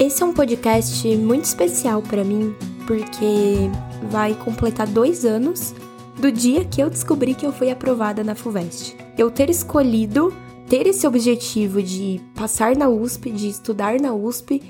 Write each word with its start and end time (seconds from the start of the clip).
Esse 0.00 0.22
é 0.22 0.26
um 0.26 0.32
podcast 0.32 1.08
muito 1.16 1.46
especial 1.46 2.00
para 2.00 2.22
mim, 2.22 2.54
porque 2.86 3.68
vai 4.08 4.32
completar 4.32 4.86
dois 4.86 5.24
anos 5.24 5.74
do 6.20 6.30
dia 6.30 6.64
que 6.64 6.80
eu 6.80 6.88
descobri 6.88 7.34
que 7.34 7.44
eu 7.44 7.52
fui 7.52 7.68
aprovada 7.68 8.22
na 8.22 8.36
FUVEST. 8.36 8.96
Eu 9.18 9.28
ter 9.28 9.50
escolhido 9.50 10.32
ter 10.68 10.86
esse 10.86 11.04
objetivo 11.04 11.82
de 11.82 12.20
passar 12.36 12.76
na 12.76 12.88
USP, 12.88 13.32
de 13.32 13.48
estudar 13.48 13.98
na 14.00 14.14
USP, 14.14 14.62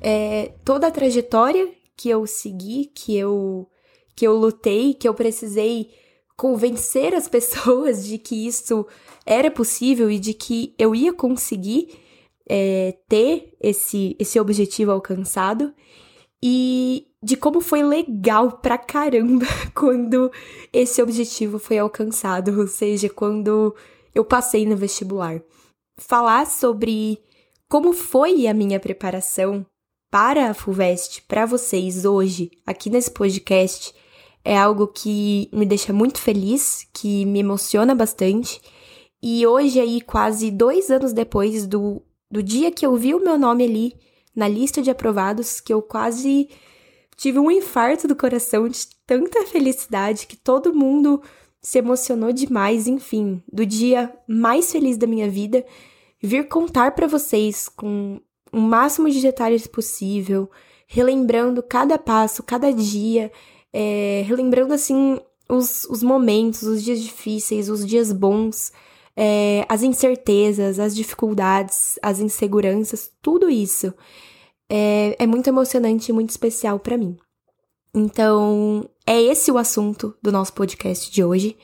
é, 0.00 0.50
toda 0.64 0.88
a 0.88 0.90
trajetória 0.90 1.70
que 1.96 2.08
eu 2.08 2.26
segui, 2.26 2.90
que 2.92 3.16
eu, 3.16 3.68
que 4.16 4.26
eu 4.26 4.34
lutei, 4.34 4.92
que 4.92 5.06
eu 5.06 5.14
precisei 5.14 5.90
convencer 6.36 7.14
as 7.14 7.28
pessoas 7.30 8.04
de 8.04 8.18
que 8.18 8.44
isso 8.44 8.84
era 9.24 9.52
possível 9.52 10.10
e 10.10 10.18
de 10.18 10.34
que 10.34 10.74
eu 10.76 10.96
ia 10.96 11.12
conseguir 11.12 12.03
é, 12.48 12.96
ter 13.08 13.56
esse, 13.60 14.16
esse 14.18 14.38
objetivo 14.38 14.92
alcançado 14.92 15.74
e 16.42 17.06
de 17.22 17.36
como 17.36 17.60
foi 17.60 17.82
legal 17.82 18.58
pra 18.58 18.76
caramba 18.76 19.46
quando 19.74 20.30
esse 20.72 21.02
objetivo 21.02 21.58
foi 21.58 21.78
alcançado, 21.78 22.60
ou 22.60 22.66
seja, 22.66 23.08
quando 23.08 23.74
eu 24.14 24.24
passei 24.24 24.66
no 24.66 24.76
vestibular. 24.76 25.40
Falar 25.98 26.46
sobre 26.46 27.18
como 27.68 27.92
foi 27.92 28.46
a 28.46 28.52
minha 28.52 28.78
preparação 28.78 29.64
para 30.10 30.50
a 30.50 30.54
FUVEST 30.54 31.22
para 31.22 31.46
vocês 31.46 32.04
hoje, 32.04 32.50
aqui 32.66 32.90
nesse 32.90 33.10
podcast, 33.10 33.94
é 34.44 34.56
algo 34.56 34.86
que 34.86 35.48
me 35.52 35.64
deixa 35.64 35.92
muito 35.92 36.20
feliz, 36.20 36.86
que 36.92 37.24
me 37.24 37.40
emociona 37.40 37.94
bastante. 37.94 38.60
E 39.22 39.46
hoje, 39.46 39.80
aí, 39.80 40.02
quase 40.02 40.50
dois 40.50 40.90
anos 40.90 41.14
depois 41.14 41.66
do, 41.66 42.02
do 42.34 42.42
dia 42.42 42.72
que 42.72 42.84
eu 42.84 42.96
vi 42.96 43.14
o 43.14 43.22
meu 43.22 43.38
nome 43.38 43.62
ali 43.62 43.94
na 44.34 44.48
lista 44.48 44.82
de 44.82 44.90
aprovados, 44.90 45.60
que 45.60 45.72
eu 45.72 45.80
quase 45.80 46.48
tive 47.16 47.38
um 47.38 47.48
infarto 47.48 48.08
do 48.08 48.16
coração 48.16 48.68
de 48.68 48.88
tanta 49.06 49.46
felicidade 49.46 50.26
que 50.26 50.36
todo 50.36 50.74
mundo 50.74 51.22
se 51.62 51.78
emocionou 51.78 52.32
demais, 52.32 52.88
enfim, 52.88 53.40
do 53.50 53.64
dia 53.64 54.12
mais 54.26 54.72
feliz 54.72 54.96
da 54.96 55.06
minha 55.06 55.30
vida, 55.30 55.64
vir 56.20 56.48
contar 56.48 56.90
para 56.90 57.06
vocês 57.06 57.68
com 57.68 58.20
o 58.52 58.58
máximo 58.58 59.08
de 59.08 59.22
detalhes 59.22 59.68
possível, 59.68 60.50
relembrando 60.88 61.62
cada 61.62 61.96
passo, 61.96 62.42
cada 62.42 62.72
dia, 62.72 63.30
é, 63.72 64.24
relembrando 64.26 64.74
assim 64.74 65.20
os, 65.48 65.84
os 65.84 66.02
momentos, 66.02 66.64
os 66.64 66.82
dias 66.82 67.00
difíceis, 67.00 67.68
os 67.68 67.86
dias 67.86 68.10
bons, 68.10 68.72
é, 69.16 69.64
as 69.68 69.82
incertezas, 69.82 70.78
as 70.80 70.94
dificuldades, 70.94 71.98
as 72.02 72.18
inseguranças, 72.18 73.10
tudo 73.22 73.48
isso 73.48 73.94
é, 74.68 75.16
é 75.18 75.26
muito 75.26 75.48
emocionante 75.48 76.10
e 76.10 76.12
muito 76.12 76.30
especial 76.30 76.78
para 76.78 76.96
mim. 76.96 77.16
Então, 77.94 78.88
é 79.06 79.20
esse 79.20 79.52
o 79.52 79.58
assunto 79.58 80.16
do 80.20 80.32
nosso 80.32 80.52
podcast 80.52 81.10
de 81.10 81.22
hoje. 81.22 81.56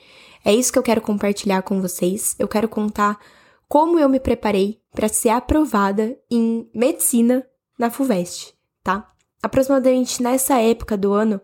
É 0.45 0.53
isso 0.53 0.71
que 0.71 0.79
eu 0.79 0.83
quero 0.83 1.01
compartilhar 1.01 1.61
com 1.61 1.81
vocês. 1.81 2.35
Eu 2.39 2.47
quero 2.47 2.69
contar 2.69 3.19
como 3.67 3.99
eu 3.99 4.07
me 4.07 4.19
preparei 4.19 4.79
para 4.91 5.09
ser 5.09 5.29
aprovada 5.29 6.17
em 6.29 6.69
medicina 6.73 7.45
na 7.77 7.89
FUVEST, 7.89 8.53
tá? 8.83 9.11
Aproximadamente 9.41 10.21
nessa 10.21 10.59
época 10.59 10.97
do 10.97 11.13
ano, 11.13 11.41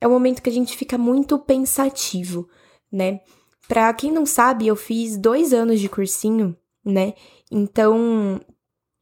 é 0.00 0.06
o 0.06 0.10
momento 0.10 0.42
que 0.42 0.50
a 0.50 0.52
gente 0.52 0.76
fica 0.76 0.98
muito 0.98 1.38
pensativo, 1.38 2.48
né? 2.90 3.20
Pra 3.68 3.92
quem 3.94 4.12
não 4.12 4.26
sabe, 4.26 4.66
eu 4.66 4.76
fiz 4.76 5.16
dois 5.16 5.52
anos 5.52 5.80
de 5.80 5.88
cursinho, 5.88 6.56
né? 6.84 7.14
Então, 7.50 8.40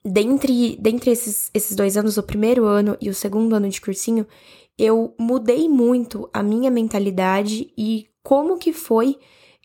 dentre, 0.05 0.77
dentre 0.77 1.11
esses, 1.11 1.51
esses 1.55 1.77
dois 1.77 1.97
anos, 1.97 2.17
o 2.17 2.23
primeiro 2.23 2.65
ano 2.65 2.97
e 3.01 3.09
o 3.09 3.15
segundo 3.15 3.55
ano 3.55 3.69
de 3.69 3.81
cursinho, 3.81 4.27
eu 4.79 5.15
mudei 5.19 5.69
muito 5.69 6.29
a 6.33 6.43
minha 6.43 6.71
mentalidade 6.71 7.73
e 7.77 8.07
como 8.23 8.59
que 8.59 8.73
foi 8.73 9.19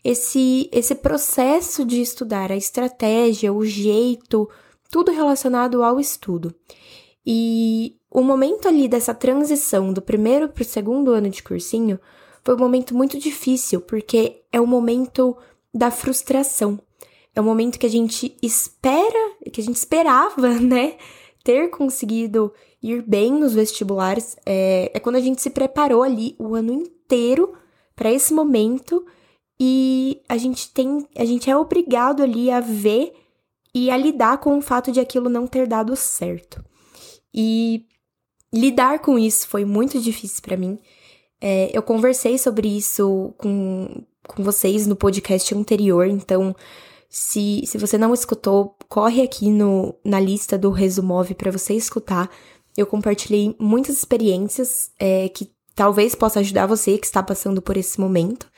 esse, 0.04 0.68
esse 0.72 0.94
processo 0.94 1.84
de 1.84 2.00
estudar, 2.00 2.52
a 2.52 2.56
estratégia, 2.56 3.52
o 3.52 3.64
jeito, 3.64 4.48
tudo 4.90 5.10
relacionado 5.10 5.82
ao 5.82 5.98
estudo. 5.98 6.54
E 7.26 7.96
o 8.10 8.22
momento 8.22 8.68
ali 8.68 8.88
dessa 8.88 9.12
transição 9.12 9.92
do 9.92 10.00
primeiro 10.00 10.48
para 10.48 10.62
o 10.62 10.64
segundo 10.64 11.10
ano 11.10 11.28
de 11.28 11.42
cursinho 11.42 11.98
foi 12.46 12.54
um 12.54 12.58
momento 12.58 12.94
muito 12.94 13.18
difícil, 13.18 13.80
porque 13.80 14.44
é 14.52 14.60
o 14.60 14.66
momento 14.68 15.36
da 15.74 15.90
frustração. 15.90 16.78
É 17.34 17.40
o 17.40 17.44
momento 17.44 17.76
que 17.76 17.86
a 17.86 17.90
gente 17.90 18.36
espera, 18.40 19.32
que 19.52 19.60
a 19.60 19.64
gente 19.64 19.74
esperava, 19.74 20.50
né, 20.62 20.96
ter 21.42 21.70
conseguido 21.70 22.52
ir 22.80 23.02
bem 23.02 23.32
nos 23.32 23.52
vestibulares. 23.52 24.36
É, 24.46 24.92
é 24.94 25.00
quando 25.00 25.16
a 25.16 25.20
gente 25.20 25.42
se 25.42 25.50
preparou 25.50 26.04
ali 26.04 26.36
o 26.38 26.54
ano 26.54 26.72
inteiro 26.72 27.52
para 27.96 28.12
esse 28.12 28.32
momento 28.32 29.04
e 29.58 30.22
a 30.28 30.36
gente 30.36 30.72
tem, 30.72 31.04
a 31.16 31.24
gente 31.24 31.50
é 31.50 31.56
obrigado 31.56 32.22
ali 32.22 32.48
a 32.48 32.60
ver 32.60 33.12
e 33.74 33.90
a 33.90 33.96
lidar 33.96 34.38
com 34.38 34.56
o 34.56 34.62
fato 34.62 34.92
de 34.92 35.00
aquilo 35.00 35.28
não 35.28 35.48
ter 35.48 35.66
dado 35.66 35.96
certo. 35.96 36.64
E 37.34 37.84
lidar 38.54 39.00
com 39.00 39.18
isso 39.18 39.48
foi 39.48 39.64
muito 39.64 39.98
difícil 39.98 40.40
para 40.42 40.56
mim. 40.56 40.78
É, 41.40 41.70
eu 41.76 41.82
conversei 41.82 42.38
sobre 42.38 42.68
isso 42.68 43.34
com, 43.36 44.02
com 44.26 44.42
vocês 44.42 44.86
no 44.86 44.96
podcast 44.96 45.54
anterior, 45.54 46.06
então 46.06 46.54
se, 47.08 47.62
se 47.66 47.78
você 47.78 47.98
não 47.98 48.12
escutou, 48.14 48.76
corre 48.88 49.22
aqui 49.22 49.50
no, 49.50 49.94
na 50.04 50.18
lista 50.18 50.56
do 50.56 50.70
Resumove 50.70 51.34
para 51.34 51.50
você 51.50 51.74
escutar. 51.74 52.30
Eu 52.76 52.86
compartilhei 52.86 53.54
muitas 53.58 53.96
experiências 53.96 54.90
é, 54.98 55.28
que 55.28 55.50
talvez 55.74 56.14
possa 56.14 56.40
ajudar 56.40 56.66
você 56.66 56.98
que 56.98 57.06
está 57.06 57.22
passando 57.22 57.60
por 57.62 57.76
esse 57.76 58.00
momento, 58.00 58.50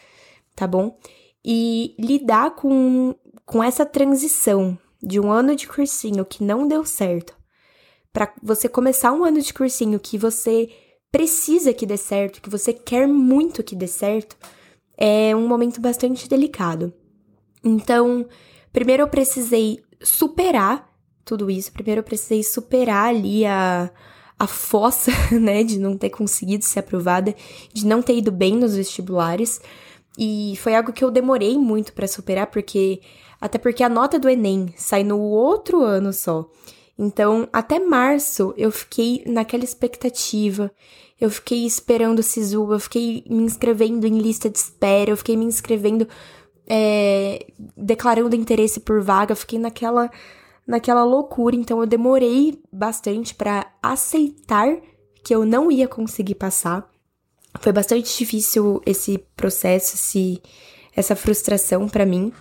tá 0.54 0.66
bom? 0.66 0.96
E 1.44 1.94
lidar 1.98 2.54
com, 2.54 3.14
com 3.44 3.62
essa 3.62 3.84
transição 3.84 4.78
de 5.02 5.20
um 5.20 5.30
ano 5.30 5.54
de 5.54 5.66
cursinho 5.68 6.24
que 6.24 6.42
não 6.42 6.66
deu 6.66 6.84
certo 6.84 7.38
para 8.12 8.32
você 8.42 8.68
começar 8.68 9.12
um 9.12 9.24
ano 9.24 9.40
de 9.40 9.54
cursinho 9.54 10.00
que 10.00 10.18
você 10.18 10.68
precisa 11.10 11.72
que 11.72 11.86
dê 11.86 11.96
certo, 11.96 12.40
que 12.40 12.50
você 12.50 12.72
quer 12.72 13.06
muito 13.06 13.62
que 13.62 13.74
dê 13.74 13.86
certo, 13.86 14.36
é 14.96 15.34
um 15.34 15.46
momento 15.46 15.80
bastante 15.80 16.28
delicado. 16.28 16.92
Então, 17.62 18.26
primeiro 18.72 19.02
eu 19.02 19.08
precisei 19.08 19.80
superar 20.02 20.88
tudo 21.24 21.50
isso, 21.50 21.72
primeiro 21.72 22.00
eu 22.00 22.04
precisei 22.04 22.42
superar 22.42 23.08
ali 23.08 23.44
a, 23.44 23.90
a 24.38 24.46
fossa, 24.46 25.10
né, 25.38 25.62
de 25.62 25.78
não 25.78 25.96
ter 25.96 26.10
conseguido 26.10 26.64
ser 26.64 26.80
aprovada, 26.80 27.34
de 27.72 27.86
não 27.86 28.00
ter 28.00 28.16
ido 28.16 28.32
bem 28.32 28.56
nos 28.56 28.76
vestibulares. 28.76 29.60
E 30.18 30.54
foi 30.56 30.74
algo 30.74 30.92
que 30.92 31.04
eu 31.04 31.10
demorei 31.10 31.56
muito 31.56 31.92
para 31.92 32.08
superar, 32.08 32.48
porque 32.48 33.00
até 33.40 33.56
porque 33.56 33.82
a 33.84 33.88
nota 33.88 34.18
do 34.18 34.28
Enem 34.28 34.72
sai 34.76 35.04
no 35.04 35.20
outro 35.20 35.82
ano 35.82 36.12
só. 36.12 36.50
Então, 36.98 37.48
até 37.52 37.78
março 37.78 38.52
eu 38.56 38.72
fiquei 38.72 39.22
naquela 39.24 39.62
expectativa. 39.62 40.70
Eu 41.20 41.30
fiquei 41.30 41.64
esperando 41.64 42.18
o 42.18 42.22
SISU, 42.22 42.72
eu 42.72 42.80
fiquei 42.80 43.24
me 43.28 43.42
inscrevendo 43.44 44.06
em 44.06 44.18
lista 44.18 44.50
de 44.50 44.58
espera, 44.58 45.10
eu 45.10 45.16
fiquei 45.16 45.36
me 45.36 45.44
inscrevendo, 45.44 46.08
é, 46.66 47.46
declarando 47.76 48.34
interesse 48.34 48.80
por 48.80 49.00
vaga, 49.00 49.32
eu 49.32 49.36
fiquei 49.36 49.58
naquela, 49.58 50.10
naquela 50.66 51.04
loucura. 51.04 51.54
Então, 51.54 51.80
eu 51.80 51.86
demorei 51.86 52.60
bastante 52.72 53.34
para 53.34 53.72
aceitar 53.80 54.76
que 55.24 55.34
eu 55.34 55.44
não 55.44 55.70
ia 55.70 55.86
conseguir 55.86 56.34
passar. 56.34 56.88
Foi 57.60 57.72
bastante 57.72 58.16
difícil 58.16 58.82
esse 58.84 59.18
processo, 59.36 59.94
esse, 59.94 60.42
essa 60.94 61.14
frustração 61.14 61.88
para 61.88 62.06
mim. 62.06 62.32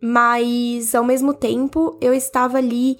Mas, 0.00 0.94
ao 0.94 1.04
mesmo 1.04 1.32
tempo, 1.32 1.98
eu 2.00 2.12
estava 2.12 2.58
ali 2.58 2.98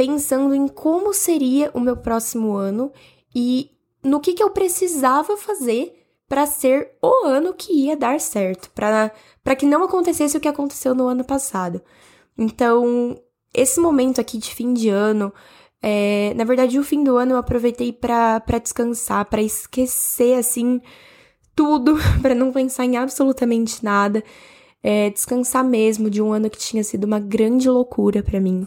pensando 0.00 0.54
em 0.54 0.66
como 0.66 1.12
seria 1.12 1.70
o 1.74 1.78
meu 1.78 1.94
próximo 1.94 2.54
ano 2.54 2.90
e 3.36 3.70
no 4.02 4.18
que, 4.18 4.32
que 4.32 4.42
eu 4.42 4.48
precisava 4.48 5.36
fazer 5.36 5.92
para 6.26 6.46
ser 6.46 6.92
o 7.02 7.26
ano 7.26 7.52
que 7.52 7.70
ia 7.70 7.94
dar 7.94 8.18
certo, 8.18 8.70
para 8.70 9.10
que 9.54 9.66
não 9.66 9.84
acontecesse 9.84 10.34
o 10.34 10.40
que 10.40 10.48
aconteceu 10.48 10.94
no 10.94 11.06
ano 11.06 11.22
passado. 11.22 11.82
Então, 12.38 13.20
esse 13.52 13.78
momento 13.78 14.22
aqui 14.22 14.38
de 14.38 14.54
fim 14.54 14.72
de 14.72 14.88
ano, 14.88 15.30
é, 15.82 16.32
na 16.34 16.44
verdade, 16.44 16.78
o 16.78 16.82
fim 16.82 17.04
do 17.04 17.18
ano 17.18 17.32
eu 17.32 17.36
aproveitei 17.36 17.92
para 17.92 18.40
descansar, 18.58 19.26
para 19.26 19.42
esquecer 19.42 20.38
assim 20.38 20.80
tudo, 21.54 21.98
para 22.22 22.34
não 22.34 22.52
pensar 22.52 22.86
em 22.86 22.96
absolutamente 22.96 23.84
nada, 23.84 24.24
é, 24.82 25.10
descansar 25.10 25.62
mesmo 25.62 26.08
de 26.08 26.22
um 26.22 26.32
ano 26.32 26.48
que 26.48 26.56
tinha 26.56 26.82
sido 26.82 27.04
uma 27.04 27.20
grande 27.20 27.68
loucura 27.68 28.22
para 28.22 28.40
mim. 28.40 28.66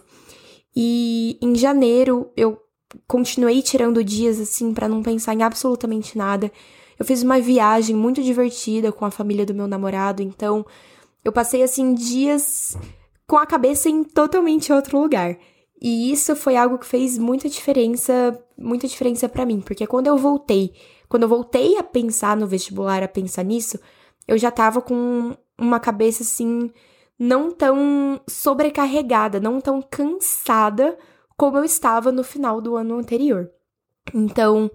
E 0.76 1.38
em 1.42 1.56
janeiro 1.56 2.32
eu 2.36 2.60
continuei 3.08 3.62
tirando 3.62 4.04
dias 4.04 4.40
assim 4.40 4.74
para 4.74 4.88
não 4.88 5.02
pensar 5.02 5.34
em 5.34 5.44
absolutamente 5.44 6.18
nada. 6.18 6.52
Eu 6.98 7.06
fiz 7.06 7.24
uma 7.24 7.40
viagem 7.40 7.96
muito 7.96 8.22
divertida 8.22 8.92
com 8.92 9.06
a 9.06 9.12
família 9.12 9.46
do 9.46 9.54
meu 9.54 9.68
namorado, 9.68 10.22
então 10.22 10.66
eu 11.24 11.32
passei 11.32 11.64
assim 11.64 11.94
dias 11.94 12.78
com 13.28 13.38
a 13.38 13.46
cabeça 13.46 13.90
em 13.90 14.04
totalmente 14.04 14.72
outro 14.72 15.00
lugar. 15.00 15.38
E 15.82 16.12
isso 16.12 16.36
foi 16.36 16.56
algo 16.56 16.78
que 16.78 16.86
fez 16.86 17.18
muita 17.18 17.50
diferença, 17.50 18.40
muita 18.58 18.88
diferença 18.88 19.28
para 19.28 19.46
mim, 19.46 19.60
porque 19.60 19.86
quando 19.86 20.08
eu 20.08 20.18
voltei, 20.18 20.74
quando 21.10 21.24
eu 21.24 21.30
voltei 21.30 21.78
a 21.78 21.84
pensar 21.84 22.38
no 22.38 22.48
vestibular, 22.48 23.04
a 23.04 23.08
pensar 23.08 23.44
nisso, 23.44 23.78
eu 24.28 24.38
já 24.38 24.50
tava 24.50 24.82
com 24.82 25.36
uma 25.60 25.80
cabeça 25.80 26.24
assim 26.24 26.72
não 27.20 27.52
tão 27.52 28.20
sobrecarregada, 28.28 29.40
não 29.40 29.62
tão 29.62 29.82
cansada 29.82 30.98
como 31.38 31.58
eu 31.58 31.64
estava 31.64 32.12
no 32.12 32.24
final 32.24 32.62
do 32.62 32.76
ano 32.76 32.98
anterior. 32.98 33.50
Então, 34.14 34.70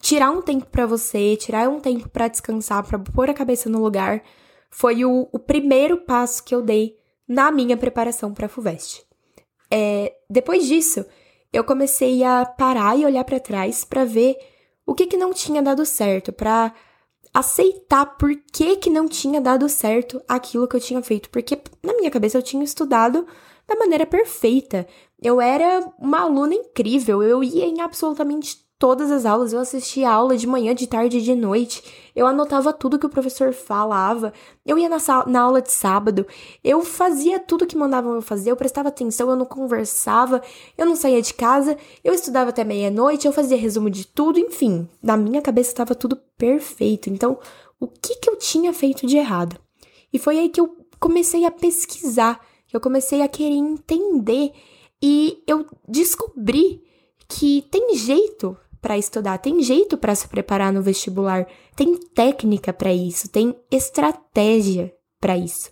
tirar 0.00 0.30
um 0.30 0.42
tempo 0.42 0.66
para 0.66 0.86
você, 0.86 1.36
tirar 1.36 1.68
um 1.68 1.80
tempo 1.80 2.08
para 2.08 2.28
descansar, 2.28 2.86
para 2.86 2.98
pôr 2.98 3.30
a 3.30 3.34
cabeça 3.34 3.68
no 3.68 3.82
lugar, 3.82 4.22
foi 4.70 5.04
o, 5.04 5.28
o, 5.32 5.38
primeiro 5.38 5.98
passo 5.98 6.44
que 6.44 6.54
eu 6.54 6.62
dei 6.62 6.96
na 7.26 7.50
minha 7.50 7.76
preparação 7.76 8.32
para 8.32 8.46
a 8.46 8.48
FUVEST. 8.48 9.04
É, 9.70 10.14
depois 10.28 10.66
disso, 10.66 11.04
eu 11.52 11.64
comecei 11.64 12.22
a 12.24 12.44
parar 12.44 12.98
e 12.98 13.04
olhar 13.04 13.24
para 13.24 13.40
trás 13.40 13.84
para 13.84 14.04
ver 14.04 14.36
o 14.86 14.94
que, 14.94 15.06
que 15.06 15.16
não 15.16 15.32
tinha 15.32 15.62
dado 15.62 15.84
certo, 15.84 16.32
para 16.32 16.72
aceitar 17.32 18.06
por 18.16 18.34
que, 18.52 18.76
que 18.76 18.90
não 18.90 19.08
tinha 19.08 19.40
dado 19.40 19.68
certo 19.68 20.20
aquilo 20.28 20.66
que 20.66 20.76
eu 20.76 20.80
tinha 20.80 21.02
feito. 21.02 21.30
Porque 21.30 21.60
na 21.82 21.94
minha 21.94 22.10
cabeça 22.10 22.38
eu 22.38 22.42
tinha 22.42 22.64
estudado 22.64 23.26
da 23.66 23.76
maneira 23.76 24.06
perfeita. 24.06 24.86
Eu 25.20 25.40
era 25.40 25.80
uma 25.98 26.20
aluna 26.20 26.54
incrível, 26.54 27.22
eu 27.22 27.42
ia 27.42 27.66
em 27.66 27.80
absolutamente 27.80 28.67
todas 28.78 29.10
as 29.10 29.26
aulas, 29.26 29.52
eu 29.52 29.58
assistia 29.58 30.08
aula 30.08 30.36
de 30.36 30.46
manhã, 30.46 30.72
de 30.74 30.86
tarde 30.86 31.18
e 31.18 31.22
de 31.22 31.34
noite, 31.34 31.82
eu 32.14 32.26
anotava 32.26 32.72
tudo 32.72 32.98
que 32.98 33.06
o 33.06 33.10
professor 33.10 33.52
falava, 33.52 34.32
eu 34.64 34.78
ia 34.78 34.88
na, 34.88 34.98
na 35.26 35.40
aula 35.40 35.60
de 35.60 35.72
sábado, 35.72 36.24
eu 36.62 36.82
fazia 36.84 37.40
tudo 37.40 37.66
que 37.66 37.76
mandavam 37.76 38.14
eu 38.14 38.22
fazer, 38.22 38.52
eu 38.52 38.56
prestava 38.56 38.88
atenção, 38.88 39.28
eu 39.28 39.36
não 39.36 39.44
conversava, 39.44 40.40
eu 40.76 40.86
não 40.86 40.94
saía 40.94 41.20
de 41.20 41.34
casa, 41.34 41.76
eu 42.04 42.14
estudava 42.14 42.50
até 42.50 42.62
meia-noite, 42.62 43.26
eu 43.26 43.32
fazia 43.32 43.56
resumo 43.56 43.90
de 43.90 44.06
tudo, 44.06 44.38
enfim, 44.38 44.88
na 45.02 45.16
minha 45.16 45.42
cabeça 45.42 45.70
estava 45.70 45.94
tudo 45.94 46.16
perfeito. 46.36 47.10
Então, 47.10 47.38
o 47.80 47.88
que, 47.88 48.16
que 48.16 48.30
eu 48.30 48.36
tinha 48.36 48.72
feito 48.72 49.06
de 49.06 49.16
errado? 49.16 49.58
E 50.12 50.18
foi 50.18 50.38
aí 50.38 50.48
que 50.48 50.60
eu 50.60 50.76
comecei 51.00 51.44
a 51.44 51.50
pesquisar, 51.50 52.40
que 52.66 52.76
eu 52.76 52.80
comecei 52.80 53.22
a 53.22 53.28
querer 53.28 53.56
entender. 53.56 54.52
E 55.02 55.42
eu 55.46 55.66
descobri 55.86 56.82
que 57.28 57.62
tem 57.70 57.94
jeito 57.94 58.56
para 58.80 58.98
estudar, 58.98 59.38
tem 59.38 59.62
jeito 59.62 59.96
para 59.96 60.14
se 60.14 60.28
preparar 60.28 60.72
no 60.72 60.82
vestibular, 60.82 61.46
tem 61.74 61.96
técnica 61.96 62.72
para 62.72 62.92
isso, 62.92 63.28
tem 63.28 63.54
estratégia 63.70 64.94
para 65.20 65.36
isso. 65.36 65.70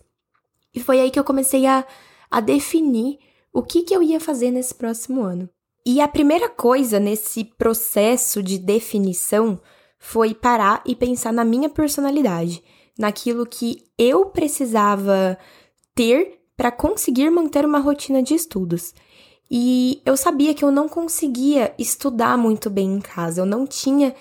E 0.75 0.81
foi 0.81 1.01
aí 1.01 1.11
que 1.11 1.19
eu 1.19 1.25
comecei 1.25 1.67
a, 1.67 1.87
a 2.31 2.41
definir 2.41 3.19
o 3.53 3.63
que, 3.63 3.83
que 3.83 3.95
eu 3.95 4.03
ia 4.03 4.21
fazer 4.21 4.51
nesse 4.51 4.75
próximo 4.75 5.23
ano. 5.23 5.49
E 5.85 6.01
a 6.01 6.09
primeira 6.09 6.49
coisa 6.49 6.99
nesse 6.99 7.45
processo 7.45 8.43
de 8.43 8.59
definição 8.59 9.61
foi 9.99 10.35
parar 10.35 10.83
e 10.85 10.95
pensar 10.95 11.33
na 11.33 11.45
minha 11.45 11.69
personalidade, 11.69 12.63
naquilo 12.99 13.47
que 13.47 13.85
eu 13.97 14.27
precisava 14.27 15.39
ter 15.95 16.41
para 16.57 16.73
conseguir 16.73 17.31
manter 17.31 17.65
uma 17.65 17.79
rotina 17.79 18.23
de 18.23 18.35
estudos. 18.35 18.93
E 19.51 20.03
eu 20.05 20.17
sabia 20.17 20.55
que 20.55 20.65
eu 20.65 20.71
não 20.71 20.89
conseguia 20.89 21.75
estudar 21.79 22.37
muito 22.37 22.69
bem 22.69 22.95
em 22.95 23.01
casa, 23.01 23.41
eu 23.41 23.47
não 23.47 23.67
tinha 23.67 24.15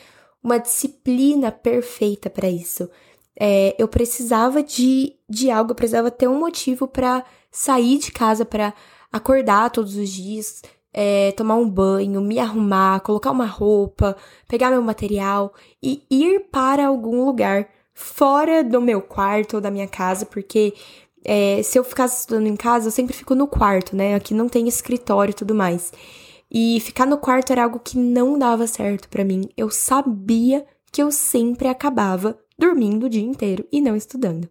uma 0.44 0.60
disciplina 0.60 1.52
perfeita 1.52 2.30
para 2.30 2.48
isso. 2.48 2.90
É, 3.38 3.76
eu 3.78 3.88
precisava 3.88 4.62
de, 4.62 5.16
de 5.28 5.50
algo, 5.50 5.72
eu 5.72 5.76
precisava 5.76 6.12
ter 6.12 6.28
um 6.28 6.40
motivo 6.40 6.88
para 6.88 7.26
sair 7.52 7.98
de 7.98 8.12
casa, 8.12 8.46
para 8.46 8.74
acordar 9.12 9.72
todos 9.72 9.96
os 9.96 10.10
dias, 10.10 10.62
é, 10.94 11.32
tomar 11.34 11.56
um 11.56 11.70
banho, 11.70 12.22
me 12.22 12.40
arrumar, 12.40 13.02
colocar 13.02 13.32
uma 13.32 13.46
roupa, 13.46 14.16
pegar 14.48 14.70
meu 14.70 14.82
material 14.82 15.54
e 15.82 16.04
ir 16.10 16.48
para 16.52 16.88
algum 16.88 17.26
lugar 17.26 17.68
fora 17.94 18.64
do 18.64 18.80
meu 18.82 19.02
quarto 19.02 19.56
ou 19.56 19.62
da 19.62 19.72
minha 19.72 19.88
casa, 19.88 20.26
porque 20.26 20.74
é, 21.26 21.62
se 21.64 21.78
eu 21.78 21.84
ficasse 21.84 22.22
estudando 22.22 22.48
em 22.48 22.56
casa, 22.56 22.88
eu 22.88 22.92
sempre 22.92 23.16
fico 23.16 23.34
no 23.34 23.48
quarto, 23.48 23.96
né? 23.96 24.16
Aqui 24.16 24.34
não 24.34 24.48
tem 24.48 24.68
escritório 24.68 25.32
e 25.32 25.36
tudo 25.36 25.56
mais. 25.56 25.92
E 26.52 26.80
ficar 26.80 27.06
no 27.06 27.18
quarto 27.18 27.52
era 27.52 27.64
algo 27.64 27.80
que 27.80 27.98
não 27.98 28.38
dava 28.38 28.68
certo 28.68 29.10
para 29.10 29.26
mim. 29.26 29.50
Eu 29.58 29.70
sabia 29.70 30.66
que 30.92 31.02
eu 31.02 31.12
sempre 31.12 31.68
acabava 31.68 32.38
dormindo 32.58 33.08
o 33.08 33.10
dia 33.10 33.24
inteiro 33.24 33.68
e 33.72 33.82
não 33.82 33.96
estudando. 33.96 34.48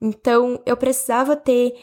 Então, 0.00 0.60
eu 0.66 0.76
precisava 0.76 1.36
ter 1.36 1.74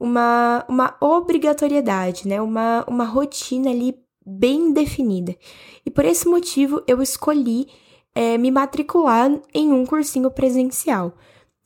uma, 0.00 0.64
uma 0.68 0.96
obrigatoriedade, 1.00 2.26
né? 2.26 2.40
Uma, 2.40 2.84
uma 2.88 3.04
rotina 3.04 3.70
ali 3.70 3.94
bem 4.26 4.72
definida. 4.72 5.36
E 5.84 5.90
por 5.90 6.04
esse 6.04 6.26
motivo, 6.26 6.82
eu 6.86 7.02
escolhi 7.02 7.68
é, 8.14 8.38
me 8.38 8.50
matricular 8.50 9.30
em 9.52 9.72
um 9.72 9.84
cursinho 9.84 10.30
presencial. 10.30 11.14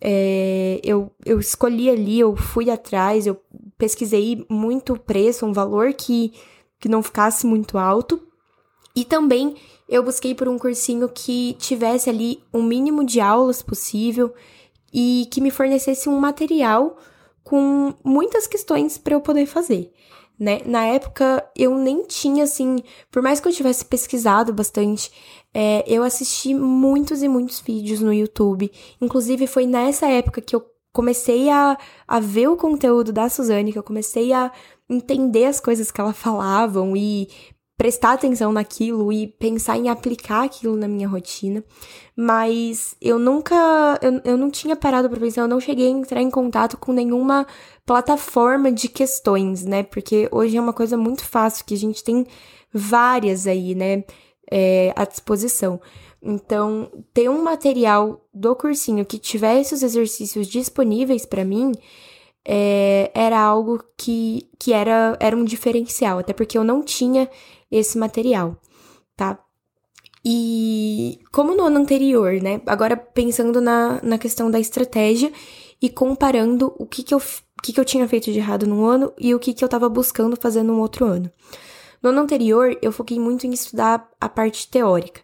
É, 0.00 0.80
eu, 0.84 1.10
eu 1.24 1.40
escolhi 1.40 1.90
ali, 1.90 2.20
eu 2.20 2.36
fui 2.36 2.70
atrás, 2.70 3.26
eu 3.26 3.40
pesquisei 3.76 4.44
muito 4.48 4.92
o 4.94 4.98
preço, 4.98 5.44
um 5.44 5.52
valor 5.52 5.92
que, 5.92 6.32
que 6.78 6.88
não 6.88 7.02
ficasse 7.02 7.46
muito 7.46 7.78
alto. 7.78 8.22
E 8.94 9.04
também 9.04 9.56
eu 9.88 10.02
busquei 10.02 10.34
por 10.34 10.48
um 10.48 10.58
cursinho 10.58 11.08
que 11.08 11.54
tivesse 11.58 12.10
ali 12.10 12.42
o 12.52 12.58
um 12.58 12.62
mínimo 12.62 13.04
de 13.04 13.20
aulas 13.20 13.62
possível 13.62 14.34
e 14.92 15.26
que 15.30 15.40
me 15.40 15.50
fornecesse 15.50 16.08
um 16.08 16.18
material 16.18 16.96
com 17.44 17.94
muitas 18.04 18.46
questões 18.46 18.98
para 18.98 19.14
eu 19.14 19.20
poder 19.20 19.46
fazer. 19.46 19.90
Né? 20.38 20.60
Na 20.64 20.84
época 20.84 21.44
eu 21.56 21.76
nem 21.76 22.04
tinha 22.04 22.44
assim, 22.44 22.76
por 23.10 23.20
mais 23.22 23.40
que 23.40 23.48
eu 23.48 23.52
tivesse 23.52 23.84
pesquisado 23.84 24.52
bastante, 24.52 25.10
é, 25.52 25.82
eu 25.86 26.02
assisti 26.02 26.54
muitos 26.54 27.22
e 27.22 27.28
muitos 27.28 27.60
vídeos 27.60 28.00
no 28.00 28.12
YouTube. 28.12 28.70
Inclusive, 29.00 29.46
foi 29.46 29.66
nessa 29.66 30.06
época 30.06 30.40
que 30.40 30.54
eu 30.54 30.64
comecei 30.92 31.48
a, 31.48 31.76
a 32.06 32.20
ver 32.20 32.48
o 32.48 32.56
conteúdo 32.56 33.12
da 33.12 33.28
Suzane, 33.28 33.72
que 33.72 33.78
eu 33.78 33.82
comecei 33.82 34.32
a 34.32 34.52
entender 34.88 35.46
as 35.46 35.60
coisas 35.60 35.90
que 35.90 36.00
ela 36.00 36.12
falavam 36.14 36.96
e 36.96 37.28
prestar 37.78 38.12
atenção 38.12 38.52
naquilo 38.52 39.10
e 39.10 39.26
pensar 39.26 39.78
em 39.78 39.88
aplicar 39.88 40.44
aquilo 40.44 40.76
na 40.76 40.86
minha 40.86 41.08
rotina. 41.08 41.64
Mas 42.14 42.94
eu 43.00 43.18
nunca. 43.18 43.54
Eu, 44.02 44.20
eu 44.24 44.36
não 44.36 44.50
tinha 44.50 44.76
parado 44.76 45.08
para 45.08 45.20
pensar, 45.20 45.42
eu 45.42 45.48
não 45.48 45.60
cheguei 45.60 45.86
a 45.86 45.90
entrar 45.90 46.20
em 46.20 46.30
contato 46.30 46.76
com 46.76 46.92
nenhuma 46.92 47.46
plataforma 47.86 48.70
de 48.70 48.88
questões, 48.88 49.64
né? 49.64 49.82
Porque 49.82 50.28
hoje 50.30 50.56
é 50.56 50.60
uma 50.60 50.74
coisa 50.74 50.96
muito 50.96 51.24
fácil, 51.24 51.64
que 51.64 51.74
a 51.74 51.78
gente 51.78 52.04
tem 52.04 52.26
várias 52.74 53.46
aí, 53.46 53.74
né? 53.74 54.04
é, 54.50 54.92
à 54.96 55.04
disposição. 55.04 55.80
Então, 56.22 56.90
ter 57.14 57.28
um 57.28 57.42
material 57.42 58.24
do 58.34 58.54
cursinho 58.56 59.04
que 59.04 59.18
tivesse 59.18 59.74
os 59.74 59.82
exercícios 59.82 60.48
disponíveis 60.48 61.24
para 61.24 61.44
mim 61.44 61.72
é, 62.44 63.10
era 63.14 63.38
algo 63.38 63.82
que, 63.96 64.48
que 64.58 64.72
era, 64.72 65.16
era 65.20 65.36
um 65.36 65.44
diferencial, 65.44 66.18
até 66.18 66.32
porque 66.32 66.58
eu 66.58 66.64
não 66.64 66.82
tinha 66.82 67.28
esse 67.70 67.98
material, 67.98 68.56
tá? 69.16 69.38
E 70.24 71.20
como 71.32 71.54
no 71.54 71.64
ano 71.64 71.78
anterior, 71.78 72.40
né? 72.42 72.60
Agora 72.66 72.96
pensando 72.96 73.60
na, 73.60 74.00
na 74.02 74.18
questão 74.18 74.50
da 74.50 74.58
estratégia 74.58 75.32
e 75.80 75.88
comparando 75.88 76.74
o 76.78 76.86
que, 76.86 77.02
que, 77.02 77.14
eu, 77.14 77.22
que, 77.62 77.72
que 77.72 77.80
eu 77.80 77.84
tinha 77.84 78.06
feito 78.08 78.32
de 78.32 78.38
errado 78.38 78.66
num 78.66 78.84
ano 78.84 79.12
e 79.18 79.34
o 79.34 79.38
que, 79.38 79.54
que 79.54 79.62
eu 79.62 79.66
estava 79.66 79.88
buscando 79.88 80.36
fazer 80.36 80.62
no 80.62 80.78
outro 80.80 81.06
ano. 81.06 81.30
No 82.02 82.10
ano 82.10 82.20
anterior, 82.20 82.76
eu 82.82 82.92
foquei 82.92 83.18
muito 83.18 83.46
em 83.46 83.50
estudar 83.50 84.08
a 84.20 84.28
parte 84.28 84.68
teórica. 84.68 85.20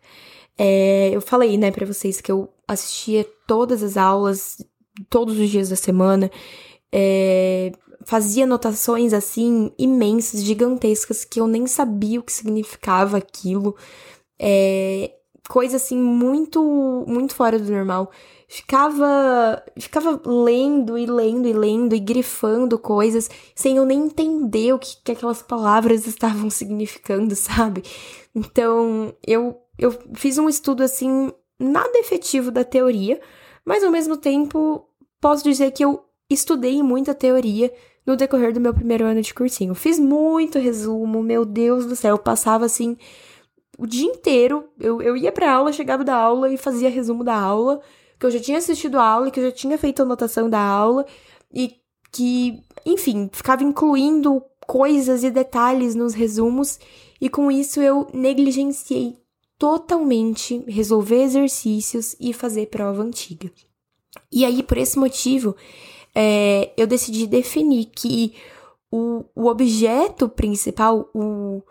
É, 0.56 1.10
eu 1.12 1.20
falei, 1.20 1.56
né, 1.58 1.70
para 1.70 1.86
vocês 1.86 2.20
que 2.20 2.30
eu 2.30 2.48
assistia 2.66 3.26
todas 3.46 3.82
as 3.82 3.96
aulas, 3.96 4.64
todos 5.10 5.38
os 5.38 5.50
dias 5.50 5.68
da 5.68 5.76
semana, 5.76 6.30
é, 6.92 7.72
fazia 8.04 8.44
anotações 8.44 9.12
assim 9.12 9.72
imensas, 9.78 10.42
gigantescas, 10.42 11.24
que 11.24 11.40
eu 11.40 11.46
nem 11.46 11.66
sabia 11.66 12.20
o 12.20 12.22
que 12.22 12.32
significava 12.32 13.16
aquilo. 13.16 13.76
É, 14.38 15.12
coisa 15.48 15.76
assim 15.76 15.96
muito, 15.96 17.04
muito 17.06 17.34
fora 17.34 17.58
do 17.58 17.70
normal 17.70 18.10
ficava 18.48 19.62
ficava 19.76 20.20
lendo 20.24 20.96
e 20.96 21.06
lendo 21.06 21.48
e 21.48 21.52
lendo 21.52 21.94
e 21.94 21.98
grifando 21.98 22.78
coisas 22.78 23.28
sem 23.54 23.76
eu 23.76 23.84
nem 23.84 24.04
entender 24.04 24.72
o 24.72 24.78
que, 24.78 24.96
que 25.02 25.12
aquelas 25.12 25.42
palavras 25.42 26.06
estavam 26.08 26.48
significando, 26.50 27.34
sabe? 27.34 27.82
Então, 28.34 29.14
eu 29.26 29.60
eu 29.78 29.92
fiz 30.14 30.38
um 30.38 30.48
estudo 30.48 30.82
assim 30.82 31.32
nada 31.58 31.98
efetivo 31.98 32.50
da 32.50 32.62
teoria, 32.62 33.20
mas 33.64 33.82
ao 33.82 33.90
mesmo 33.90 34.16
tempo 34.16 34.88
posso 35.20 35.42
dizer 35.42 35.72
que 35.72 35.84
eu 35.84 36.03
estudei 36.30 36.82
muita 36.82 37.14
teoria 37.14 37.72
no 38.06 38.16
decorrer 38.16 38.52
do 38.52 38.60
meu 38.60 38.74
primeiro 38.74 39.04
ano 39.04 39.22
de 39.22 39.32
cursinho. 39.32 39.74
Fiz 39.74 39.98
muito 39.98 40.58
resumo, 40.58 41.22
meu 41.22 41.44
Deus 41.44 41.86
do 41.86 41.96
céu, 41.96 42.14
eu 42.14 42.18
passava 42.18 42.64
assim 42.64 42.96
o 43.78 43.86
dia 43.86 44.06
inteiro. 44.06 44.68
Eu, 44.78 45.00
eu 45.00 45.16
ia 45.16 45.32
pra 45.32 45.52
aula, 45.52 45.72
chegava 45.72 46.04
da 46.04 46.14
aula 46.14 46.52
e 46.52 46.56
fazia 46.56 46.90
resumo 46.90 47.24
da 47.24 47.34
aula 47.34 47.80
que 48.18 48.26
eu 48.26 48.30
já 48.30 48.40
tinha 48.40 48.58
assistido 48.58 48.98
a 48.98 49.04
aula, 49.04 49.30
que 49.30 49.40
eu 49.40 49.44
já 49.44 49.52
tinha 49.52 49.76
feito 49.76 50.02
anotação 50.02 50.48
da 50.48 50.60
aula 50.60 51.04
e 51.52 51.74
que, 52.10 52.62
enfim, 52.86 53.28
ficava 53.32 53.62
incluindo 53.62 54.42
coisas 54.66 55.24
e 55.24 55.30
detalhes 55.30 55.94
nos 55.94 56.14
resumos, 56.14 56.78
e 57.20 57.28
com 57.28 57.50
isso 57.50 57.80
eu 57.80 58.06
negligenciei 58.14 59.18
totalmente 59.58 60.64
resolver 60.66 61.22
exercícios 61.22 62.16
e 62.18 62.32
fazer 62.32 62.66
prova 62.66 63.02
antiga. 63.02 63.50
E 64.32 64.44
aí, 64.44 64.62
por 64.62 64.78
esse 64.78 64.98
motivo, 64.98 65.54
é, 66.14 66.72
eu 66.76 66.86
decidi 66.86 67.26
definir 67.26 67.86
que 67.86 68.34
o, 68.90 69.24
o 69.34 69.46
objeto 69.46 70.28
principal, 70.28 71.10
o, 71.12 71.62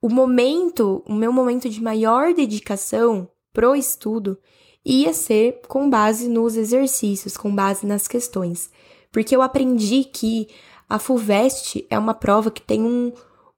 o 0.00 0.08
momento, 0.08 1.02
o 1.06 1.14
meu 1.14 1.32
momento 1.32 1.68
de 1.68 1.80
maior 1.80 2.34
dedicação 2.34 3.28
pro 3.52 3.76
estudo 3.76 4.36
ia 4.84 5.12
ser 5.12 5.60
com 5.68 5.88
base 5.88 6.28
nos 6.28 6.56
exercícios, 6.56 7.36
com 7.36 7.54
base 7.54 7.86
nas 7.86 8.08
questões. 8.08 8.70
Porque 9.12 9.36
eu 9.36 9.42
aprendi 9.42 10.04
que 10.04 10.48
a 10.88 10.98
FUVEST 10.98 11.86
é 11.88 11.98
uma 11.98 12.14
prova 12.14 12.50
que 12.50 12.62
tem 12.62 12.82
um, 12.82 13.12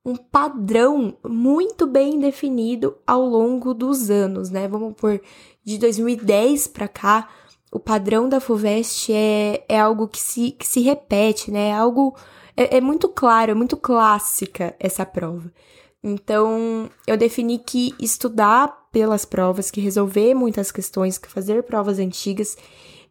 um 0.05 0.17
padrão 0.17 1.17
muito 1.25 1.87
bem 1.87 2.19
definido 2.19 2.97
ao 3.07 3.25
longo 3.25 3.73
dos 3.73 4.11
anos, 4.11 4.51
né? 4.51 4.69
Vamos 4.69 4.95
por 4.95 5.21
de 5.65 5.79
2010 5.79 6.67
para 6.67 6.87
cá, 6.87 7.29
o 7.75 7.81
padrão 7.81 8.29
da 8.29 8.39
FUVEST 8.39 9.13
é, 9.13 9.65
é 9.69 9.81
algo 9.81 10.07
que 10.07 10.21
se, 10.21 10.53
que 10.53 10.65
se 10.65 10.81
repete, 10.81 11.51
né? 11.51 11.71
É 11.71 11.75
algo. 11.75 12.17
É, 12.57 12.77
é 12.77 12.81
muito 12.81 13.09
claro, 13.09 13.51
é 13.51 13.55
muito 13.55 13.77
clássica 13.77 14.77
essa 14.79 15.05
prova. 15.05 15.53
Então, 16.01 16.89
eu 17.05 17.17
defini 17.17 17.59
que 17.59 17.93
estudar 17.99 18.89
pelas 18.93 19.25
provas, 19.25 19.73
que 19.73 19.81
resolver 19.81 20.35
muitas 20.35 20.71
questões, 20.71 21.19
que 21.19 21.29
fazer 21.29 21.65
provas 21.65 21.99
antigas, 21.99 22.57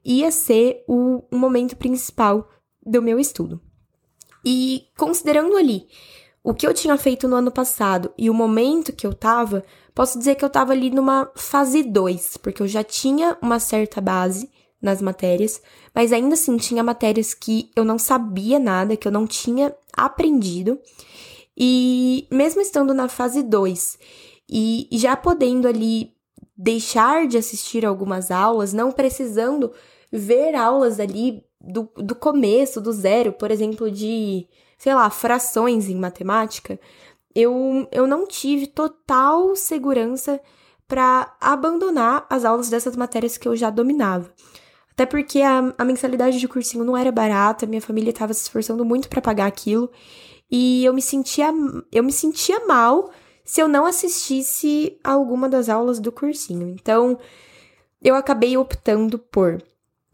ia 0.05 0.31
ser 0.31 0.81
o, 0.87 1.21
o 1.29 1.37
momento 1.37 1.75
principal 1.75 2.47
do 2.85 3.01
meu 3.01 3.19
estudo. 3.19 3.59
E 4.45 4.83
considerando 4.97 5.57
ali 5.57 5.87
o 6.41 6.53
que 6.53 6.65
eu 6.65 6.73
tinha 6.73 6.97
feito 6.97 7.27
no 7.27 7.35
ano 7.35 7.51
passado 7.51 8.13
e 8.17 8.29
o 8.29 8.33
momento 8.33 8.93
que 8.93 9.05
eu 9.05 9.13
tava, 9.13 9.65
posso 9.93 10.17
dizer 10.17 10.35
que 10.35 10.45
eu 10.45 10.49
tava 10.49 10.71
ali 10.71 10.89
numa 10.89 11.29
fase 11.35 11.83
2, 11.83 12.37
porque 12.37 12.61
eu 12.61 12.67
já 12.67 12.83
tinha 12.83 13.37
uma 13.41 13.59
certa 13.59 13.99
base 13.99 14.52
nas 14.83 15.01
matérias, 15.01 15.61
mas 15.95 16.11
ainda 16.11 16.33
assim 16.33 16.57
tinha 16.57 16.83
matérias 16.83 17.33
que 17.33 17.71
eu 17.75 17.85
não 17.85 17.97
sabia 17.97 18.59
nada, 18.59 18.97
que 18.97 19.07
eu 19.07 19.11
não 19.11 19.25
tinha 19.25 19.73
aprendido. 19.95 20.77
E 21.57 22.27
mesmo 22.29 22.61
estando 22.61 22.93
na 22.93 23.07
fase 23.07 23.41
2 23.41 23.97
e 24.49 24.87
já 24.91 25.15
podendo 25.15 25.67
ali 25.67 26.11
deixar 26.55 27.27
de 27.27 27.37
assistir 27.37 27.85
algumas 27.85 28.29
aulas, 28.29 28.73
não 28.73 28.91
precisando 28.91 29.71
ver 30.11 30.53
aulas 30.53 30.99
ali 30.99 31.43
do, 31.59 31.89
do 31.95 32.13
começo, 32.13 32.81
do 32.81 32.91
zero, 32.91 33.33
por 33.33 33.49
exemplo, 33.49 33.89
de, 33.89 34.47
sei 34.77 34.93
lá, 34.93 35.09
frações 35.09 35.89
em 35.89 35.95
matemática, 35.95 36.79
eu, 37.33 37.87
eu 37.91 38.05
não 38.05 38.27
tive 38.27 38.67
total 38.67 39.55
segurança 39.55 40.39
para 40.87 41.35
abandonar 41.41 42.27
as 42.29 42.45
aulas 42.45 42.69
dessas 42.69 42.95
matérias 42.95 43.37
que 43.37 43.47
eu 43.47 43.55
já 43.55 43.69
dominava. 43.69 44.31
Até 44.93 45.07
porque 45.07 45.41
a, 45.41 45.73
a 45.75 45.83
mensalidade 45.83 46.39
de 46.39 46.47
cursinho 46.47 46.83
não 46.83 46.95
era 46.95 47.11
barata, 47.11 47.65
minha 47.65 47.81
família 47.81 48.11
estava 48.11 48.33
se 48.33 48.43
esforçando 48.43 48.85
muito 48.85 49.09
para 49.09 49.21
pagar 49.21 49.47
aquilo, 49.47 49.89
e 50.49 50.85
eu 50.85 50.93
me 50.93 51.01
sentia 51.01 51.51
eu 51.91 52.03
me 52.03 52.11
sentia 52.11 52.65
mal 52.67 53.09
se 53.43 53.59
eu 53.59 53.67
não 53.67 53.85
assistisse 53.85 54.97
a 55.03 55.11
alguma 55.11 55.49
das 55.49 55.67
aulas 55.67 55.99
do 55.99 56.11
cursinho. 56.11 56.69
Então, 56.69 57.17
eu 58.01 58.15
acabei 58.15 58.55
optando 58.55 59.17
por 59.17 59.61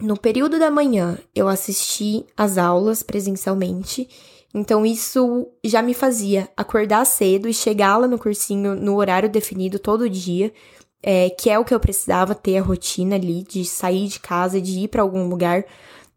no 0.02 0.18
período 0.18 0.58
da 0.58 0.72
manhã 0.72 1.18
eu 1.36 1.50
assisti 1.50 2.26
às 2.38 2.58
aulas 2.58 3.04
presencialmente, 3.04 4.08
então 4.54 4.86
isso 4.86 5.48
já 5.62 5.82
me 5.82 5.94
fazia 5.94 6.50
acordar 6.56 7.06
cedo 7.06 7.50
e 7.50 7.54
chegar 7.54 7.98
lá 7.98 8.08
no 8.08 8.18
cursinho 8.18 8.76
no 8.76 8.96
horário 8.96 9.30
definido 9.30 9.78
todo 9.78 10.10
dia 10.10 10.54
é, 11.02 11.30
que 11.30 11.50
é 11.50 11.58
o 11.58 11.66
que 11.66 11.74
eu 11.74 11.80
precisava 11.80 12.36
ter 12.36 12.58
a 12.58 12.62
rotina 12.62 13.16
ali 13.16 13.44
de 13.44 13.64
sair 13.66 14.08
de 14.08 14.20
casa, 14.20 14.60
de 14.60 14.80
ir 14.80 14.88
para 14.90 15.02
algum 15.02 15.28
lugar, 15.28 15.66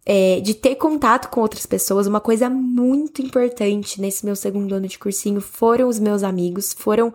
é, 0.05 0.41
de 0.41 0.55
ter 0.55 0.75
contato 0.75 1.29
com 1.29 1.41
outras 1.41 1.67
pessoas. 1.67 2.07
Uma 2.07 2.21
coisa 2.21 2.51
muito 2.51 3.23
importante 3.23 4.01
nesse 4.01 4.25
meu 4.25 4.35
segundo 4.35 4.75
ano 4.75 4.89
de 4.89 4.99
cursinho 4.99 5.41
foram 5.41 5.89
os 5.89 5.99
meus 5.99 6.23
amigos, 6.23 6.73
foram 6.73 7.13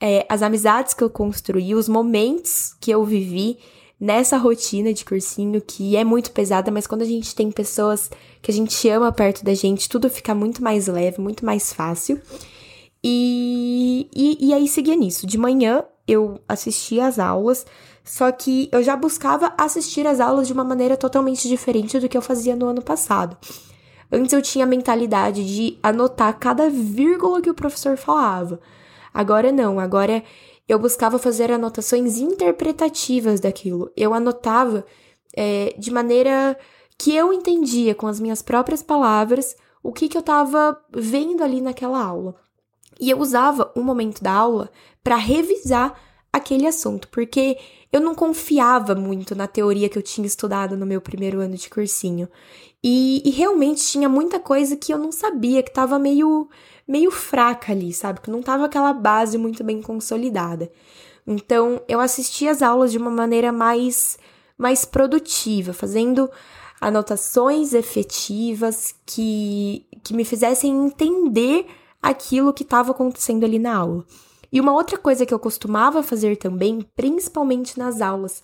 é, 0.00 0.26
as 0.28 0.42
amizades 0.42 0.94
que 0.94 1.04
eu 1.04 1.10
construí, 1.10 1.74
os 1.74 1.88
momentos 1.88 2.74
que 2.80 2.90
eu 2.90 3.04
vivi 3.04 3.58
nessa 4.00 4.36
rotina 4.36 4.92
de 4.92 5.04
cursinho 5.04 5.60
que 5.60 5.96
é 5.96 6.04
muito 6.04 6.32
pesada, 6.32 6.70
mas 6.70 6.86
quando 6.86 7.02
a 7.02 7.06
gente 7.06 7.34
tem 7.34 7.50
pessoas 7.50 8.10
que 8.42 8.50
a 8.50 8.54
gente 8.54 8.88
ama 8.88 9.12
perto 9.12 9.44
da 9.44 9.54
gente, 9.54 9.88
tudo 9.88 10.10
fica 10.10 10.34
muito 10.34 10.62
mais 10.62 10.86
leve, 10.88 11.20
muito 11.20 11.44
mais 11.44 11.72
fácil. 11.72 12.20
E, 13.02 14.08
e, 14.14 14.48
e 14.48 14.54
aí 14.54 14.66
seguia 14.66 14.96
nisso. 14.96 15.26
De 15.26 15.36
manhã 15.36 15.84
eu 16.06 16.40
assistia 16.48 17.06
às 17.06 17.18
aulas, 17.18 17.66
só 18.02 18.30
que 18.30 18.68
eu 18.70 18.82
já 18.82 18.96
buscava 18.96 19.54
assistir 19.56 20.06
às 20.06 20.20
aulas 20.20 20.46
de 20.46 20.52
uma 20.52 20.64
maneira 20.64 20.96
totalmente 20.96 21.48
diferente 21.48 21.98
do 21.98 22.08
que 22.08 22.16
eu 22.16 22.22
fazia 22.22 22.54
no 22.54 22.66
ano 22.66 22.82
passado. 22.82 23.36
Antes 24.12 24.32
eu 24.32 24.42
tinha 24.42 24.64
a 24.64 24.68
mentalidade 24.68 25.44
de 25.44 25.78
anotar 25.82 26.38
cada 26.38 26.68
vírgula 26.68 27.40
que 27.40 27.50
o 27.50 27.54
professor 27.54 27.96
falava. 27.96 28.60
Agora 29.12 29.50
não, 29.50 29.80
agora 29.80 30.22
eu 30.68 30.78
buscava 30.78 31.18
fazer 31.18 31.50
anotações 31.50 32.18
interpretativas 32.18 33.40
daquilo. 33.40 33.90
Eu 33.96 34.12
anotava 34.14 34.84
é, 35.36 35.74
de 35.78 35.90
maneira 35.90 36.56
que 36.98 37.14
eu 37.14 37.32
entendia 37.32 37.94
com 37.94 38.06
as 38.06 38.20
minhas 38.20 38.42
próprias 38.42 38.82
palavras 38.82 39.56
o 39.82 39.92
que, 39.92 40.08
que 40.08 40.16
eu 40.16 40.20
estava 40.20 40.80
vendo 40.90 41.42
ali 41.42 41.60
naquela 41.60 42.02
aula. 42.02 42.34
E 43.00 43.10
eu 43.10 43.18
usava 43.18 43.70
o 43.74 43.82
momento 43.82 44.22
da 44.22 44.32
aula 44.32 44.70
para 45.02 45.16
revisar 45.16 45.94
aquele 46.32 46.66
assunto, 46.66 47.08
porque 47.08 47.56
eu 47.92 48.00
não 48.00 48.14
confiava 48.14 48.94
muito 48.94 49.36
na 49.36 49.46
teoria 49.46 49.88
que 49.88 49.96
eu 49.96 50.02
tinha 50.02 50.26
estudado 50.26 50.76
no 50.76 50.84
meu 50.84 51.00
primeiro 51.00 51.40
ano 51.40 51.56
de 51.56 51.70
cursinho. 51.70 52.28
E, 52.82 53.22
e 53.24 53.30
realmente 53.30 53.86
tinha 53.86 54.08
muita 54.08 54.40
coisa 54.40 54.76
que 54.76 54.92
eu 54.92 54.98
não 54.98 55.12
sabia, 55.12 55.62
que 55.62 55.70
estava 55.70 55.98
meio, 55.98 56.48
meio 56.88 57.10
fraca 57.10 57.72
ali, 57.72 57.92
sabe? 57.92 58.20
Que 58.20 58.30
não 58.30 58.40
estava 58.40 58.64
aquela 58.66 58.92
base 58.92 59.38
muito 59.38 59.62
bem 59.62 59.80
consolidada. 59.80 60.70
Então, 61.26 61.80
eu 61.88 62.00
assistia 62.00 62.50
as 62.50 62.62
aulas 62.62 62.90
de 62.92 62.98
uma 62.98 63.10
maneira 63.10 63.52
mais, 63.52 64.18
mais 64.58 64.84
produtiva, 64.84 65.72
fazendo 65.72 66.28
anotações 66.80 67.72
efetivas 67.72 68.94
que, 69.06 69.86
que 70.02 70.12
me 70.12 70.24
fizessem 70.24 70.70
entender 70.86 71.66
aquilo 72.04 72.52
que 72.52 72.62
estava 72.62 72.90
acontecendo 72.90 73.44
ali 73.44 73.58
na 73.58 73.76
aula. 73.76 74.04
E 74.52 74.60
uma 74.60 74.74
outra 74.74 74.98
coisa 74.98 75.24
que 75.24 75.32
eu 75.32 75.38
costumava 75.38 76.02
fazer 76.02 76.36
também, 76.36 76.86
principalmente 76.94 77.78
nas 77.78 78.00
aulas, 78.02 78.42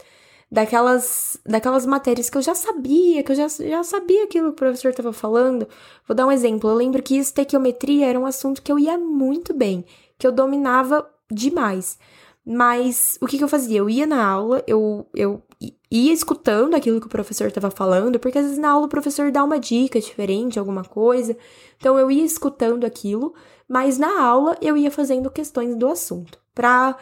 daquelas, 0.50 1.38
daquelas 1.46 1.84
matérias 1.84 2.30
que 2.30 2.38
eu 2.38 2.42
já 2.42 2.54
sabia, 2.54 3.22
que 3.22 3.30
eu 3.30 3.36
já, 3.36 3.48
já 3.48 3.84
sabia 3.84 4.24
aquilo 4.24 4.46
que 4.46 4.52
o 4.52 4.56
professor 4.56 4.88
estava 4.88 5.12
falando. 5.12 5.68
Vou 6.08 6.16
dar 6.16 6.26
um 6.26 6.32
exemplo. 6.32 6.70
Eu 6.70 6.74
lembro 6.74 7.02
que 7.02 7.16
estequiometria 7.16 8.06
era 8.06 8.18
um 8.18 8.26
assunto 8.26 8.62
que 8.62 8.72
eu 8.72 8.78
ia 8.78 8.96
muito 8.96 9.52
bem, 9.52 9.84
que 10.18 10.26
eu 10.26 10.32
dominava 10.32 11.06
demais. 11.30 11.98
Mas 12.44 13.18
o 13.20 13.26
que, 13.26 13.36
que 13.36 13.44
eu 13.44 13.48
fazia? 13.48 13.78
Eu 13.78 13.90
ia 13.90 14.06
na 14.06 14.26
aula, 14.26 14.64
eu, 14.66 15.06
eu 15.14 15.42
ia 15.90 16.12
escutando 16.12 16.74
aquilo 16.74 17.00
que 17.00 17.06
o 17.06 17.10
professor 17.10 17.48
estava 17.48 17.70
falando, 17.70 18.18
porque 18.18 18.38
às 18.38 18.44
vezes 18.44 18.58
na 18.58 18.70
aula 18.70 18.86
o 18.86 18.88
professor 18.88 19.30
dá 19.30 19.44
uma 19.44 19.58
dica 19.58 20.00
diferente, 20.00 20.58
alguma 20.58 20.84
coisa. 20.84 21.36
Então 21.76 21.98
eu 21.98 22.10
ia 22.10 22.24
escutando 22.24 22.84
aquilo, 22.84 23.34
mas 23.68 23.98
na 23.98 24.22
aula 24.22 24.56
eu 24.62 24.76
ia 24.76 24.90
fazendo 24.90 25.30
questões 25.30 25.76
do 25.76 25.88
assunto, 25.88 26.38
para 26.54 26.96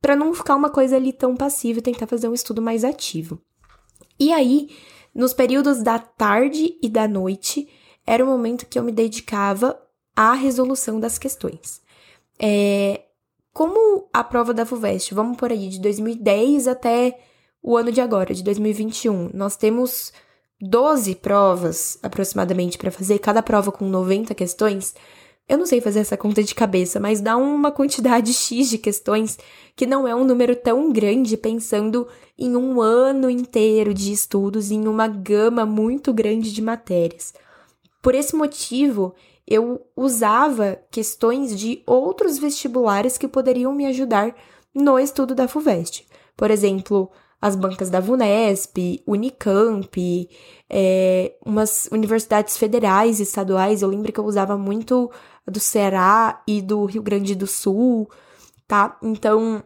para 0.00 0.14
não 0.14 0.32
ficar 0.32 0.54
uma 0.54 0.70
coisa 0.70 0.94
ali 0.94 1.12
tão 1.12 1.36
passiva 1.36 1.80
e 1.80 1.82
tentar 1.82 2.06
fazer 2.06 2.28
um 2.28 2.34
estudo 2.34 2.62
mais 2.62 2.84
ativo. 2.84 3.40
E 4.18 4.32
aí, 4.32 4.70
nos 5.12 5.34
períodos 5.34 5.82
da 5.82 5.98
tarde 5.98 6.78
e 6.80 6.88
da 6.88 7.08
noite, 7.08 7.68
era 8.06 8.24
o 8.24 8.28
momento 8.28 8.66
que 8.66 8.78
eu 8.78 8.84
me 8.84 8.92
dedicava 8.92 9.76
à 10.14 10.34
resolução 10.34 11.00
das 11.00 11.18
questões. 11.18 11.82
É, 12.38 13.06
como 13.52 14.08
a 14.12 14.22
prova 14.22 14.54
da 14.54 14.64
FUVEST, 14.64 15.12
vamos 15.14 15.36
por 15.36 15.50
aí, 15.50 15.68
de 15.68 15.80
2010 15.80 16.68
até 16.68 17.18
o 17.62 17.76
ano 17.76 17.92
de 17.92 18.00
agora, 18.00 18.34
de 18.34 18.42
2021, 18.42 19.30
nós 19.34 19.56
temos 19.56 20.12
12 20.60 21.14
provas 21.16 21.98
aproximadamente 22.02 22.78
para 22.78 22.90
fazer, 22.90 23.18
cada 23.18 23.42
prova 23.42 23.70
com 23.70 23.88
90 23.88 24.34
questões. 24.34 24.94
Eu 25.48 25.56
não 25.56 25.66
sei 25.66 25.80
fazer 25.80 26.00
essa 26.00 26.16
conta 26.16 26.42
de 26.42 26.54
cabeça, 26.54 26.98
mas 27.00 27.20
dá 27.20 27.36
uma 27.36 27.70
quantidade 27.70 28.32
X 28.34 28.68
de 28.68 28.78
questões 28.78 29.38
que 29.76 29.86
não 29.86 30.06
é 30.06 30.14
um 30.14 30.24
número 30.24 30.54
tão 30.56 30.92
grande 30.92 31.36
pensando 31.36 32.06
em 32.36 32.56
um 32.56 32.80
ano 32.80 33.30
inteiro 33.30 33.94
de 33.94 34.12
estudos, 34.12 34.70
em 34.70 34.86
uma 34.86 35.08
gama 35.08 35.64
muito 35.64 36.12
grande 36.12 36.52
de 36.52 36.60
matérias. 36.60 37.32
Por 38.02 38.14
esse 38.14 38.34
motivo, 38.36 39.14
eu 39.46 39.80
usava 39.96 40.78
questões 40.90 41.58
de 41.58 41.82
outros 41.86 42.38
vestibulares 42.38 43.16
que 43.16 43.26
poderiam 43.26 43.72
me 43.72 43.86
ajudar 43.86 44.36
no 44.74 44.98
estudo 44.98 45.34
da 45.34 45.48
FUVEST. 45.48 46.06
Por 46.36 46.50
exemplo, 46.50 47.10
as 47.40 47.54
bancas 47.54 47.88
da 47.88 48.00
VUNESP, 48.00 49.02
Unicamp, 49.06 50.28
é, 50.68 51.34
umas 51.44 51.88
universidades 51.92 52.56
federais 52.56 53.20
e 53.20 53.22
estaduais. 53.22 53.80
Eu 53.80 53.88
lembro 53.88 54.12
que 54.12 54.18
eu 54.18 54.24
usava 54.24 54.58
muito 54.58 55.10
do 55.46 55.60
Ceará 55.60 56.42
e 56.46 56.60
do 56.60 56.84
Rio 56.84 57.02
Grande 57.02 57.34
do 57.34 57.46
Sul, 57.46 58.10
tá? 58.66 58.98
Então, 59.02 59.62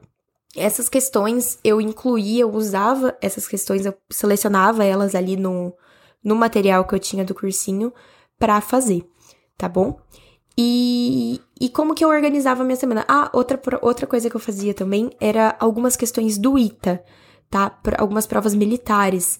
essas 0.54 0.88
questões 0.88 1.58
eu 1.64 1.80
incluía, 1.80 2.42
eu 2.42 2.50
usava 2.50 3.16
essas 3.20 3.48
questões, 3.48 3.86
eu 3.86 3.94
selecionava 4.10 4.84
elas 4.84 5.14
ali 5.14 5.36
no, 5.36 5.72
no 6.22 6.36
material 6.36 6.84
que 6.84 6.94
eu 6.94 6.98
tinha 6.98 7.24
do 7.24 7.34
cursinho 7.34 7.92
para 8.38 8.60
fazer, 8.60 9.02
tá 9.56 9.68
bom? 9.68 9.98
E, 10.58 11.40
e 11.58 11.70
como 11.70 11.94
que 11.94 12.04
eu 12.04 12.10
organizava 12.10 12.62
a 12.62 12.64
minha 12.66 12.76
semana? 12.76 13.04
Ah, 13.08 13.30
outra, 13.32 13.58
outra 13.80 14.06
coisa 14.06 14.28
que 14.28 14.36
eu 14.36 14.40
fazia 14.40 14.74
também 14.74 15.10
era 15.18 15.56
algumas 15.58 15.96
questões 15.96 16.36
do 16.36 16.58
ITA, 16.58 17.02
tá? 17.52 17.78
Algumas 17.98 18.26
provas 18.26 18.54
militares. 18.54 19.38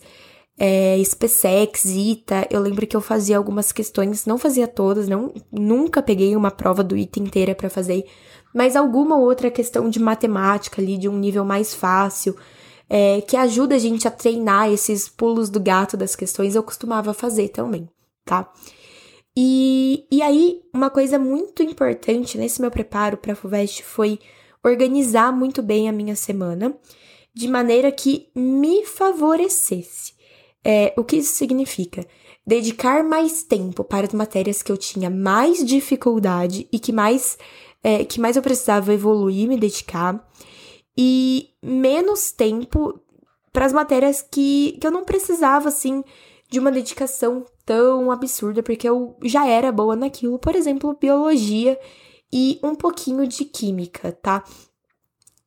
É, 0.58 1.02
SpaceX, 1.02 1.86
ITA, 1.86 2.46
eu 2.50 2.60
lembro 2.60 2.86
que 2.86 2.94
eu 2.94 3.00
fazia 3.00 3.38
algumas 3.38 3.72
questões, 3.72 4.26
não 4.26 4.36
fazia 4.36 4.68
todas, 4.68 5.08
não, 5.08 5.32
nunca 5.50 6.02
peguei 6.02 6.36
uma 6.36 6.50
prova 6.50 6.84
do 6.84 6.94
ITA 6.94 7.20
inteira 7.20 7.54
para 7.54 7.70
fazer, 7.70 8.04
mas 8.54 8.76
alguma 8.76 9.16
outra 9.16 9.50
questão 9.50 9.88
de 9.88 9.98
matemática 9.98 10.80
ali, 10.80 10.98
de 10.98 11.08
um 11.08 11.16
nível 11.18 11.42
mais 11.42 11.72
fácil, 11.72 12.36
é, 12.88 13.22
que 13.22 13.34
ajuda 13.34 13.76
a 13.76 13.78
gente 13.78 14.06
a 14.06 14.10
treinar 14.10 14.70
esses 14.70 15.08
pulos 15.08 15.48
do 15.48 15.58
gato 15.58 15.96
das 15.96 16.14
questões, 16.14 16.54
eu 16.54 16.62
costumava 16.62 17.14
fazer 17.14 17.48
também, 17.48 17.88
tá? 18.22 18.52
E, 19.34 20.06
e 20.12 20.20
aí, 20.20 20.60
uma 20.72 20.90
coisa 20.90 21.18
muito 21.18 21.62
importante 21.62 22.36
nesse 22.36 22.60
meu 22.60 22.70
preparo 22.70 23.16
para 23.16 23.32
a 23.32 23.36
FUVEST 23.36 23.82
foi 23.82 24.18
organizar 24.62 25.32
muito 25.32 25.62
bem 25.62 25.88
a 25.88 25.92
minha 25.92 26.14
semana, 26.14 26.76
de 27.34 27.48
maneira 27.48 27.90
que 27.90 28.28
me 28.34 28.84
favorecesse. 28.84 30.12
É, 30.64 30.94
o 30.96 31.04
que 31.04 31.16
isso 31.16 31.34
significa? 31.34 32.06
Dedicar 32.46 33.02
mais 33.02 33.42
tempo 33.42 33.82
para 33.82 34.06
as 34.06 34.12
matérias 34.12 34.62
que 34.62 34.70
eu 34.70 34.76
tinha 34.76 35.10
mais 35.10 35.64
dificuldade 35.64 36.68
e 36.72 36.78
que 36.78 36.92
mais, 36.92 37.38
é, 37.82 38.04
que 38.04 38.20
mais 38.20 38.36
eu 38.36 38.42
precisava 38.42 38.92
evoluir, 38.92 39.48
me 39.48 39.56
dedicar, 39.56 40.28
e 40.96 41.50
menos 41.62 42.32
tempo 42.32 43.00
para 43.52 43.66
as 43.66 43.72
matérias 43.72 44.22
que, 44.22 44.78
que 44.80 44.86
eu 44.86 44.90
não 44.90 45.04
precisava, 45.04 45.68
assim, 45.68 46.02
de 46.48 46.58
uma 46.58 46.70
dedicação 46.70 47.44
tão 47.64 48.10
absurda, 48.10 48.62
porque 48.62 48.88
eu 48.88 49.16
já 49.24 49.46
era 49.46 49.72
boa 49.72 49.96
naquilo, 49.96 50.38
por 50.38 50.54
exemplo, 50.54 50.96
biologia 50.98 51.78
e 52.32 52.58
um 52.62 52.74
pouquinho 52.74 53.26
de 53.26 53.44
química, 53.44 54.12
tá? 54.12 54.44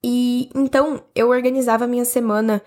E 0.08 0.52
então 0.54 1.02
eu 1.16 1.30
organizava 1.30 1.86
a 1.86 1.88
minha 1.88 2.06
semana, 2.06 2.62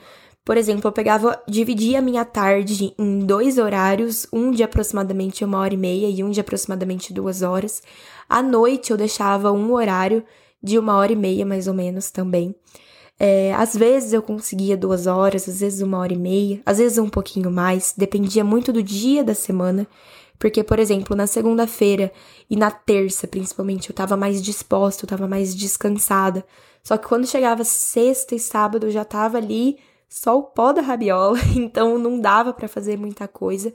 por 0.44 0.56
exemplo, 0.56 0.88
eu 0.88 0.92
pegava, 0.92 1.40
dividia 1.46 2.00
a 2.00 2.02
minha 2.02 2.24
tarde 2.24 2.92
em 2.98 3.20
dois 3.20 3.58
horários, 3.58 4.26
um 4.32 4.50
de 4.50 4.64
aproximadamente 4.64 5.44
uma 5.44 5.58
hora 5.58 5.72
e 5.72 5.76
meia 5.76 6.08
e 6.08 6.24
um 6.24 6.30
de 6.30 6.40
aproximadamente 6.40 7.12
duas 7.12 7.42
horas. 7.42 7.80
À 8.28 8.42
noite 8.42 8.90
eu 8.90 8.96
deixava 8.96 9.52
um 9.52 9.72
horário 9.72 10.24
de 10.60 10.80
uma 10.80 10.96
hora 10.96 11.12
e 11.12 11.16
meia, 11.16 11.46
mais 11.46 11.68
ou 11.68 11.74
menos, 11.74 12.10
também. 12.10 12.52
É, 13.20 13.54
às 13.54 13.76
vezes 13.76 14.12
eu 14.12 14.20
conseguia 14.20 14.76
duas 14.76 15.06
horas, 15.06 15.48
às 15.48 15.60
vezes 15.60 15.80
uma 15.80 15.98
hora 15.98 16.12
e 16.12 16.18
meia, 16.18 16.60
às 16.66 16.78
vezes 16.78 16.98
um 16.98 17.08
pouquinho 17.08 17.52
mais, 17.52 17.94
dependia 17.96 18.42
muito 18.42 18.72
do 18.72 18.82
dia 18.82 19.22
da 19.22 19.34
semana. 19.34 19.86
Porque, 20.38 20.62
por 20.62 20.78
exemplo, 20.78 21.16
na 21.16 21.26
segunda-feira 21.26 22.12
e 22.48 22.56
na 22.56 22.70
terça, 22.70 23.26
principalmente, 23.26 23.90
eu 23.90 23.94
tava 23.94 24.16
mais 24.16 24.40
disposta, 24.40 25.04
eu 25.04 25.08
tava 25.08 25.26
mais 25.26 25.54
descansada. 25.54 26.44
Só 26.82 26.96
que 26.96 27.08
quando 27.08 27.26
chegava 27.26 27.64
sexta 27.64 28.34
e 28.34 28.38
sábado, 28.38 28.86
eu 28.86 28.90
já 28.90 29.04
tava 29.04 29.38
ali 29.38 29.78
só 30.08 30.38
o 30.38 30.42
pó 30.42 30.72
da 30.72 30.80
rabiola, 30.80 31.38
então 31.56 31.98
não 31.98 32.20
dava 32.20 32.52
para 32.52 32.68
fazer 32.68 32.96
muita 32.96 33.26
coisa. 33.26 33.72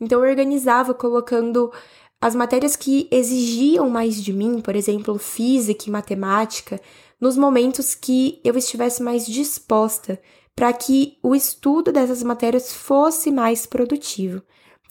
Então 0.00 0.24
eu 0.24 0.30
organizava 0.30 0.92
colocando 0.92 1.72
as 2.20 2.34
matérias 2.34 2.76
que 2.76 3.08
exigiam 3.10 3.88
mais 3.88 4.22
de 4.22 4.32
mim, 4.32 4.60
por 4.60 4.76
exemplo, 4.76 5.18
física 5.18 5.84
e 5.86 5.90
matemática, 5.90 6.80
nos 7.20 7.36
momentos 7.36 7.94
que 7.94 8.40
eu 8.44 8.56
estivesse 8.56 9.02
mais 9.02 9.24
disposta 9.24 10.20
para 10.54 10.72
que 10.72 11.18
o 11.22 11.34
estudo 11.34 11.92
dessas 11.92 12.22
matérias 12.22 12.72
fosse 12.72 13.30
mais 13.30 13.64
produtivo, 13.64 14.42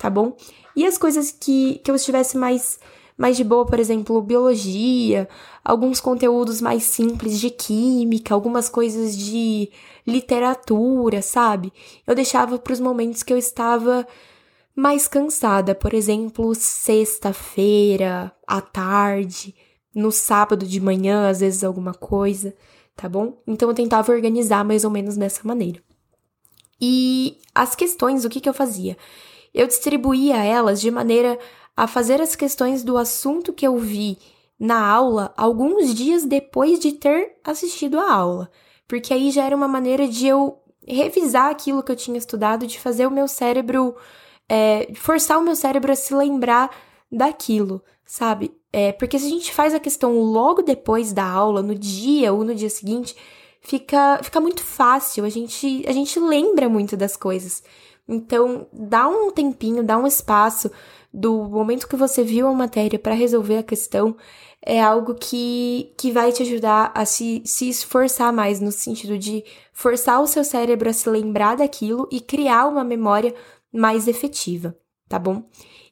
tá 0.02 0.10
bom? 0.10 0.36
E 0.76 0.84
as 0.84 0.98
coisas 0.98 1.32
que, 1.32 1.80
que 1.84 1.92
eu 1.92 1.96
estivesse 1.96 2.36
mais, 2.36 2.80
mais 3.16 3.38
de 3.38 3.44
boa, 3.44 3.68
por 3.68 3.80
exemplo, 3.80 4.20
biologia, 4.20 5.30
alguns 5.64 6.00
conteúdos 6.00 6.60
mais 6.60 6.84
simples 6.84 7.40
de 7.40 7.52
química, 7.52 8.34
algumas 8.34 8.68
coisas 8.68 9.16
de 9.16 9.70
literatura, 10.08 11.22
sabe? 11.22 11.72
Eu 12.08 12.16
deixava 12.16 12.58
para 12.58 12.74
os 12.74 12.80
momentos 12.80 13.22
que 13.22 13.32
eu 13.32 13.38
estava 13.38 14.08
mais 14.76 15.08
cansada, 15.08 15.76
por 15.76 15.94
exemplo, 15.94 16.56
sexta-feira, 16.56 18.32
à 18.48 18.60
tarde 18.60 19.54
no 19.94 20.12
sábado 20.12 20.66
de 20.66 20.80
manhã, 20.82 21.30
às 21.30 21.42
vezes 21.42 21.64
alguma 21.64 21.94
coisa, 21.94 22.56
tá 22.96 23.08
bom? 23.08 23.38
Então 23.46 23.70
eu 23.70 23.76
tentava 23.76 24.12
organizar 24.12 24.66
mais 24.66 24.84
ou 24.84 24.90
menos 24.90 25.16
dessa 25.16 25.48
maneira. 25.48 25.80
E 26.80 27.38
as 27.54 27.76
questões, 27.76 28.26
o 28.26 28.30
que, 28.30 28.40
que 28.42 28.50
eu 28.50 28.54
fazia? 28.54 28.98
Eu 29.54 29.68
distribuía 29.68 30.44
elas 30.44 30.80
de 30.80 30.90
maneira 30.90 31.38
a 31.76 31.88
fazer 31.88 32.22
as 32.22 32.36
questões 32.36 32.84
do 32.84 32.98
assunto 32.98 33.54
que 33.54 33.66
eu 33.66 33.78
vi 33.78 34.18
na 34.60 34.86
aula 34.86 35.34
alguns 35.36 35.94
dias 35.94 36.24
depois 36.24 36.80
de 36.80 36.92
ter 36.92 37.38
assistido 37.44 38.00
a 38.00 38.14
aula, 38.14 38.52
porque 38.88 39.14
aí 39.14 39.32
já 39.32 39.44
era 39.44 39.56
uma 39.56 39.68
maneira 39.68 40.08
de 40.08 40.28
eu 40.28 40.60
revisar 40.88 41.50
aquilo 41.50 41.82
que 41.82 41.92
eu 41.92 41.96
tinha 41.96 42.18
estudado, 42.18 42.68
de 42.68 42.80
fazer 42.80 43.08
o 43.08 43.12
meu 43.12 43.28
cérebro, 43.28 43.96
é, 44.48 44.92
forçar 44.96 45.40
o 45.40 45.44
meu 45.44 45.56
cérebro 45.56 45.92
a 45.92 45.96
se 45.96 46.14
lembrar 46.14 46.70
daquilo, 47.12 47.84
sabe? 48.06 48.54
É, 48.72 48.92
porque 48.92 49.18
se 49.18 49.26
a 49.26 49.30
gente 49.30 49.54
faz 49.54 49.74
a 49.74 49.80
questão 49.80 50.20
logo 50.20 50.62
depois 50.62 51.12
da 51.12 51.26
aula, 51.26 51.62
no 51.62 51.76
dia 51.76 52.32
ou 52.32 52.44
no 52.44 52.56
dia 52.56 52.70
seguinte, 52.70 53.16
fica, 53.62 54.20
fica 54.24 54.40
muito 54.40 54.64
fácil, 54.64 55.26
a 55.26 55.30
gente, 55.30 55.84
a 55.88 55.92
gente 55.92 56.20
lembra 56.20 56.70
muito 56.70 56.96
das 56.96 57.16
coisas. 57.16 57.64
Então, 58.08 58.68
dá 58.74 59.08
um 59.08 59.32
tempinho, 59.32 59.84
dá 59.84 59.98
um 59.98 60.08
espaço 60.08 60.70
do 61.14 61.44
momento 61.44 61.88
que 61.88 61.96
você 61.96 62.24
viu 62.24 62.48
a 62.48 62.54
matéria 62.54 62.98
para 62.98 63.14
resolver 63.14 63.58
a 63.58 63.64
questão, 63.64 64.16
é 64.64 64.82
algo 64.82 65.16
que, 65.16 65.94
que 65.98 66.12
vai 66.12 66.32
te 66.32 66.44
ajudar 66.44 66.92
a 66.94 67.06
se, 67.06 67.42
se 67.46 67.68
esforçar 67.68 68.32
mais, 68.32 68.60
no 68.60 68.72
sentido 68.72 69.18
de 69.18 69.44
forçar 69.74 70.22
o 70.22 70.28
seu 70.28 70.44
cérebro 70.44 70.90
a 70.90 70.94
se 70.94 71.10
lembrar 71.10 71.58
daquilo 71.58 72.08
e 72.12 72.22
criar 72.22 72.68
uma 72.68 72.84
memória 72.84 73.34
mais 73.74 74.08
efetiva, 74.08 74.76
tá 75.10 75.18
bom? 75.18 75.44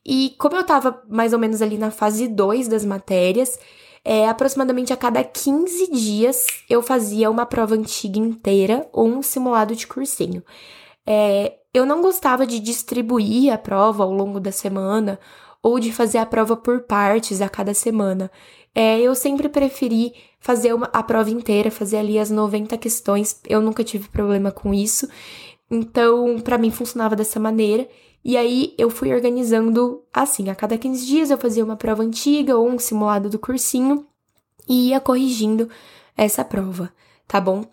E 0.06 0.36
como 0.38 0.56
eu 0.56 0.64
tava 0.64 1.04
mais 1.10 1.34
ou 1.34 1.40
menos 1.40 1.62
ali 1.62 1.78
na 1.78 1.92
fase 1.92 2.28
2 2.28 2.68
das 2.68 2.86
matérias, 2.86 3.60
é, 4.04 4.28
aproximadamente 4.28 4.94
a 4.94 4.98
cada 4.98 5.24
15 5.24 5.92
dias 5.92 6.46
eu 6.70 6.82
fazia 6.82 7.30
uma 7.30 7.46
prova 7.46 7.76
antiga 7.76 8.18
inteira 8.18 8.88
ou 8.94 9.08
um 9.08 9.22
simulado 9.22 9.76
de 9.76 9.88
cursinho. 9.88 10.44
É, 11.06 11.59
eu 11.74 11.86
não 11.86 12.02
gostava 12.02 12.46
de 12.46 12.60
distribuir 12.60 13.54
a 13.54 13.58
prova 13.58 14.04
ao 14.04 14.12
longo 14.12 14.40
da 14.40 14.52
semana 14.52 15.20
ou 15.62 15.80
de 15.80 15.92
fazer 15.92 16.18
a 16.18 16.26
prova 16.26 16.56
por 16.56 16.82
partes 16.82 17.42
a 17.42 17.50
cada 17.50 17.74
semana. 17.74 18.32
É, 18.74 19.00
eu 19.00 19.14
sempre 19.14 19.50
preferi 19.50 20.14
fazer 20.40 20.74
uma, 20.74 20.90
a 20.94 21.04
prova 21.04 21.30
inteira, 21.30 21.70
fazer 21.70 21.98
ali 21.98 22.18
as 22.18 22.30
90 22.30 22.78
questões. 22.78 23.40
Eu 23.48 23.62
nunca 23.62 23.84
tive 23.84 24.08
problema 24.10 24.52
com 24.52 24.74
isso. 24.74 25.08
Então, 25.70 26.40
para 26.40 26.58
mim 26.58 26.72
funcionava 26.72 27.16
dessa 27.16 27.40
maneira. 27.40 27.88
E 28.24 28.36
aí 28.36 28.74
eu 28.78 28.90
fui 28.90 29.14
organizando 29.14 30.04
assim, 30.14 30.50
a 30.50 30.56
cada 30.56 30.78
15 30.78 31.06
dias 31.06 31.32
eu 31.32 31.38
fazia 31.38 31.64
uma 31.64 31.76
prova 31.76 32.04
antiga 32.04 32.58
ou 32.58 32.68
um 32.68 32.80
simulado 32.80 33.30
do 33.30 33.40
cursinho 33.40 34.06
e 34.68 34.90
ia 34.90 35.00
corrigindo 35.00 35.70
essa 36.18 36.44
prova, 36.44 36.92
tá 37.28 37.40
bom? 37.40 37.64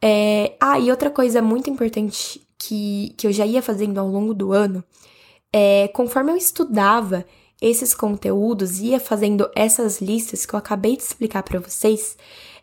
É... 0.00 0.56
Ah, 0.60 0.78
e 0.78 0.90
outra 0.90 1.10
coisa 1.10 1.42
muito 1.42 1.68
importante 1.68 2.40
que, 2.62 3.14
que 3.16 3.26
eu 3.26 3.32
já 3.32 3.46
ia 3.46 3.62
fazendo 3.62 3.98
ao 3.98 4.08
longo 4.08 4.34
do 4.34 4.52
ano 4.52 4.84
é 5.52 5.88
conforme 5.88 6.32
eu 6.32 6.36
estudava 6.36 7.24
esses 7.60 7.94
conteúdos, 7.94 8.80
ia 8.80 8.98
fazendo 8.98 9.48
essas 9.54 10.00
listas 10.00 10.44
que 10.44 10.54
eu 10.54 10.58
acabei 10.58 10.96
de 10.96 11.02
explicar 11.02 11.42
para 11.42 11.60
vocês, 11.60 12.16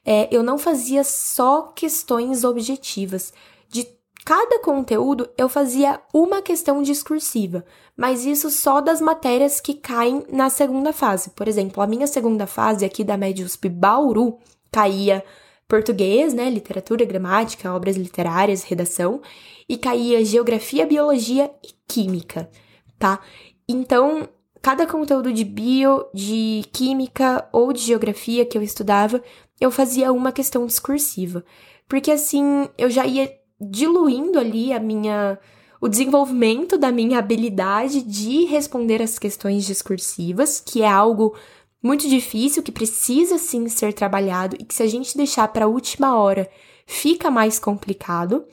é, 0.06 0.28
eu 0.30 0.44
não 0.44 0.58
fazia 0.58 1.04
só 1.04 1.72
questões 1.74 2.44
objetivas. 2.44 3.32
De 3.70 3.88
cada 4.26 4.60
conteúdo 4.60 5.30
eu 5.38 5.48
fazia 5.48 6.02
uma 6.14 6.42
questão 6.42 6.82
discursiva, 6.82 7.64
mas 7.96 8.26
isso 8.26 8.50
só 8.50 8.82
das 8.82 9.00
matérias 9.00 9.62
que 9.62 9.74
caem 9.74 10.24
na 10.30 10.50
segunda 10.50 10.92
fase. 10.92 11.30
Por 11.30 11.48
exemplo, 11.48 11.82
a 11.82 11.88
minha 11.88 12.08
segunda 12.08 12.46
fase 12.46 12.84
aqui 12.84 13.04
da 13.04 13.16
USP 13.16 13.70
Bauru 13.70 14.38
caía 14.72 15.24
português, 15.70 16.34
né, 16.34 16.50
literatura, 16.50 17.06
gramática, 17.06 17.72
obras 17.72 17.96
literárias, 17.96 18.64
redação, 18.64 19.22
e 19.70 19.78
caía 19.78 20.26
geografia, 20.26 20.84
biologia 20.84 21.52
e 21.64 21.70
química, 21.88 22.50
tá? 22.98 23.20
Então, 23.68 24.28
cada 24.64 24.88
conteúdo 24.88 25.32
de 25.32 25.46
bio, 25.46 26.06
de 26.12 26.64
química 26.74 27.48
ou 27.54 27.72
de 27.72 27.82
geografia 27.82 28.44
que 28.46 28.58
eu 28.58 28.64
estudava, 28.64 29.24
eu 29.62 29.70
fazia 29.70 30.12
uma 30.12 30.32
questão 30.32 30.66
discursiva, 30.66 31.46
porque 31.88 32.10
assim 32.10 32.68
eu 32.76 32.90
já 32.90 33.06
ia 33.06 33.32
diluindo 33.62 34.40
ali 34.40 34.74
a 34.74 34.80
minha 34.80 35.38
o 35.82 35.88
desenvolvimento 35.88 36.78
da 36.78 36.92
minha 36.92 37.20
habilidade 37.20 38.02
de 38.02 38.44
responder 38.46 39.02
as 39.02 39.18
questões 39.18 39.66
discursivas, 39.66 40.60
que 40.60 40.82
é 40.82 40.88
algo 40.88 41.34
muito 41.82 42.08
difícil, 42.08 42.62
que 42.62 42.72
precisa 42.72 43.38
sim 43.38 43.68
ser 43.70 43.94
trabalhado 43.94 44.56
e 44.60 44.66
que 44.66 44.76
se 44.76 44.84
a 44.84 44.88
gente 44.88 45.16
deixar 45.16 45.48
para 45.48 45.66
a 45.66 45.68
última 45.68 46.18
hora 46.18 46.50
fica 46.86 47.32
mais 47.32 47.58
complicado. 47.58 48.46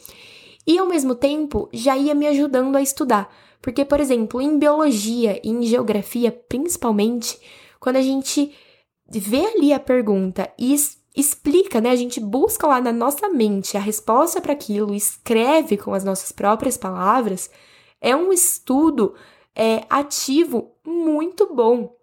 E 0.67 0.79
ao 0.79 0.87
mesmo 0.87 1.15
tempo 1.15 1.69
já 1.73 1.97
ia 1.97 2.15
me 2.15 2.27
ajudando 2.27 2.77
a 2.77 2.83
estudar, 2.83 3.33
porque 3.61 3.85
por 3.85 4.01
exemplo, 4.01 4.41
em 4.41 4.59
biologia 4.59 5.41
e 5.43 5.51
em 5.51 5.63
geografia, 5.65 6.31
principalmente, 6.31 7.39
quando 7.81 7.97
a 7.97 8.03
gente 8.03 8.53
vê 9.09 9.47
ali 9.47 9.73
a 9.73 9.81
pergunta 9.81 10.51
e 10.59 10.75
explica, 11.17 11.81
né? 11.81 11.91
A 11.91 11.97
gente 11.97 12.21
busca 12.21 12.67
lá 12.67 12.81
na 12.81 12.93
nossa 12.93 13.29
mente 13.29 13.77
a 13.77 13.81
resposta 13.81 14.41
para 14.41 14.53
aquilo, 14.53 14.95
escreve 14.95 15.77
com 15.77 15.95
as 15.95 16.05
nossas 16.05 16.31
próprias 16.31 16.77
palavras, 16.77 17.51
é 18.01 18.15
um 18.15 18.33
estudo 18.33 19.15
é, 19.55 19.85
ativo 19.89 20.73
muito 20.85 21.55
bom, 21.55 21.96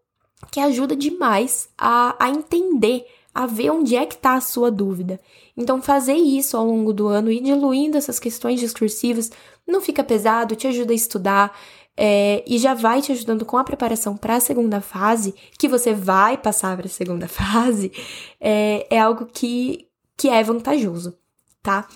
que 0.51 0.59
ajuda 0.59 0.95
demais 0.95 1.69
a, 1.77 2.15
a 2.19 2.29
entender, 2.29 3.05
a 3.33 3.45
ver 3.45 3.71
onde 3.71 3.95
é 3.95 4.05
que 4.05 4.15
está 4.15 4.35
a 4.35 4.41
sua 4.41 4.69
dúvida. 4.69 5.19
Então, 5.55 5.81
fazer 5.81 6.15
isso 6.15 6.57
ao 6.57 6.65
longo 6.65 6.93
do 6.93 7.07
ano 7.07 7.31
e 7.31 7.39
diluindo 7.39 7.97
essas 7.97 8.19
questões 8.19 8.59
discursivas 8.59 9.31
não 9.65 9.81
fica 9.81 10.03
pesado, 10.03 10.55
te 10.55 10.67
ajuda 10.67 10.91
a 10.91 10.95
estudar, 10.95 11.57
é, 11.95 12.43
e 12.47 12.57
já 12.57 12.73
vai 12.73 13.01
te 13.01 13.11
ajudando 13.11 13.45
com 13.45 13.57
a 13.57 13.63
preparação 13.63 14.17
para 14.17 14.35
a 14.35 14.39
segunda 14.39 14.81
fase, 14.81 15.33
que 15.57 15.67
você 15.67 15.93
vai 15.93 16.37
passar 16.37 16.75
para 16.75 16.87
a 16.87 16.89
segunda 16.89 17.27
fase, 17.29 17.91
é, 18.39 18.87
é 18.89 18.99
algo 18.99 19.25
que, 19.27 19.87
que 20.17 20.29
é 20.29 20.43
vantajoso, 20.43 21.17
tá? 21.61 21.87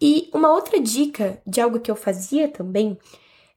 E 0.00 0.30
uma 0.34 0.52
outra 0.52 0.80
dica 0.80 1.40
de 1.46 1.60
algo 1.60 1.80
que 1.80 1.90
eu 1.90 1.96
fazia 1.96 2.48
também 2.48 2.98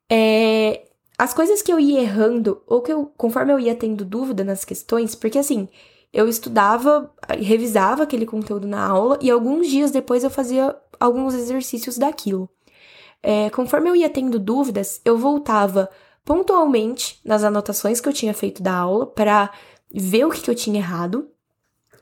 é 0.10 0.86
as 1.20 1.34
coisas 1.34 1.62
que 1.62 1.72
eu 1.72 1.78
ia 1.78 2.00
errando, 2.00 2.62
ou 2.66 2.82
que 2.82 2.94
eu, 2.94 3.12
conforme 3.18 3.52
eu 3.52 3.60
ia 3.60 3.76
tendo 3.76 4.06
dúvida 4.06 4.42
nas 4.42 4.64
questões, 4.64 5.16
porque 5.16 5.38
assim, 5.38 5.68
eu 6.14 6.30
estudava, 6.30 7.14
revisava 7.28 8.04
aquele 8.04 8.26
conteúdo 8.26 8.66
na 8.66 8.82
aula 8.88 9.20
e 9.22 9.30
alguns 9.30 9.68
dias 9.68 9.92
depois 9.92 10.24
eu 10.24 10.30
fazia 10.30 10.74
alguns 10.98 11.34
exercícios 11.34 11.98
daquilo. 11.98 12.50
É, 13.22 13.50
conforme 13.50 13.90
eu 13.90 13.98
ia 13.98 14.10
tendo 14.10 14.40
dúvidas, 14.40 15.02
eu 15.04 15.18
voltava 15.18 15.90
pontualmente 16.24 17.20
nas 17.26 17.44
anotações 17.44 18.00
que 18.00 18.08
eu 18.08 18.14
tinha 18.14 18.34
feito 18.34 18.64
da 18.64 18.74
aula 18.74 19.06
para 19.06 19.52
ver 19.94 20.24
o 20.24 20.30
que, 20.30 20.40
que 20.40 20.50
eu 20.50 20.56
tinha 20.56 20.80
errado 20.80 21.28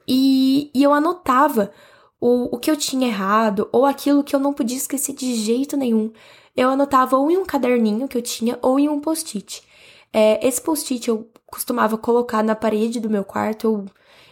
e, 0.07 0.69
e 0.75 0.83
eu 0.83 0.93
anotava 0.93 1.71
o, 2.19 2.57
que 2.57 2.69
eu 2.69 2.75
tinha 2.75 3.07
errado 3.07 3.69
ou 3.71 3.85
aquilo 3.85 4.23
que 4.23 4.35
eu 4.35 4.39
não 4.39 4.53
podia 4.53 4.77
esquecer 4.77 5.13
de 5.13 5.35
jeito 5.35 5.77
nenhum. 5.77 6.11
Eu 6.55 6.69
anotava 6.69 7.17
ou 7.17 7.29
em 7.29 7.37
um 7.37 7.45
caderninho 7.45 8.07
que 8.07 8.17
eu 8.17 8.21
tinha 8.21 8.57
ou 8.61 8.79
em 8.79 8.89
um 8.89 8.99
post-it. 8.99 9.63
É, 10.11 10.45
esse 10.45 10.61
post-it 10.61 11.07
eu 11.07 11.29
costumava 11.45 11.97
colocar 11.97 12.43
na 12.43 12.55
parede 12.55 12.99
do 12.99 13.09
meu 13.09 13.23
quarto. 13.23 13.67
Eu, 13.67 13.85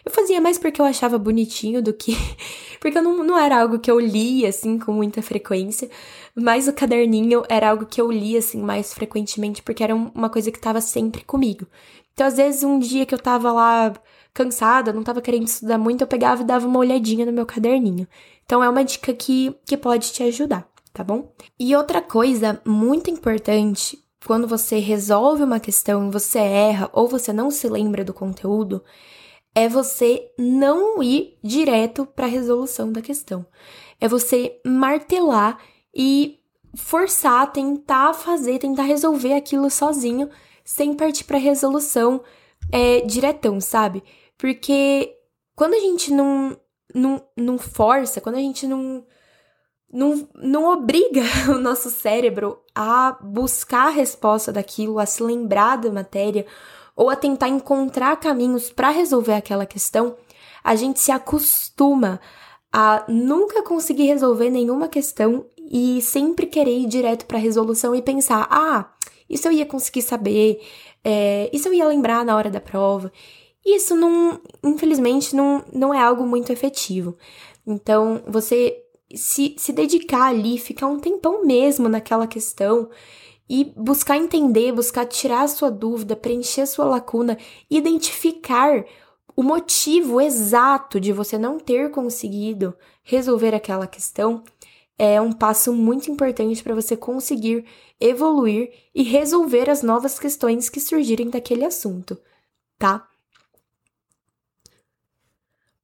eu 0.06 0.12
fazia 0.12 0.42
mais 0.42 0.58
porque 0.58 0.82
eu 0.82 0.86
achava 0.86 1.20
bonitinho 1.20 1.82
do 1.84 1.94
que. 1.94 2.18
porque 2.82 3.00
não, 3.00 3.24
não 3.24 3.38
era 3.38 3.62
algo 3.62 3.80
que 3.80 3.92
eu 3.92 4.00
lia 4.00 4.50
assim 4.50 4.80
com 4.80 4.92
muita 4.92 5.22
frequência. 5.22 5.90
Mas 6.36 6.68
o 6.68 6.74
caderninho 6.74 7.44
era 7.48 7.70
algo 7.70 7.86
que 7.86 8.02
eu 8.02 8.12
lia 8.12 8.40
assim 8.40 8.62
mais 8.62 8.94
frequentemente 8.94 9.62
porque 9.62 9.84
era 9.84 9.96
uma 9.96 10.30
coisa 10.30 10.52
que 10.52 10.58
estava 10.58 10.82
sempre 10.82 11.24
comigo. 11.24 11.68
Então, 12.16 12.26
às 12.28 12.38
vezes, 12.38 12.64
um 12.64 12.80
dia 12.80 13.06
que 13.06 13.14
eu 13.14 13.20
tava 13.20 13.52
lá 13.52 13.94
cansada, 14.36 14.92
não 14.92 15.02
tava 15.02 15.22
querendo 15.22 15.48
estudar 15.48 15.78
muito, 15.78 16.02
eu 16.02 16.08
pegava 16.08 16.44
e 16.44 16.46
dava 16.46 16.68
uma 16.68 16.80
olhadinha 16.80 17.26
no 17.26 17.32
meu 17.32 17.46
caderninho. 17.46 18.06
Então, 18.46 18.62
é 18.62 18.70
uma 18.70 18.84
dica 18.84 19.14
que, 19.14 19.56
que 19.66 19.78
pode 19.78 20.12
te 20.12 20.22
ajudar, 20.24 20.68
tá 20.94 21.04
bom? 21.04 21.34
E 21.58 21.74
outra 21.76 22.02
coisa 22.02 22.62
muito 22.66 23.10
importante 23.10 23.98
quando 24.26 24.48
você 24.48 24.78
resolve 24.80 25.44
uma 25.44 25.60
questão, 25.60 26.12
você 26.12 26.40
erra 26.40 26.90
ou 26.92 27.08
você 27.08 27.32
não 27.32 27.50
se 27.50 27.70
lembra 27.70 28.04
do 28.04 28.14
conteúdo, 28.14 28.84
é 29.54 29.70
você 29.70 30.30
não 30.38 31.02
ir 31.02 31.38
direto 31.42 32.06
para 32.06 32.26
a 32.26 32.30
resolução 32.30 32.92
da 32.92 33.02
questão. 33.02 33.46
É 34.02 34.08
você 34.08 34.60
martelar 34.66 35.60
e 35.96 36.40
forçar, 36.76 37.54
tentar 37.54 38.14
fazer, 38.14 38.60
tentar 38.60 38.84
resolver 38.84 39.34
aquilo 39.34 39.70
sozinho, 39.70 40.30
sem 40.64 40.94
partir 40.94 41.24
para 41.24 41.38
resolução 41.38 42.22
é, 42.72 43.02
diretão, 43.02 43.62
sabe? 43.62 44.04
Porque 44.38 45.16
quando 45.56 45.74
a 45.74 45.80
gente 45.80 46.12
não, 46.12 46.58
não, 46.94 47.24
não 47.36 47.58
força, 47.58 48.20
quando 48.22 48.36
a 48.36 48.40
gente 48.40 48.68
não, 48.68 49.06
não, 49.92 50.28
não 50.36 50.66
obriga 50.66 51.22
o 51.50 51.58
nosso 51.58 51.90
cérebro 51.90 52.60
a 52.74 53.18
buscar 53.22 53.88
a 53.88 53.92
resposta 53.92 54.52
daquilo, 54.52 55.00
a 55.00 55.06
se 55.06 55.24
lembrar 55.24 55.78
da 55.78 55.92
matéria, 55.92 56.46
ou 56.96 57.10
a 57.10 57.16
tentar 57.16 57.50
encontrar 57.50 58.16
caminhos 58.18 58.70
para 58.70 58.90
resolver 58.90 59.34
aquela 59.34 59.66
questão, 59.66 60.16
a 60.64 60.76
gente 60.76 61.00
se 61.00 61.12
acostuma 61.12 62.20
a 62.72 63.06
nunca 63.08 63.62
conseguir 63.64 64.04
resolver 64.04 64.50
nenhuma 64.50 64.88
questão 64.88 65.46
e 65.58 66.02
sempre 66.02 66.46
querer 66.46 66.78
ir 66.78 66.88
direto 66.88 67.26
para 67.26 67.38
a 67.38 67.42
resolução 67.42 67.96
e 67.96 68.02
pensar: 68.02 68.48
ah, 68.50 68.92
isso 69.30 69.48
eu 69.48 69.52
ia 69.52 69.66
conseguir 69.66 70.02
saber, 70.02 70.62
é, 71.04 71.50
isso 71.54 71.68
eu 71.68 71.74
ia 71.74 71.88
lembrar 71.88 72.26
na 72.26 72.36
hora 72.36 72.50
da 72.50 72.62
prova. 72.62 73.12
Isso 73.66 73.96
não, 73.96 74.40
infelizmente, 74.64 75.36
não, 75.36 75.64
não 75.74 75.94
é 75.94 76.00
algo 76.00 76.26
muito 76.26 76.52
efetivo. 76.52 77.18
Então, 77.66 78.22
você 78.28 78.84
se, 79.16 79.56
se 79.58 79.74
dedicar 79.74 80.28
ali, 80.28 80.58
ficar 80.58 80.88
um 80.88 81.00
tempão 81.00 81.46
mesmo 81.46 81.90
naquela 81.90 82.28
questão 82.28 82.90
e 83.50 83.66
buscar 83.76 84.18
entender, 84.18 84.72
buscar 84.72 85.06
tirar 85.06 85.44
a 85.44 85.48
sua 85.48 85.72
dúvida, 85.72 86.16
preencher 86.16 86.62
a 86.62 86.68
sua 86.68 86.86
lacuna, 86.86 87.38
identificar 87.70 88.86
o 89.36 89.44
motivo 89.44 90.22
exato 90.22 91.00
de 91.00 91.12
você 91.12 91.38
não 91.38 91.60
ter 91.60 91.92
conseguido 91.92 92.76
resolver 93.04 93.54
aquela 93.54 93.88
questão 93.88 94.44
é 94.98 95.20
um 95.20 95.32
passo 95.32 95.74
muito 95.74 96.10
importante 96.10 96.64
para 96.64 96.74
você 96.74 96.96
conseguir 96.96 97.66
evoluir 98.00 98.72
e 98.94 99.04
resolver 99.04 99.70
as 99.70 99.82
novas 99.82 100.18
questões 100.18 100.70
que 100.70 100.80
surgirem 100.80 101.30
daquele 101.30 101.66
assunto, 101.66 102.18
tá? 102.80 103.06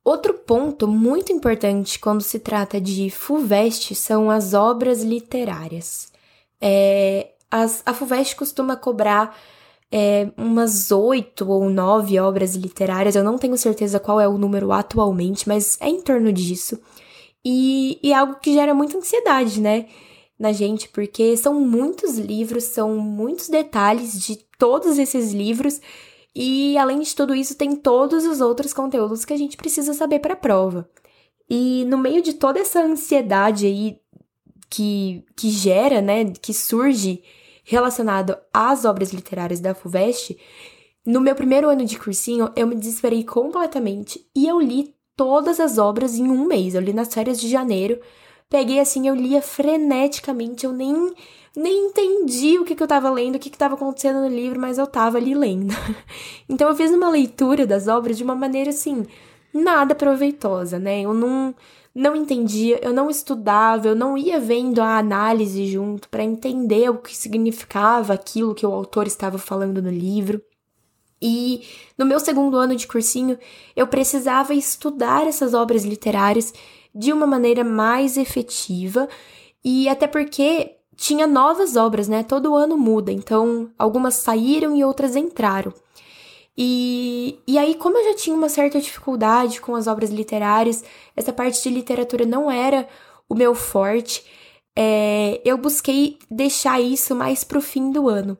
Outro 0.03 0.33
ponto 0.33 0.87
muito 0.87 1.31
importante 1.31 1.99
quando 1.99 2.21
se 2.21 2.39
trata 2.39 2.81
de 2.81 3.09
FUVEST 3.09 3.93
são 3.93 4.31
as 4.31 4.53
obras 4.53 5.03
literárias. 5.03 6.11
É, 6.59 7.29
as, 7.49 7.83
a 7.85 7.93
FUVEST 7.93 8.35
costuma 8.35 8.75
cobrar 8.75 9.37
é, 9.91 10.31
umas 10.37 10.91
oito 10.91 11.47
ou 11.49 11.69
nove 11.69 12.17
obras 12.19 12.55
literárias, 12.55 13.15
eu 13.15 13.23
não 13.23 13.37
tenho 13.37 13.57
certeza 13.57 13.99
qual 13.99 14.19
é 14.19 14.27
o 14.27 14.37
número 14.37 14.71
atualmente, 14.71 15.47
mas 15.47 15.77
é 15.81 15.89
em 15.89 16.01
torno 16.01 16.31
disso. 16.31 16.79
E, 17.43 17.99
e 18.01 18.11
é 18.11 18.15
algo 18.15 18.39
que 18.39 18.53
gera 18.53 18.73
muita 18.73 18.97
ansiedade, 18.97 19.59
né? 19.59 19.87
Na 20.39 20.51
gente, 20.51 20.87
porque 20.89 21.35
são 21.37 21.59
muitos 21.59 22.17
livros, 22.17 22.63
são 22.63 22.95
muitos 22.97 23.49
detalhes 23.49 24.19
de 24.19 24.37
todos 24.57 24.97
esses 24.97 25.33
livros, 25.33 25.79
e 26.35 26.77
além 26.77 26.99
de 26.99 27.15
tudo 27.15 27.35
isso, 27.35 27.55
tem 27.55 27.75
todos 27.75 28.25
os 28.25 28.41
outros 28.41 28.73
conteúdos 28.73 29.25
que 29.25 29.33
a 29.33 29.37
gente 29.37 29.57
precisa 29.57 29.93
saber 29.93 30.19
para 30.19 30.33
a 30.33 30.37
prova. 30.37 30.89
E 31.49 31.83
no 31.85 31.97
meio 31.97 32.21
de 32.21 32.33
toda 32.33 32.59
essa 32.59 32.81
ansiedade 32.81 33.65
aí 33.65 33.99
que, 34.69 35.25
que 35.35 35.49
gera, 35.49 36.01
né, 36.01 36.31
que 36.41 36.53
surge 36.53 37.21
relacionado 37.63 38.37
às 38.53 38.85
obras 38.85 39.11
literárias 39.11 39.59
da 39.59 39.75
FUVEST, 39.75 40.37
no 41.05 41.19
meu 41.19 41.35
primeiro 41.35 41.69
ano 41.69 41.83
de 41.83 41.97
cursinho, 41.97 42.51
eu 42.55 42.67
me 42.67 42.75
desesperei 42.75 43.23
completamente 43.23 44.25
e 44.35 44.47
eu 44.47 44.61
li 44.61 44.95
todas 45.15 45.59
as 45.59 45.77
obras 45.77 46.15
em 46.15 46.29
um 46.29 46.45
mês. 46.45 46.73
Eu 46.73 46.81
li 46.81 46.93
nas 46.93 47.13
férias 47.13 47.39
de 47.39 47.49
janeiro, 47.49 47.99
peguei 48.49 48.79
assim, 48.79 49.07
eu 49.07 49.15
lia 49.15 49.41
freneticamente, 49.41 50.65
eu 50.65 50.71
nem, 50.71 51.13
nem 51.55 51.87
entendi 51.87 52.57
o 52.57 52.63
que, 52.63 52.75
que 52.75 52.83
eu 52.83 52.87
tava 52.87 53.09
lendo, 53.09 53.35
o 53.35 53.39
que, 53.39 53.49
que 53.49 53.57
tava 53.57 53.75
acontecendo 53.75 54.21
no 54.21 54.27
livro, 54.27 54.59
mas 54.59 54.77
eu 54.77 54.87
tava 54.87 55.17
ali 55.17 55.35
lendo. 55.35 55.73
então 56.47 56.69
eu 56.69 56.75
fiz 56.75 56.91
uma 56.91 57.09
leitura 57.09 57.67
das 57.67 57.87
obras 57.87 58.17
de 58.17 58.23
uma 58.23 58.35
maneira 58.35 58.69
assim, 58.69 59.05
nada 59.53 59.93
proveitosa, 59.93 60.79
né? 60.79 61.01
Eu 61.01 61.13
não 61.13 61.53
não 61.93 62.15
entendia, 62.15 62.79
eu 62.81 62.93
não 62.93 63.09
estudava, 63.09 63.87
eu 63.87 63.95
não 63.95 64.17
ia 64.17 64.39
vendo 64.39 64.81
a 64.81 64.97
análise 64.97 65.67
junto 65.67 66.07
para 66.07 66.23
entender 66.23 66.89
o 66.89 66.97
que 66.97 67.15
significava 67.15 68.13
aquilo 68.13 68.55
que 68.55 68.65
o 68.65 68.71
autor 68.71 69.07
estava 69.07 69.37
falando 69.37 69.81
no 69.81 69.89
livro. 69.89 70.41
E 71.21 71.63
no 71.97 72.05
meu 72.05 72.19
segundo 72.19 72.55
ano 72.55 72.77
de 72.77 72.87
cursinho, 72.87 73.37
eu 73.75 73.85
precisava 73.87 74.53
estudar 74.53 75.27
essas 75.27 75.53
obras 75.53 75.83
literárias 75.83 76.53
de 76.95 77.11
uma 77.11 77.27
maneira 77.27 77.63
mais 77.63 78.17
efetiva, 78.17 79.07
e 79.63 79.87
até 79.87 80.07
porque 80.07 80.77
tinha 80.95 81.25
novas 81.25 81.75
obras, 81.75 82.07
né? 82.07 82.23
Todo 82.23 82.55
ano 82.55 82.77
muda, 82.77 83.11
então 83.11 83.69
algumas 83.77 84.15
saíram 84.15 84.75
e 84.75 84.83
outras 84.83 85.15
entraram. 85.15 85.73
E, 86.57 87.39
e 87.47 87.57
aí, 87.57 87.75
como 87.75 87.97
eu 87.97 88.03
já 88.11 88.15
tinha 88.15 88.35
uma 88.35 88.49
certa 88.49 88.79
dificuldade 88.79 89.61
com 89.61 89.75
as 89.75 89.87
obras 89.87 90.09
literárias, 90.09 90.83
essa 91.15 91.31
parte 91.31 91.63
de 91.63 91.69
literatura 91.69 92.25
não 92.25 92.51
era 92.51 92.87
o 93.27 93.33
meu 93.33 93.55
forte, 93.55 94.23
é, 94.75 95.41
eu 95.43 95.57
busquei 95.57 96.17
deixar 96.29 96.79
isso 96.81 97.15
mais 97.15 97.43
pro 97.43 97.61
fim 97.61 97.91
do 97.91 98.09
ano, 98.09 98.37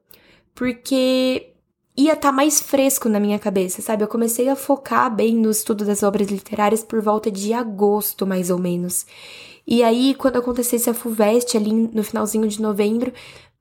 porque 0.54 1.54
ia 1.96 2.14
estar 2.14 2.30
tá 2.30 2.32
mais 2.32 2.62
fresco 2.62 3.10
na 3.10 3.20
minha 3.20 3.40
cabeça, 3.40 3.82
sabe? 3.82 4.04
Eu 4.04 4.08
comecei 4.08 4.50
a 4.50 4.56
focar 4.56 5.14
bem 5.14 5.36
no 5.36 5.52
estudo 5.52 5.86
das 5.86 6.04
obras 6.04 6.28
literárias 6.30 6.84
por 6.84 7.02
volta 7.02 7.32
de 7.32 7.54
agosto, 7.54 8.26
mais 8.28 8.50
ou 8.50 8.58
menos. 8.60 9.06
E 9.65 9.84
aí, 9.84 10.15
quando 10.15 10.38
acontecesse 10.38 10.89
a 10.89 10.93
FUVEST 10.93 11.56
ali 11.56 11.71
no 11.71 12.04
finalzinho 12.04 12.47
de 12.47 12.62
novembro, 12.62 13.13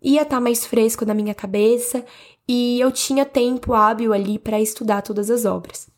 ia 0.02 0.22
estar 0.22 0.36
tá 0.36 0.40
mais 0.40 0.64
fresco 0.64 1.04
na 1.04 1.14
minha 1.14 1.34
cabeça 1.34 2.04
e 2.48 2.80
eu 2.80 2.90
tinha 2.90 3.24
tempo 3.24 3.74
hábil 3.74 4.12
ali 4.12 4.38
para 4.38 4.60
estudar 4.60 5.02
todas 5.02 5.30
as 5.30 5.44
obras. 5.44 5.88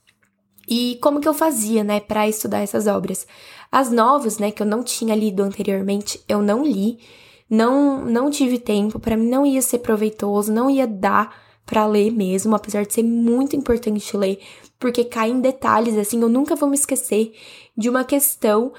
E 0.68 0.98
como 1.02 1.20
que 1.20 1.28
eu 1.28 1.34
fazia, 1.34 1.82
né, 1.82 2.00
para 2.00 2.28
estudar 2.28 2.60
essas 2.60 2.86
obras? 2.86 3.26
As 3.70 3.90
novas, 3.90 4.38
né, 4.38 4.50
que 4.50 4.62
eu 4.62 4.66
não 4.66 4.82
tinha 4.82 5.14
lido 5.14 5.42
anteriormente, 5.42 6.22
eu 6.28 6.42
não 6.42 6.64
li, 6.64 6.98
não 7.48 8.04
não 8.04 8.30
tive 8.30 8.58
tempo, 8.58 8.98
para 8.98 9.16
mim 9.16 9.28
não 9.28 9.44
ia 9.44 9.62
ser 9.62 9.78
proveitoso, 9.78 10.52
não 10.52 10.70
ia 10.70 10.86
dar 10.86 11.34
para 11.64 11.86
ler 11.86 12.10
mesmo, 12.10 12.54
apesar 12.54 12.84
de 12.84 12.92
ser 12.92 13.02
muito 13.02 13.56
importante 13.56 14.16
ler, 14.16 14.38
porque 14.78 15.04
cai 15.04 15.30
em 15.30 15.40
detalhes 15.40 15.96
assim, 15.96 16.20
eu 16.20 16.28
nunca 16.28 16.56
vou 16.56 16.68
me 16.68 16.74
esquecer 16.74 17.32
de 17.76 17.88
uma 17.88 18.04
questão 18.04 18.72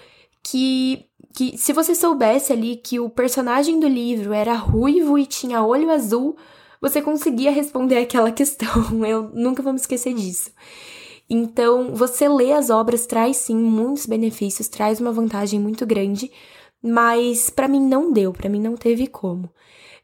que 0.43 1.05
que 1.34 1.58
se 1.58 1.74
você 1.74 1.96
soubesse 1.96 2.54
ali 2.54 2.76
que 2.76 3.00
o 3.00 3.10
personagem 3.10 3.80
do 3.80 3.88
livro 3.88 4.34
era 4.34 4.54
ruivo 4.54 5.17
e 5.17 5.26
tinha 5.26 5.63
olho 5.63 5.89
azul, 5.89 6.38
você 6.80 7.02
conseguia 7.02 7.52
responder 7.52 7.98
aquela 7.98 8.30
questão. 8.34 9.06
Eu 9.06 9.32
nunca 9.34 9.63
vou 9.63 9.74
me 9.74 9.80
esquecer 9.80 10.13
disso. 10.13 10.52
Então, 11.30 11.96
você 11.96 12.28
ler 12.28 12.54
as 12.54 12.69
obras 12.69 13.08
traz 13.08 13.38
sim 13.38 13.56
muitos 13.56 14.06
benefícios, 14.06 14.67
traz 14.67 15.00
uma 15.00 15.12
vantagem 15.12 15.60
muito 15.60 15.86
grande, 15.86 16.30
mas 16.82 17.50
para 17.50 17.67
mim 17.67 17.82
não 17.82 18.12
deu, 18.12 18.34
para 18.34 18.50
mim 18.50 18.60
não 18.60 18.76
teve 18.76 19.08
como. 19.08 19.50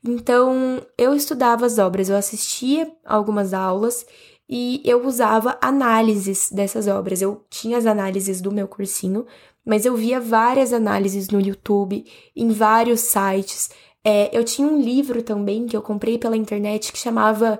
Então, 0.04 0.82
eu 0.98 1.14
estudava 1.14 1.66
as 1.66 1.78
obras, 1.78 2.10
eu 2.10 2.16
assistia 2.16 2.90
algumas 3.06 3.54
aulas 3.54 4.06
e 4.50 4.82
eu 4.86 5.06
usava 5.06 5.58
análises 5.62 6.50
dessas 6.52 6.88
obras. 6.88 7.22
Eu 7.22 7.46
tinha 7.50 7.78
as 7.78 7.86
análises 7.86 8.42
do 8.42 8.52
meu 8.52 8.68
cursinho, 8.68 9.28
mas 9.66 9.86
eu 9.86 9.96
via 9.96 10.20
várias 10.20 10.74
análises 10.74 11.30
no 11.30 11.40
YouTube, 11.40 12.06
em 12.36 12.50
vários 12.50 13.02
sites. 13.02 13.70
É, 14.04 14.36
eu 14.38 14.44
tinha 14.44 14.68
um 14.68 14.82
livro 14.82 15.22
também 15.22 15.68
que 15.68 15.76
eu 15.76 15.82
comprei 15.82 16.18
pela 16.18 16.38
internet 16.38 16.92
que 16.92 16.98
chamava 16.98 17.60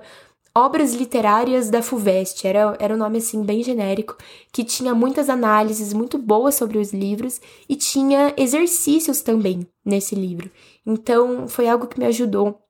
Obras 0.54 0.94
Literárias 0.94 1.70
da 1.70 1.80
FUVEST, 1.80 2.44
era, 2.44 2.76
era 2.80 2.94
um 2.94 2.98
nome 2.98 3.18
assim 3.18 3.44
bem 3.44 3.62
genérico, 3.62 4.16
que 4.52 4.64
tinha 4.64 4.92
muitas 4.94 5.28
análises 5.28 5.92
muito 5.92 6.18
boas 6.18 6.56
sobre 6.56 6.78
os 6.78 6.92
livros 6.92 7.40
e 7.68 7.76
tinha 7.76 8.34
exercícios 8.36 9.20
também 9.20 9.64
nesse 9.84 10.16
livro. 10.16 10.50
Então 10.84 11.46
foi 11.46 11.68
algo 11.68 11.86
que 11.86 12.00
me 12.00 12.06
ajudou 12.06 12.60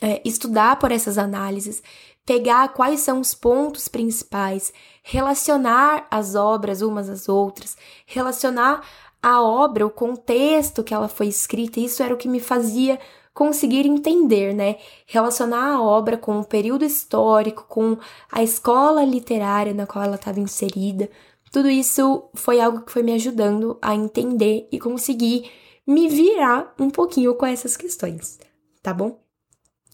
é, 0.00 0.22
estudar 0.24 0.78
por 0.78 0.92
essas 0.92 1.18
análises, 1.18 1.82
pegar 2.24 2.68
quais 2.68 3.00
são 3.00 3.20
os 3.20 3.34
pontos 3.34 3.88
principais, 3.88 4.72
relacionar 5.02 6.06
as 6.10 6.34
obras 6.34 6.80
umas 6.80 7.08
às 7.08 7.28
outras, 7.28 7.76
relacionar 8.06 8.82
a 9.22 9.42
obra, 9.42 9.86
o 9.86 9.90
contexto 9.90 10.84
que 10.84 10.92
ela 10.92 11.08
foi 11.08 11.28
escrita, 11.28 11.80
isso 11.80 12.02
era 12.02 12.14
o 12.14 12.16
que 12.16 12.28
me 12.28 12.40
fazia 12.40 12.98
conseguir 13.32 13.86
entender, 13.86 14.54
né? 14.54 14.76
Relacionar 15.06 15.74
a 15.74 15.82
obra 15.82 16.16
com 16.16 16.38
o 16.38 16.44
período 16.44 16.84
histórico, 16.84 17.66
com 17.68 17.98
a 18.30 18.42
escola 18.42 19.04
literária 19.04 19.74
na 19.74 19.86
qual 19.86 20.04
ela 20.04 20.14
estava 20.14 20.40
inserida. 20.40 21.10
Tudo 21.50 21.68
isso 21.68 22.30
foi 22.34 22.60
algo 22.60 22.82
que 22.82 22.92
foi 22.92 23.02
me 23.02 23.12
ajudando 23.12 23.76
a 23.82 23.94
entender 23.94 24.68
e 24.70 24.78
conseguir 24.78 25.50
me 25.86 26.08
virar 26.08 26.74
um 26.78 26.88
pouquinho 26.88 27.34
com 27.34 27.44
essas 27.44 27.76
questões, 27.76 28.38
tá 28.82 28.94
bom? 28.94 29.20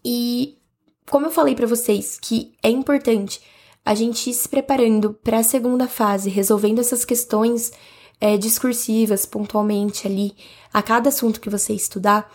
E 0.04 0.59
como 1.08 1.26
eu 1.26 1.30
falei 1.30 1.54
para 1.54 1.66
vocês 1.66 2.18
que 2.20 2.52
é 2.62 2.68
importante 2.68 3.40
a 3.84 3.94
gente 3.94 4.30
ir 4.30 4.34
se 4.34 4.48
preparando 4.48 5.14
para 5.14 5.38
a 5.38 5.42
segunda 5.42 5.88
fase, 5.88 6.28
resolvendo 6.28 6.80
essas 6.80 7.04
questões 7.04 7.72
é, 8.20 8.36
discursivas 8.36 9.24
pontualmente 9.24 10.06
ali 10.06 10.34
a 10.72 10.82
cada 10.82 11.08
assunto 11.08 11.40
que 11.40 11.48
você 11.48 11.72
estudar, 11.72 12.30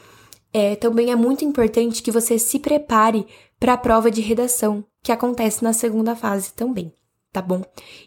é, 0.52 0.76
também 0.76 1.12
é 1.12 1.16
muito 1.16 1.46
importante 1.46 2.02
que 2.02 2.12
você 2.12 2.40
se 2.40 2.60
prepare 2.60 3.28
para 3.60 3.74
a 3.74 3.78
prova 3.78 4.10
de 4.10 4.22
redação, 4.22 4.84
que 5.04 5.12
acontece 5.12 5.64
na 5.64 5.74
segunda 5.74 6.16
fase 6.16 6.54
também, 6.54 6.92
tá 7.32 7.42
bom? 7.42 7.62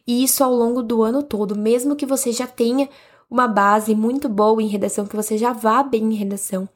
E 0.06 0.24
isso 0.24 0.42
ao 0.42 0.52
longo 0.52 0.82
do 0.82 1.02
ano 1.02 1.22
todo, 1.22 1.56
mesmo 1.56 1.94
que 1.94 2.06
você 2.06 2.32
já 2.32 2.46
tenha 2.46 2.88
uma 3.30 3.46
base 3.46 3.94
muito 3.94 4.28
boa 4.28 4.62
em 4.62 4.66
redação, 4.66 5.06
que 5.06 5.16
você 5.16 5.36
já 5.36 5.52
vá 5.52 5.82
bem 5.82 6.04
em 6.04 6.14
redação. 6.14 6.68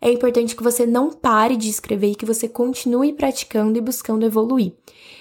É 0.00 0.10
importante 0.10 0.56
que 0.56 0.62
você 0.62 0.84
não 0.84 1.10
pare 1.10 1.56
de 1.56 1.68
escrever 1.68 2.12
e 2.12 2.14
que 2.14 2.26
você 2.26 2.48
continue 2.48 3.12
praticando 3.12 3.78
e 3.78 3.80
buscando 3.80 4.26
evoluir. 4.26 4.72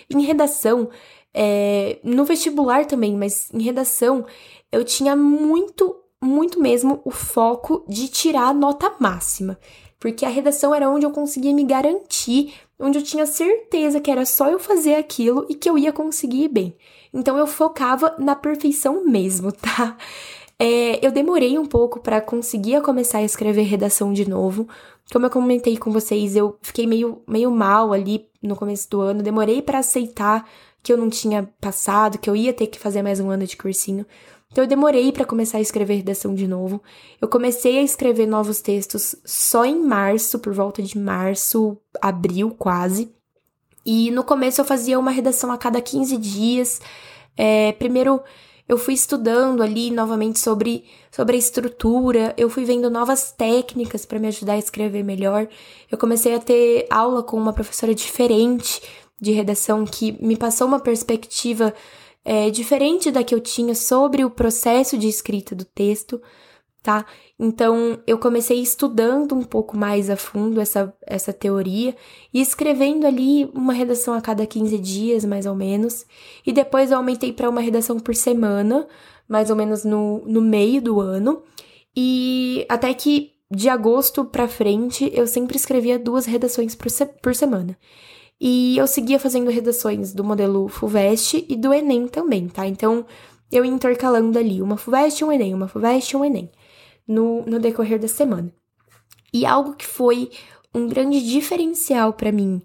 Em 0.09 0.21
redação, 0.23 0.89
é, 1.33 1.99
no 2.03 2.25
vestibular 2.25 2.85
também, 2.85 3.15
mas 3.15 3.49
em 3.53 3.61
redação, 3.61 4.25
eu 4.71 4.83
tinha 4.83 5.15
muito, 5.15 5.95
muito 6.21 6.59
mesmo 6.59 7.01
o 7.05 7.11
foco 7.11 7.85
de 7.87 8.07
tirar 8.07 8.47
a 8.47 8.53
nota 8.53 8.93
máxima. 8.99 9.59
Porque 9.99 10.25
a 10.25 10.29
redação 10.29 10.73
era 10.73 10.89
onde 10.89 11.05
eu 11.05 11.11
conseguia 11.11 11.53
me 11.53 11.63
garantir, 11.63 12.53
onde 12.79 12.97
eu 12.97 13.03
tinha 13.03 13.25
certeza 13.25 13.99
que 13.99 14.09
era 14.09 14.25
só 14.25 14.47
eu 14.47 14.57
fazer 14.57 14.95
aquilo 14.95 15.45
e 15.49 15.55
que 15.55 15.69
eu 15.69 15.77
ia 15.77 15.91
conseguir 15.91 16.47
bem. 16.47 16.75
Então 17.13 17.37
eu 17.37 17.45
focava 17.45 18.15
na 18.17 18.35
perfeição 18.35 19.05
mesmo, 19.05 19.51
tá? 19.53 19.97
É, 20.61 21.05
eu 21.05 21.09
demorei 21.09 21.57
um 21.57 21.65
pouco 21.65 22.01
para 22.01 22.19
conseguir 22.19 22.81
começar 22.81 23.19
a 23.19 23.23
escrever 23.23 23.63
redação 23.63 24.11
de 24.11 24.29
novo. 24.29 24.67
Como 25.11 25.25
eu 25.25 25.29
comentei 25.29 25.77
com 25.77 25.89
vocês, 25.89 26.35
eu 26.35 26.57
fiquei 26.61 26.85
meio, 26.85 27.21
meio 27.25 27.49
mal 27.49 27.93
ali 27.93 28.27
no 28.43 28.57
começo 28.57 28.89
do 28.89 28.99
ano. 28.99 29.23
Demorei 29.23 29.61
para 29.61 29.79
aceitar 29.79 30.45
que 30.83 30.91
eu 30.91 30.97
não 30.97 31.09
tinha 31.09 31.49
passado, 31.61 32.17
que 32.17 32.29
eu 32.29 32.35
ia 32.35 32.53
ter 32.53 32.67
que 32.67 32.77
fazer 32.77 33.01
mais 33.01 33.21
um 33.21 33.29
ano 33.29 33.47
de 33.47 33.55
cursinho. 33.55 34.05
Então 34.51 34.63
eu 34.63 34.67
demorei 34.67 35.11
para 35.11 35.25
começar 35.25 35.59
a 35.59 35.61
escrever 35.61 35.95
redação 35.95 36.35
de 36.35 36.47
novo. 36.47 36.81
Eu 37.21 37.27
comecei 37.27 37.77
a 37.77 37.83
escrever 37.83 38.25
novos 38.25 38.61
textos 38.61 39.15
só 39.23 39.63
em 39.63 39.79
março, 39.79 40.39
por 40.39 40.53
volta 40.53 40.81
de 40.81 40.97
março, 40.97 41.77
abril 42.01 42.51
quase. 42.51 43.13
E 43.85 44.11
no 44.11 44.23
começo 44.23 44.59
eu 44.59 44.65
fazia 44.65 44.99
uma 44.99 45.11
redação 45.11 45.51
a 45.51 45.57
cada 45.57 45.81
15 45.81 46.17
dias. 46.17 46.81
É, 47.37 47.71
primeiro 47.73 48.21
eu 48.69 48.77
fui 48.77 48.93
estudando 48.93 49.63
ali 49.63 49.89
novamente 49.89 50.37
sobre, 50.37 50.85
sobre 51.11 51.35
a 51.35 51.39
estrutura, 51.39 52.35
eu 52.37 52.51
fui 52.51 52.63
vendo 52.63 52.87
novas 52.87 53.31
técnicas 53.31 54.05
para 54.05 54.19
me 54.19 54.27
ajudar 54.27 54.53
a 54.53 54.59
escrever 54.59 55.03
melhor. 55.03 55.47
Eu 55.91 55.97
comecei 55.97 56.35
a 56.35 56.39
ter 56.39 56.85
aula 56.87 57.23
com 57.23 57.35
uma 57.35 57.51
professora 57.51 57.95
diferente 57.95 58.79
de 59.19 59.31
redação 59.31 59.83
que 59.85 60.15
me 60.23 60.37
passou 60.37 60.67
uma 60.67 60.79
perspectiva 60.79 61.73
é, 62.23 62.51
diferente 62.51 63.09
da 63.09 63.23
que 63.23 63.33
eu 63.33 63.39
tinha 63.39 63.73
sobre 63.73 64.23
o 64.23 64.29
processo 64.29 64.99
de 64.99 65.07
escrita 65.07 65.55
do 65.55 65.65
texto 65.65 66.21
tá? 66.81 67.05
Então 67.37 67.99
eu 68.07 68.17
comecei 68.17 68.59
estudando 68.61 69.35
um 69.35 69.43
pouco 69.43 69.77
mais 69.77 70.09
a 70.09 70.15
fundo 70.15 70.61
essa, 70.61 70.93
essa 71.05 71.33
teoria 71.33 71.95
e 72.33 72.41
escrevendo 72.41 73.05
ali 73.05 73.45
uma 73.53 73.73
redação 73.73 74.13
a 74.13 74.21
cada 74.21 74.45
15 74.45 74.77
dias, 74.77 75.25
mais 75.25 75.45
ou 75.45 75.55
menos. 75.55 76.05
E 76.45 76.51
depois 76.51 76.91
eu 76.91 76.97
aumentei 76.97 77.33
para 77.33 77.49
uma 77.49 77.61
redação 77.61 77.99
por 77.99 78.15
semana, 78.15 78.87
mais 79.27 79.49
ou 79.49 79.55
menos 79.55 79.83
no, 79.83 80.23
no 80.25 80.41
meio 80.41 80.81
do 80.81 80.99
ano. 80.99 81.43
E 81.95 82.65
até 82.69 82.93
que 82.93 83.31
de 83.51 83.67
agosto 83.67 84.23
para 84.23 84.47
frente 84.47 85.11
eu 85.13 85.25
sempre 85.27 85.57
escrevia 85.57 85.97
duas 85.99 86.25
redações 86.25 86.75
por, 86.75 86.89
se 86.89 87.05
por 87.05 87.35
semana. 87.35 87.77
E 88.41 88.77
eu 88.77 88.87
seguia 88.87 89.19
fazendo 89.19 89.51
redações 89.51 90.13
do 90.13 90.23
modelo 90.23 90.69
FUVEST 90.69 91.45
e 91.49 91.57
do 91.57 91.73
Enem 91.73 92.07
também, 92.07 92.47
tá? 92.47 92.65
Então 92.65 93.05
eu 93.51 93.65
ia 93.65 93.71
intercalando 93.71 94.39
ali 94.39 94.61
uma 94.61 94.77
FUVEST 94.77 95.25
um 95.25 95.31
Enem, 95.31 95.53
uma 95.53 95.67
FUVEST 95.67 96.15
um 96.15 96.23
Enem 96.23 96.49
no, 97.09 97.43
no 97.47 97.59
decorrer 97.59 97.99
da 97.99 98.07
semana. 98.07 98.53
E 99.33 99.43
algo 99.45 99.73
que 99.73 99.85
foi 99.85 100.29
um 100.73 100.87
grande 100.87 101.27
diferencial 101.27 102.13
para 102.13 102.31
mim 102.31 102.61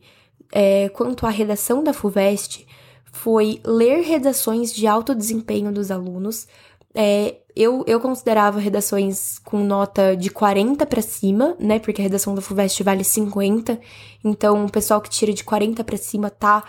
é, 0.53 0.91
quanto 0.91 1.27
à 1.27 1.31
redação 1.31 1.83
da 1.83 1.95
FUVEST 1.95 2.67
foi 3.11 3.61
ler 3.65 4.03
redações 4.03 4.73
de 4.73 4.87
alto 4.87 5.15
desempenho 5.15 5.73
dos 5.73 5.91
alunos. 5.91 6.47
É, 6.95 7.39
eu, 7.57 7.85
eu 7.87 7.99
considerava 7.99 8.61
redações 8.61 9.39
com 9.39 9.65
nota 9.65 10.17
de 10.17 10.31
40 10.31 10.85
para 10.85 11.01
cima, 11.01 11.57
né? 11.59 11.79
Porque 11.79 12.03
a 12.03 12.05
redação 12.05 12.35
da 12.35 12.43
FUVEST 12.43 12.83
vale 12.83 13.03
50. 13.03 13.81
Então, 14.23 14.67
o 14.67 14.71
pessoal 14.71 15.01
que 15.01 15.09
tira 15.09 15.33
de 15.33 15.43
40 15.43 15.83
para 15.83 15.97
cima 15.97 16.29
tá 16.29 16.65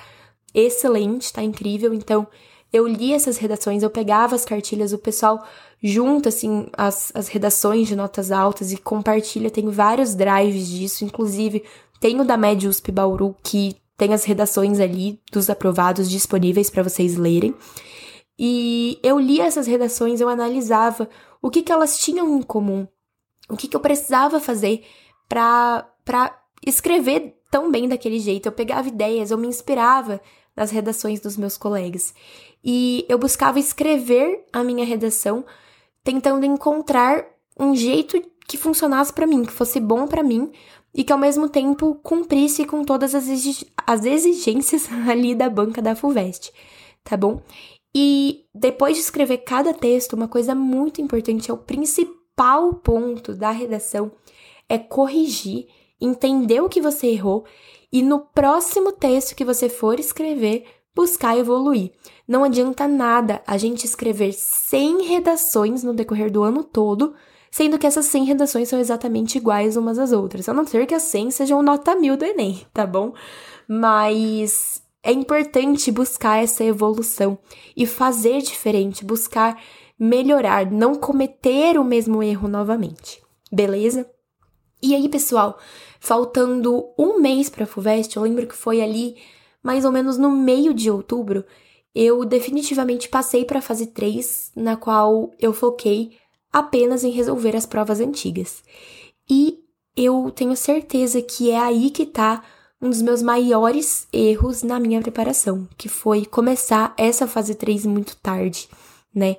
excelente, 0.54 1.34
tá 1.34 1.44
incrível. 1.44 1.94
Então, 1.94 2.28
eu 2.72 2.88
li 2.88 3.14
essas 3.14 3.38
redações, 3.38 3.84
eu 3.84 3.90
pegava 3.90 4.36
as 4.36 4.46
cartilhas, 4.46 4.94
o 4.94 4.98
pessoal 4.98 5.44
junta, 5.84 6.30
assim, 6.30 6.68
as, 6.78 7.12
as 7.14 7.28
redações 7.28 7.88
de 7.88 7.96
notas 7.96 8.32
altas 8.32 8.72
e 8.72 8.78
compartilha. 8.78 9.52
Tem 9.52 9.70
vários 9.70 10.16
drives 10.16 10.68
disso, 10.68 11.06
inclusive 11.06 11.64
tem 12.00 12.20
o 12.20 12.26
da 12.26 12.38
Med 12.38 12.68
USP 12.68 12.92
Bauru, 12.92 13.36
que 13.44 13.76
tem 13.98 14.14
as 14.14 14.26
redações 14.26 14.80
ali 14.80 15.20
dos 15.32 15.50
aprovados 15.50 16.10
disponíveis 16.10 16.70
para 16.70 16.84
vocês 16.84 17.16
lerem. 17.16 17.56
E 18.38 19.00
eu 19.02 19.18
li 19.18 19.40
essas 19.40 19.66
redações, 19.66 20.20
eu 20.20 20.28
analisava 20.28 21.10
o 21.42 21.50
que, 21.50 21.62
que 21.62 21.72
elas 21.72 22.00
tinham 22.00 22.38
em 22.38 22.42
comum. 22.42 22.88
o 23.50 23.56
que, 23.56 23.68
que 23.68 23.76
eu 23.76 23.80
precisava 23.80 24.40
fazer 24.40 24.84
para 25.30 25.86
escrever 26.66 27.36
tão 27.50 27.72
bem 27.72 27.88
daquele 27.88 28.20
jeito. 28.20 28.48
Eu 28.48 28.52
pegava 28.52 28.88
ideias, 28.88 29.32
eu 29.32 29.38
me 29.38 29.48
inspirava 29.48 30.20
nas 30.56 30.72
redações 30.72 31.20
dos 31.20 31.38
meus 31.38 31.58
colegas. 31.58 32.14
E 32.64 33.06
eu 33.08 33.18
buscava 33.18 33.60
escrever 33.60 34.44
a 34.52 34.64
minha 34.64 34.86
redação 34.86 35.46
tentando 36.06 36.46
encontrar 36.46 37.26
um 37.60 37.76
jeito 37.76 38.22
que 38.48 38.58
funcionasse 38.58 39.12
para 39.12 39.26
mim, 39.26 39.44
que 39.44 39.52
fosse 39.52 39.80
bom 39.80 40.08
para 40.08 40.22
mim 40.22 40.52
e 40.94 41.04
que 41.04 41.12
ao 41.12 41.18
mesmo 41.18 41.50
tempo 41.50 41.96
cumprisse 42.04 42.64
com 42.64 42.86
todas 42.86 43.16
as, 43.16 43.26
as 43.86 44.06
exigências 44.06 44.88
ali 45.10 45.34
da 45.34 45.50
banca 45.50 45.82
da 45.82 45.96
FUVEST, 45.96 46.54
tá 47.04 47.18
bom? 47.18 47.42
E 47.94 48.46
depois 48.54 48.96
de 48.96 49.02
escrever 49.02 49.40
cada 49.40 49.74
texto, 49.74 50.14
uma 50.14 50.28
coisa 50.28 50.54
muito 50.54 51.02
importante 51.02 51.50
é 51.50 51.54
o 51.54 51.58
principal 51.58 52.74
ponto 52.76 53.34
da 53.34 53.50
redação 53.50 54.12
é 54.70 54.78
corrigir, 54.78 55.68
entender 56.00 56.62
o 56.62 56.70
que 56.70 56.82
você 56.82 57.08
errou 57.08 57.46
e 57.92 58.04
no 58.04 58.20
próximo 58.20 58.92
texto 58.92 59.36
que 59.36 59.46
você 59.46 59.70
for 59.70 60.00
escrever, 60.00 60.66
buscar 60.96 61.38
evoluir. 61.38 61.92
Não 62.28 62.44
adianta 62.44 62.88
nada 62.88 63.42
a 63.46 63.58
gente 63.58 63.86
escrever 63.86 64.34
100 64.34 65.04
redações 65.04 65.84
no 65.84 65.94
decorrer 65.94 66.32
do 66.32 66.42
ano 66.42 66.64
todo, 66.64 67.14
sendo 67.52 67.78
que 67.78 67.86
essas 67.86 68.06
100 68.06 68.26
redações 68.26 68.70
são 68.70 68.80
exatamente 68.80 69.38
iguais 69.38 69.78
umas 69.78 70.00
às 70.00 70.12
outras, 70.12 70.48
a 70.48 70.54
não 70.54 70.66
ser 70.66 70.88
que 70.88 70.96
as 70.96 71.04
100 71.04 71.32
sejam 71.32 71.62
nota 71.62 71.96
mil 71.96 72.18
do 72.18 72.26
Enem, 72.26 72.66
tá 72.74 72.86
bom? 72.86 73.14
Mas 73.68 74.82
é 75.04 75.12
importante 75.12 75.92
buscar 75.92 76.44
essa 76.44 76.64
evolução 76.64 77.38
e 77.76 77.86
fazer 77.86 78.42
diferente, 78.42 79.06
buscar 79.06 79.62
melhorar, 80.00 80.70
não 80.72 80.96
cometer 80.96 81.78
o 81.78 81.84
mesmo 81.84 82.24
erro 82.24 82.48
novamente, 82.48 83.22
beleza? 83.52 84.10
E 84.82 84.94
aí, 84.94 85.08
pessoal, 85.10 85.58
faltando 86.00 86.86
um 86.98 87.20
mês 87.20 87.50
para 87.50 87.64
a 87.64 87.68
FUVEST, 87.68 88.16
eu 88.16 88.24
lembro 88.24 88.46
que 88.46 88.56
foi 88.56 88.82
ali 88.82 89.16
mais 89.66 89.84
ou 89.84 89.92
menos 89.92 90.16
no 90.16 90.30
meio 90.30 90.76
de 90.76 90.92
outubro, 90.92 91.44
eu 91.96 92.24
definitivamente 92.24 93.10
passei 93.10 93.44
para 93.44 93.58
a 93.58 93.62
fase 93.64 93.88
3, 93.88 94.52
na 94.56 94.78
qual 94.78 95.32
eu 95.40 95.52
foquei 95.52 96.12
apenas 96.54 97.04
em 97.04 97.10
resolver 97.10 97.56
as 97.56 97.66
provas 97.66 98.00
antigas. 98.00 98.64
E 99.28 99.58
eu 99.98 100.30
tenho 100.30 100.56
certeza 100.56 101.20
que 101.20 101.50
é 101.50 101.58
aí 101.58 101.90
que 101.90 102.04
está 102.04 102.44
um 102.80 102.92
dos 102.92 103.02
meus 103.02 103.24
maiores 103.24 104.08
erros 104.14 104.62
na 104.62 104.80
minha 104.80 105.02
preparação, 105.02 105.68
que 105.76 105.90
foi 105.90 106.26
começar 106.28 106.94
essa 106.96 107.26
fase 107.26 107.56
3 107.56 107.88
muito 107.88 108.16
tarde, 108.18 108.70
né? 109.14 109.38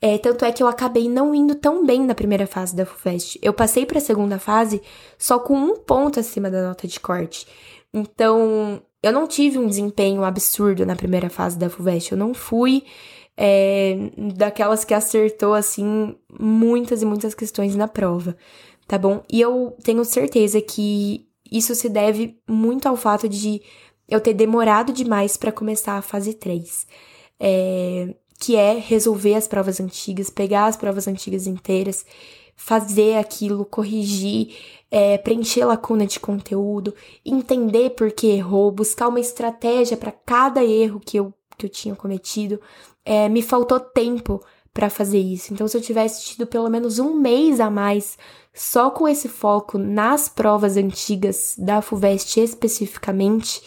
É, 0.00 0.18
tanto 0.18 0.44
é 0.44 0.50
que 0.50 0.60
eu 0.60 0.66
acabei 0.66 1.08
não 1.08 1.32
indo 1.32 1.54
tão 1.54 1.86
bem 1.86 2.04
na 2.04 2.16
primeira 2.16 2.48
fase 2.48 2.74
da 2.74 2.84
FUFEST. 2.84 3.38
Eu 3.40 3.52
passei 3.52 3.86
para 3.86 3.98
a 3.98 4.00
segunda 4.00 4.40
fase 4.40 4.82
só 5.16 5.38
com 5.38 5.54
um 5.54 5.76
ponto 5.76 6.18
acima 6.18 6.50
da 6.50 6.66
nota 6.66 6.88
de 6.88 6.98
corte. 6.98 7.46
Então, 7.92 8.82
eu 9.02 9.12
não 9.12 9.26
tive 9.26 9.58
um 9.58 9.66
desempenho 9.66 10.24
absurdo 10.24 10.84
na 10.84 10.96
primeira 10.96 11.30
fase 11.30 11.58
da 11.58 11.70
FUVEST. 11.70 12.12
Eu 12.12 12.18
não 12.18 12.34
fui 12.34 12.84
é, 13.36 13.96
daquelas 14.36 14.84
que 14.84 14.92
acertou, 14.92 15.54
assim, 15.54 16.16
muitas 16.38 17.02
e 17.02 17.06
muitas 17.06 17.34
questões 17.34 17.76
na 17.76 17.86
prova, 17.86 18.36
tá 18.86 18.98
bom? 18.98 19.22
E 19.30 19.40
eu 19.40 19.76
tenho 19.82 20.04
certeza 20.04 20.60
que 20.60 21.26
isso 21.50 21.74
se 21.74 21.88
deve 21.88 22.38
muito 22.48 22.86
ao 22.86 22.96
fato 22.96 23.28
de 23.28 23.62
eu 24.08 24.20
ter 24.20 24.34
demorado 24.34 24.92
demais 24.92 25.36
para 25.36 25.52
começar 25.52 25.96
a 25.96 26.02
fase 26.02 26.34
3. 26.34 26.86
É, 27.40 28.14
que 28.40 28.56
é 28.56 28.78
resolver 28.78 29.34
as 29.34 29.48
provas 29.48 29.80
antigas, 29.80 30.30
pegar 30.30 30.66
as 30.66 30.76
provas 30.76 31.08
antigas 31.08 31.46
inteiras, 31.46 32.04
fazer 32.58 33.16
aquilo, 33.16 33.64
corrigir, 33.64 34.54
é, 34.90 35.16
preencher 35.16 35.64
lacuna 35.64 36.04
de 36.04 36.18
conteúdo, 36.18 36.92
entender 37.24 37.90
por 37.90 38.10
que 38.10 38.26
errou, 38.26 38.72
buscar 38.72 39.06
uma 39.06 39.20
estratégia 39.20 39.96
para 39.96 40.10
cada 40.10 40.62
erro 40.64 40.98
que 40.98 41.16
eu, 41.16 41.32
que 41.56 41.64
eu 41.64 41.70
tinha 41.70 41.94
cometido. 41.94 42.60
É, 43.04 43.28
me 43.28 43.42
faltou 43.42 43.78
tempo 43.78 44.44
para 44.74 44.90
fazer 44.90 45.20
isso. 45.20 45.54
Então, 45.54 45.68
se 45.68 45.76
eu 45.76 45.80
tivesse 45.80 46.24
tido 46.24 46.46
pelo 46.46 46.68
menos 46.68 46.98
um 46.98 47.14
mês 47.14 47.60
a 47.60 47.70
mais 47.70 48.18
só 48.52 48.90
com 48.90 49.08
esse 49.08 49.28
foco 49.28 49.78
nas 49.78 50.28
provas 50.28 50.76
antigas 50.76 51.54
da 51.56 51.80
FUVEST 51.80 52.40
especificamente, 52.40 53.62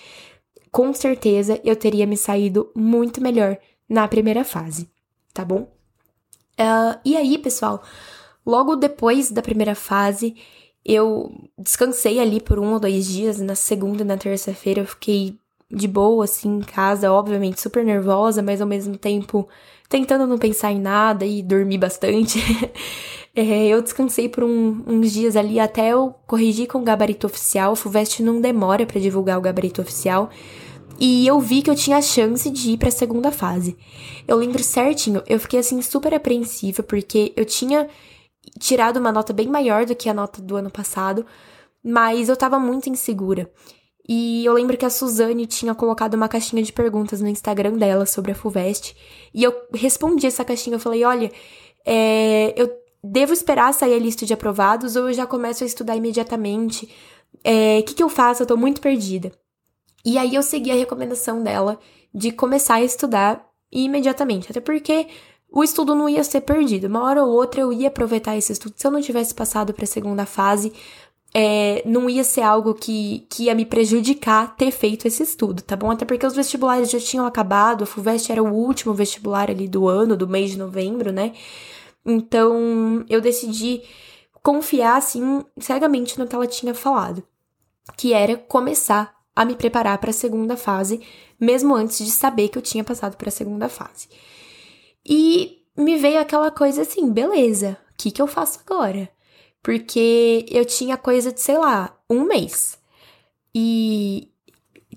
com 0.70 0.94
certeza 0.94 1.62
eu 1.64 1.78
teria 1.78 2.06
me 2.06 2.18
saído 2.18 2.70
muito 2.76 3.22
melhor 3.22 3.58
na 3.88 4.06
primeira 4.08 4.44
fase, 4.44 4.90
tá 5.34 5.46
bom? 5.46 5.72
Uh, 6.60 7.00
e 7.06 7.16
aí, 7.16 7.38
pessoal, 7.38 7.82
logo 8.52 8.76
depois 8.76 9.32
da 9.32 9.42
primeira 9.42 9.74
fase, 9.74 10.36
eu 10.84 11.32
descansei 11.58 12.20
ali 12.20 12.42
por 12.42 12.60
um 12.60 12.74
ou 12.74 12.80
dois 12.80 13.08
dias. 13.08 13.40
Na 13.40 13.56
segunda 13.56 14.02
e 14.02 14.06
na 14.06 14.18
terça-feira 14.18 14.82
eu 14.82 14.86
fiquei 14.86 15.40
de 15.70 15.88
boa, 15.88 16.26
assim, 16.26 16.58
em 16.58 16.62
casa, 16.62 17.12
obviamente 17.12 17.62
super 17.62 17.86
nervosa, 17.86 18.42
mas 18.42 18.60
ao 18.60 18.68
mesmo 18.68 18.98
tempo 18.98 19.48
tentando 19.88 20.28
não 20.28 20.38
pensar 20.38 20.72
em 20.72 20.82
nada 20.82 21.26
e 21.26 21.42
dormir 21.42 21.78
bastante. 21.78 22.40
é, 23.34 23.68
eu 23.68 23.82
descansei 23.82 24.28
por 24.28 24.44
um, 24.44 24.84
uns 24.86 25.14
dias 25.14 25.38
ali 25.38 25.58
até 25.58 25.90
eu 25.90 26.14
corrigir 26.28 26.68
com 26.68 26.80
o 26.80 26.84
gabarito 26.84 27.28
oficial. 27.28 27.72
O 27.72 27.76
FUVEST 27.78 28.22
não 28.22 28.42
demora 28.42 28.86
para 28.86 29.00
divulgar 29.00 29.38
o 29.38 29.42
gabarito 29.42 29.82
oficial 29.82 30.30
e 31.00 31.26
eu 31.26 31.40
vi 31.40 31.64
que 31.64 31.70
eu 31.70 31.76
tinha 31.76 31.98
a 31.98 32.02
chance 32.02 32.48
de 32.50 32.72
ir 32.74 32.78
para 32.78 32.90
a 32.90 32.92
segunda 32.92 33.32
fase. 33.32 33.76
Eu 34.28 34.38
lembro 34.38 34.62
certinho, 34.62 35.24
eu 35.26 35.40
fiquei 35.40 35.60
assim 35.60 35.82
super 35.82 36.14
apreensiva 36.14 36.84
porque 36.84 37.34
eu 37.36 37.44
tinha 37.44 37.88
tirado 38.60 38.98
uma 38.98 39.12
nota 39.12 39.34
bem 39.34 39.48
maior 39.48 39.86
do 39.86 39.96
que 39.96 40.10
a 40.10 40.14
nota 40.14 40.42
do 40.42 40.56
ano 40.56 40.70
passado, 40.70 41.26
mas 41.84 42.30
eu 42.30 42.38
tava 42.38 42.60
muito 42.60 42.90
insegura. 42.90 43.52
E 44.08 44.44
eu 44.44 44.54
lembro 44.54 44.78
que 44.78 44.86
a 44.86 44.90
Suzane 44.90 45.46
tinha 45.46 45.76
colocado 45.76 46.16
uma 46.16 46.28
caixinha 46.28 46.64
de 46.64 46.74
perguntas 46.74 47.22
no 47.22 47.28
Instagram 47.28 47.74
dela 47.74 48.06
sobre 48.06 48.32
a 48.32 48.36
FUVEST, 48.36 48.96
e 49.34 49.44
eu 49.44 49.54
respondi 49.74 50.28
essa 50.28 50.44
caixinha, 50.44 50.76
eu 50.76 50.80
falei, 50.80 51.04
olha, 51.04 51.32
é, 51.86 52.54
eu 52.56 52.70
devo 53.04 53.34
esperar 53.34 53.74
sair 53.74 53.96
a 53.96 54.00
lista 54.00 54.26
de 54.26 54.34
aprovados 54.34 54.96
ou 54.96 55.08
eu 55.08 55.14
já 55.14 55.26
começo 55.26 55.64
a 55.64 55.68
estudar 55.68 55.96
imediatamente? 55.96 56.86
O 56.86 57.40
é, 57.44 57.82
que, 57.82 57.94
que 57.94 58.04
eu 58.04 58.10
faço? 58.10 58.44
Eu 58.44 58.48
tô 58.48 58.58
muito 58.58 58.82
perdida. 58.82 59.32
E 60.06 60.18
aí 60.18 60.36
eu 60.36 60.44
segui 60.44 60.72
a 60.72 60.76
recomendação 60.76 61.44
dela 61.44 61.80
de 62.14 62.32
começar 62.32 62.76
a 62.76 62.84
estudar 62.84 63.48
imediatamente. 63.72 64.52
Até 64.52 64.60
porque 64.60 65.08
o 65.52 65.64
estudo 65.64 65.94
não 65.94 66.08
ia 66.08 66.24
ser 66.24 66.42
perdido. 66.42 66.88
Uma 66.88 67.04
hora 67.04 67.24
ou 67.24 67.32
outra 67.32 67.62
eu 67.62 67.74
ia 67.74 67.90
aproveitar 67.90 68.38
esse 68.38 68.54
estudo. 68.54 68.74
Se 68.78 68.88
eu 68.88 68.92
não 68.92 69.02
tivesse 69.02 69.36
passado 69.36 69.74
para 69.74 69.84
a 69.84 69.88
segunda 69.88 70.26
fase, 70.26 70.72
é, 71.34 71.84
não 71.86 72.10
ia 72.10 72.24
ser 72.24 72.42
algo 72.42 72.74
que, 72.74 73.26
que 73.30 73.44
ia 73.44 73.56
me 73.56 73.66
prejudicar 73.66 74.56
ter 74.56 74.72
feito 74.72 75.08
esse 75.08 75.24
estudo, 75.24 75.62
tá 75.62 75.76
bom? 75.76 75.92
Até 75.92 76.06
porque 76.06 76.26
os 76.26 76.36
vestibulares 76.36 76.90
já 76.90 77.00
tinham 77.00 77.26
acabado, 77.26 77.84
a 77.84 77.88
FUVEST 77.88 78.32
era 78.32 78.44
o 78.44 78.54
último 78.54 78.94
vestibular 78.94 79.50
ali 79.50 79.68
do 79.68 79.88
ano, 79.88 80.16
do 80.16 80.28
mês 80.28 80.52
de 80.52 80.58
novembro, 80.58 81.12
né? 81.12 81.34
Então 82.06 83.06
eu 83.10 83.22
decidi 83.22 83.82
confiar, 84.42 84.98
assim, 84.98 85.44
cegamente 85.60 86.18
no 86.18 86.28
que 86.28 86.36
ela 86.36 86.48
tinha 86.48 86.74
falado, 86.74 87.24
que 87.98 88.14
era 88.14 88.36
começar 88.36 89.16
a 89.36 89.46
me 89.46 89.56
preparar 89.56 89.98
para 90.00 90.10
a 90.10 90.14
segunda 90.14 90.58
fase, 90.58 91.02
mesmo 91.40 91.76
antes 91.76 92.06
de 92.06 92.12
saber 92.12 92.50
que 92.50 92.58
eu 92.58 92.62
tinha 92.62 92.84
passado 92.84 93.16
para 93.16 93.30
a 93.30 93.32
segunda 93.32 93.70
fase. 93.70 94.08
E 95.06 95.64
me 95.78 95.98
veio 95.98 96.20
aquela 96.20 96.52
coisa 96.52 96.84
assim, 96.84 97.12
beleza, 97.12 97.78
o 97.92 97.96
que, 97.98 98.12
que 98.12 98.22
eu 98.22 98.28
faço 98.28 98.60
agora? 98.66 99.10
Porque 99.62 100.46
eu 100.50 100.66
tinha 100.66 100.98
coisa 100.98 101.32
de, 101.32 101.40
sei 101.42 101.58
lá, 101.58 101.96
um 102.10 102.24
mês. 102.24 102.80
E 103.54 104.32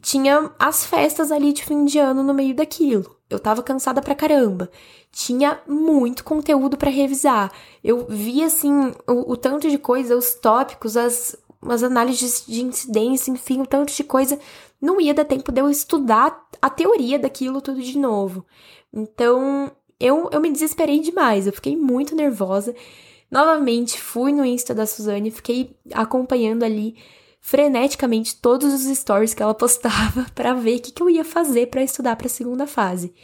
tinha 0.00 0.52
as 0.58 0.84
festas 0.84 1.32
ali 1.32 1.52
de 1.52 1.64
fim 1.64 1.84
de 1.84 1.98
ano 1.98 2.22
no 2.22 2.34
meio 2.34 2.54
daquilo. 2.54 3.16
Eu 3.28 3.38
tava 3.38 3.62
cansada 3.62 4.02
pra 4.02 4.14
caramba. 4.14 4.70
Tinha 5.10 5.60
muito 5.66 6.24
conteúdo 6.24 6.76
para 6.76 6.90
revisar. 6.90 7.52
Eu 7.82 8.06
vi, 8.08 8.42
assim, 8.42 8.92
o, 9.06 9.32
o, 9.32 9.36
tanto 9.36 9.68
de 9.68 9.78
coisa, 9.78 10.16
os 10.16 10.34
tópicos, 10.34 10.96
as, 10.96 11.36
as 11.62 11.82
análises 11.82 12.44
de 12.46 12.62
incidência, 12.62 13.30
enfim, 13.30 13.62
o 13.62 13.66
tanto 13.66 13.92
de 13.92 14.04
coisa. 14.04 14.38
Não 14.80 15.00
ia 15.00 15.14
dar 15.14 15.24
tempo 15.24 15.50
de 15.50 15.60
eu 15.60 15.70
estudar 15.70 16.46
a 16.60 16.70
teoria 16.70 17.18
daquilo 17.18 17.60
tudo 17.60 17.80
de 17.82 17.98
novo. 17.98 18.46
Então, 18.92 19.72
eu, 20.04 20.28
eu 20.30 20.40
me 20.40 20.52
desesperei 20.52 21.00
demais. 21.00 21.46
Eu 21.46 21.52
fiquei 21.52 21.74
muito 21.74 22.14
nervosa. 22.14 22.74
Novamente, 23.30 23.98
fui 23.98 24.32
no 24.32 24.44
Insta 24.44 24.74
da 24.74 24.86
Suzane, 24.86 25.30
fiquei 25.30 25.74
acompanhando 25.92 26.62
ali 26.62 26.94
freneticamente 27.40 28.36
todos 28.36 28.72
os 28.72 28.98
stories 28.98 29.32
que 29.32 29.42
ela 29.42 29.54
postava 29.56 30.26
para 30.34 30.52
ver 30.52 30.76
o 30.76 30.80
que, 30.80 30.92
que 30.92 31.02
eu 31.02 31.08
ia 31.08 31.24
fazer 31.24 31.68
para 31.68 31.82
estudar 31.82 32.16
para 32.16 32.26
a 32.26 32.30
segunda 32.30 32.66
fase. 32.66 33.14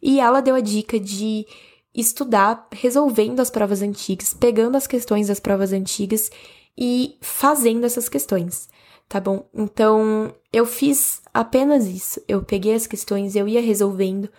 E 0.00 0.20
ela 0.20 0.40
deu 0.40 0.54
a 0.54 0.60
dica 0.60 0.98
de 0.98 1.46
estudar 1.94 2.66
resolvendo 2.72 3.40
as 3.40 3.50
provas 3.50 3.82
antigas, 3.82 4.32
pegando 4.32 4.76
as 4.76 4.86
questões 4.86 5.28
das 5.28 5.38
provas 5.38 5.70
antigas 5.70 6.30
e 6.76 7.18
fazendo 7.20 7.84
essas 7.84 8.08
questões, 8.08 8.70
tá 9.06 9.20
bom? 9.20 9.46
Então, 9.54 10.34
eu 10.50 10.64
fiz 10.64 11.20
apenas 11.32 11.86
isso. 11.86 12.22
Eu 12.26 12.42
peguei 12.42 12.74
as 12.74 12.86
questões, 12.86 13.36
eu 13.36 13.46
ia 13.46 13.60
resolvendo 13.60 14.30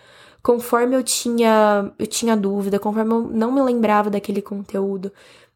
conforme 0.44 0.94
eu 0.94 1.02
tinha 1.02 1.90
eu 1.98 2.06
tinha 2.06 2.36
dúvida, 2.36 2.78
conforme 2.78 3.14
eu 3.14 3.20
não 3.22 3.50
me 3.50 3.62
lembrava 3.62 4.10
daquele 4.10 4.42
conteúdo, 4.42 5.10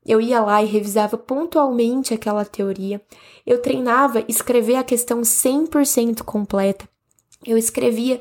eu 0.05 0.19
ia 0.19 0.41
lá 0.41 0.63
e 0.63 0.67
revisava 0.67 1.19
pontualmente 1.19 2.15
aquela 2.15 2.43
teoria. 2.43 3.01
Eu 3.47 3.61
treinava 3.61 4.25
escrever 4.27 4.77
a 4.77 4.83
questão 4.83 5.21
100% 5.21 6.23
completa. 6.23 6.89
Eu 7.45 7.59
escrevia 7.59 8.19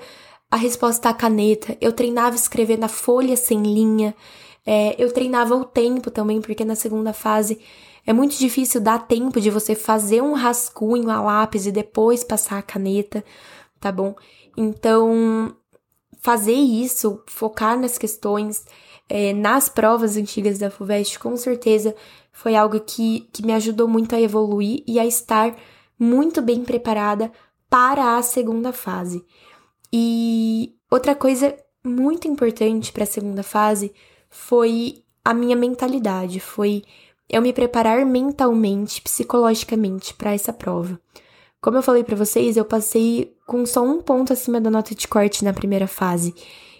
a 0.51 0.57
resposta 0.57 1.07
à 1.07 1.13
caneta. 1.13 1.77
Eu 1.79 1.93
treinava 1.93 2.35
escrever 2.35 2.77
na 2.77 2.89
folha 2.89 3.37
sem 3.37 3.63
linha. 3.63 4.13
É, 4.65 5.01
eu 5.01 5.09
treinava 5.13 5.55
o 5.55 5.63
tempo 5.63 6.11
também, 6.11 6.41
porque 6.41 6.65
na 6.65 6.75
segunda 6.75 7.13
fase 7.13 7.57
é 8.05 8.11
muito 8.11 8.37
difícil 8.37 8.81
dar 8.81 9.07
tempo 9.07 9.39
de 9.39 9.49
você 9.49 9.73
fazer 9.73 10.21
um 10.21 10.33
rascunho 10.33 11.09
a 11.09 11.21
lápis 11.21 11.65
e 11.65 11.71
depois 11.71 12.25
passar 12.25 12.57
a 12.57 12.61
caneta, 12.61 13.23
tá 13.79 13.89
bom? 13.89 14.13
Então, 14.57 15.55
fazer 16.19 16.53
isso, 16.53 17.21
focar 17.27 17.79
nas 17.79 17.97
questões, 17.97 18.65
é, 19.09 19.33
nas 19.33 19.69
provas 19.69 20.17
antigas 20.17 20.59
da 20.59 20.69
FUVEST, 20.69 21.19
com 21.19 21.35
certeza 21.37 21.95
foi 22.31 22.55
algo 22.55 22.79
que, 22.79 23.27
que 23.33 23.43
me 23.43 23.53
ajudou 23.53 23.87
muito 23.87 24.13
a 24.13 24.21
evoluir 24.21 24.83
e 24.85 24.99
a 24.99 25.05
estar 25.05 25.55
muito 25.97 26.41
bem 26.41 26.63
preparada 26.63 27.31
para 27.69 28.17
a 28.17 28.21
segunda 28.21 28.71
fase. 28.71 29.25
E 29.91 30.75
outra 30.91 31.15
coisa 31.15 31.57
muito 31.83 32.27
importante 32.27 32.91
para 32.91 33.03
a 33.03 33.07
segunda 33.07 33.41
fase 33.41 33.91
foi 34.29 35.03
a 35.23 35.33
minha 35.33 35.55
mentalidade, 35.55 36.39
foi 36.39 36.83
eu 37.29 37.41
me 37.41 37.51
preparar 37.51 38.05
mentalmente, 38.05 39.01
psicologicamente 39.01 40.13
para 40.13 40.33
essa 40.33 40.53
prova. 40.53 40.99
Como 41.59 41.77
eu 41.77 41.83
falei 41.83 42.03
para 42.03 42.15
vocês, 42.15 42.55
eu 42.55 42.63
passei 42.63 43.35
com 43.47 43.65
só 43.65 43.81
um 43.81 44.01
ponto 44.01 44.33
acima 44.33 44.61
da 44.61 44.69
nota 44.69 44.93
de 44.93 45.07
corte 45.07 45.43
na 45.43 45.53
primeira 45.53 45.87
fase. 45.87 46.35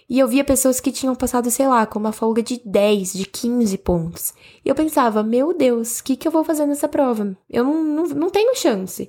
E 0.08 0.18
eu 0.18 0.28
via 0.28 0.44
pessoas 0.44 0.80
que 0.80 0.92
tinham 0.92 1.14
passado, 1.14 1.50
sei 1.50 1.66
lá, 1.66 1.84
com 1.84 1.98
uma 1.98 2.12
folga 2.12 2.42
de 2.42 2.60
10, 2.64 3.14
de 3.14 3.26
15 3.26 3.76
pontos. 3.78 4.34
E 4.64 4.68
eu 4.68 4.74
pensava, 4.74 5.22
meu 5.22 5.52
Deus, 5.52 5.98
o 5.98 6.04
que, 6.04 6.16
que 6.16 6.28
eu 6.28 6.32
vou 6.32 6.44
fazer 6.44 6.66
nessa 6.66 6.88
prova? 6.88 7.36
Eu 7.48 7.64
não, 7.64 7.84
não, 7.84 8.04
não 8.04 8.30
tenho 8.30 8.54
chance. 8.54 9.08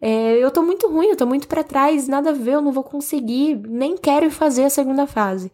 É, 0.00 0.36
eu 0.38 0.50
tô 0.50 0.62
muito 0.62 0.86
ruim, 0.88 1.08
eu 1.08 1.16
tô 1.16 1.26
muito 1.26 1.48
para 1.48 1.64
trás, 1.64 2.06
nada 2.06 2.30
a 2.30 2.32
ver, 2.32 2.54
eu 2.54 2.60
não 2.60 2.72
vou 2.72 2.84
conseguir, 2.84 3.56
nem 3.66 3.96
quero 3.96 4.30
fazer 4.30 4.64
a 4.64 4.70
segunda 4.70 5.06
fase. 5.06 5.50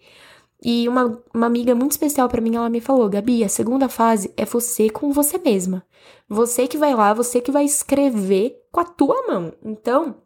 E 0.62 0.88
uma, 0.88 1.22
uma 1.34 1.46
amiga 1.46 1.74
muito 1.74 1.92
especial 1.92 2.28
para 2.28 2.40
mim, 2.40 2.56
ela 2.56 2.70
me 2.70 2.80
falou: 2.80 3.08
Gabi, 3.08 3.44
a 3.44 3.48
segunda 3.48 3.88
fase 3.88 4.32
é 4.36 4.44
você 4.44 4.88
com 4.90 5.12
você 5.12 5.38
mesma. 5.38 5.84
Você 6.28 6.66
que 6.66 6.78
vai 6.78 6.94
lá, 6.94 7.12
você 7.12 7.40
que 7.40 7.50
vai 7.50 7.64
escrever 7.64 8.56
com 8.72 8.80
a 8.80 8.84
tua 8.84 9.26
mão. 9.26 9.52
Então, 9.62 10.16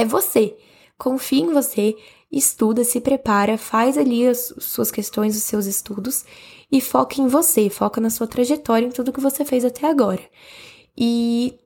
é 0.00 0.04
você. 0.04 0.56
Confia 0.96 1.42
em 1.44 1.52
você, 1.52 1.96
estuda, 2.30 2.84
se 2.84 3.00
prepara, 3.00 3.56
faz 3.56 3.96
ali 3.96 4.26
as 4.26 4.52
suas 4.58 4.90
questões, 4.90 5.36
os 5.36 5.44
seus 5.44 5.66
estudos 5.66 6.24
e 6.70 6.80
foca 6.80 7.20
em 7.20 7.26
você, 7.26 7.70
foca 7.70 8.00
na 8.00 8.10
sua 8.10 8.26
trajetória, 8.26 8.86
em 8.86 8.90
tudo 8.90 9.12
que 9.12 9.20
você 9.20 9.44
fez 9.44 9.64
até 9.64 9.86
agora. 9.86 10.20
E 10.96 11.58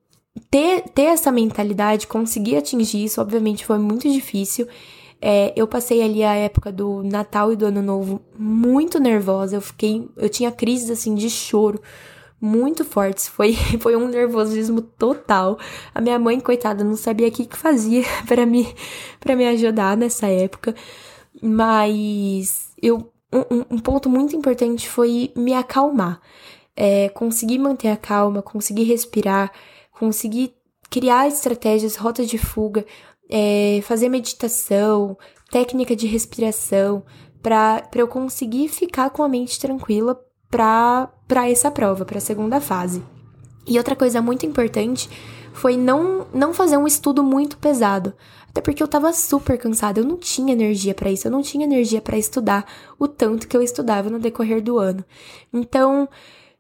ter, 0.51 0.83
ter 0.91 1.05
essa 1.05 1.33
mentalidade, 1.33 2.07
conseguir 2.07 2.57
atingir 2.57 3.05
isso, 3.05 3.21
obviamente 3.21 3.67
foi 3.67 3.79
muito 3.79 4.09
difícil. 4.11 4.69
É, 5.21 5.53
eu 5.57 5.67
passei 5.67 6.03
ali 6.03 6.23
a 6.23 6.35
época 6.35 6.73
do 6.73 7.03
Natal 7.03 7.53
e 7.53 7.57
do 7.57 7.67
Ano 7.67 7.81
Novo 7.81 8.21
muito 8.37 8.99
nervosa, 8.99 9.57
eu 9.57 9.61
fiquei, 9.61 10.09
eu 10.17 10.29
tinha 10.29 10.51
crises 10.51 10.91
assim 10.91 11.15
de 11.15 11.31
choro 11.31 11.81
muito 12.43 12.85
fortes. 12.85 13.29
Foi, 13.29 13.55
foi 13.81 13.95
um 13.95 14.09
nervosismo 14.09 14.83
total. 14.83 15.57
A 15.95 16.01
minha 16.01 16.19
mãe, 16.19 16.41
coitada, 16.41 16.83
não 16.83 16.97
sabia 16.97 17.29
o 17.29 17.31
que, 17.31 17.47
que 17.47 17.57
fazia 17.57 18.03
para 18.27 18.45
me, 18.45 18.67
pra 19.21 19.37
me 19.37 19.47
ajudar 19.47 19.97
nessa 19.97 20.27
época. 20.27 20.75
Mas 21.41 22.73
eu, 22.83 23.11
um, 23.33 23.77
um 23.77 23.79
ponto 23.79 24.11
muito 24.11 24.35
importante 24.35 24.89
foi 24.89 25.33
me 25.37 25.55
acalmar. 25.55 26.21
É, 26.75 27.11
conseguir 27.11 27.59
manter 27.59 27.89
a 27.89 27.97
calma, 27.97 28.43
conseguir 28.43 28.85
respirar, 28.85 29.53
conseguir 29.93 30.55
criar 30.91 31.29
estratégias, 31.29 31.97
rotas 31.97 32.29
de 32.29 32.39
fuga, 32.39 32.85
é, 33.29 33.81
fazer 33.83 34.09
meditação, 34.09 35.17
técnica 35.51 35.95
de 35.95 36.07
respiração, 36.07 37.05
para 37.43 37.83
eu 37.95 38.09
conseguir 38.09 38.69
ficar 38.69 39.11
com 39.11 39.23
a 39.23 39.29
mente 39.29 39.61
tranquila 39.61 40.19
para 40.51 41.11
essa 41.41 41.71
prova, 41.71 42.05
para 42.05 42.19
a 42.19 42.21
segunda 42.21 42.61
fase. 42.61 43.03
E 43.67 43.79
outra 43.79 43.95
coisa 43.95 44.21
muito 44.21 44.45
importante 44.45 45.09
foi 45.53 45.77
não, 45.77 46.27
não 46.33 46.53
fazer 46.53 46.77
um 46.77 46.87
estudo 46.87 47.23
muito 47.23 47.57
pesado. 47.59 48.15
Até 48.49 48.61
porque 48.61 48.83
eu 48.83 48.89
tava 48.89 49.13
super 49.13 49.57
cansada, 49.57 50.01
eu 50.01 50.05
não 50.05 50.17
tinha 50.17 50.53
energia 50.53 50.95
para 50.95 51.11
isso, 51.11 51.27
eu 51.27 51.33
não 51.33 51.41
tinha 51.41 51.65
energia 51.65 52.03
para 52.03 52.19
estudar 52.19 52.67
o 52.99 53.09
tanto 53.09 53.49
que 53.49 53.57
eu 53.57 53.63
estudava 53.63 54.11
no 54.11 54.19
decorrer 54.19 54.63
do 54.63 54.79
ano. 54.79 55.03
Então, 55.53 56.09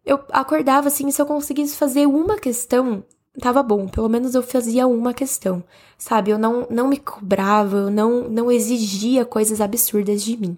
eu 0.05 0.19
acordava 0.31 0.89
assim, 0.89 1.11
se 1.11 1.21
eu 1.21 1.27
conseguisse 1.27 1.77
fazer 1.77 2.07
uma 2.07 2.37
questão, 2.37 3.05
tava 3.39 3.63
bom, 3.63 3.89
pelo 3.89 4.09
menos 4.09 4.35
eu 4.35 4.43
fazia 4.43 4.87
uma 4.87 5.13
questão, 5.13 5.63
sabe? 5.99 6.31
Eu 6.31 6.39
não, 6.39 6.67
não 6.71 6.89
me 6.89 6.97
cobrava, 6.97 7.77
eu 7.77 7.91
não, 7.91 8.29
não 8.29 8.51
exigia 8.51 9.25
coisas 9.25 9.61
absurdas 9.61 10.23
de 10.23 10.37
mim. 10.37 10.57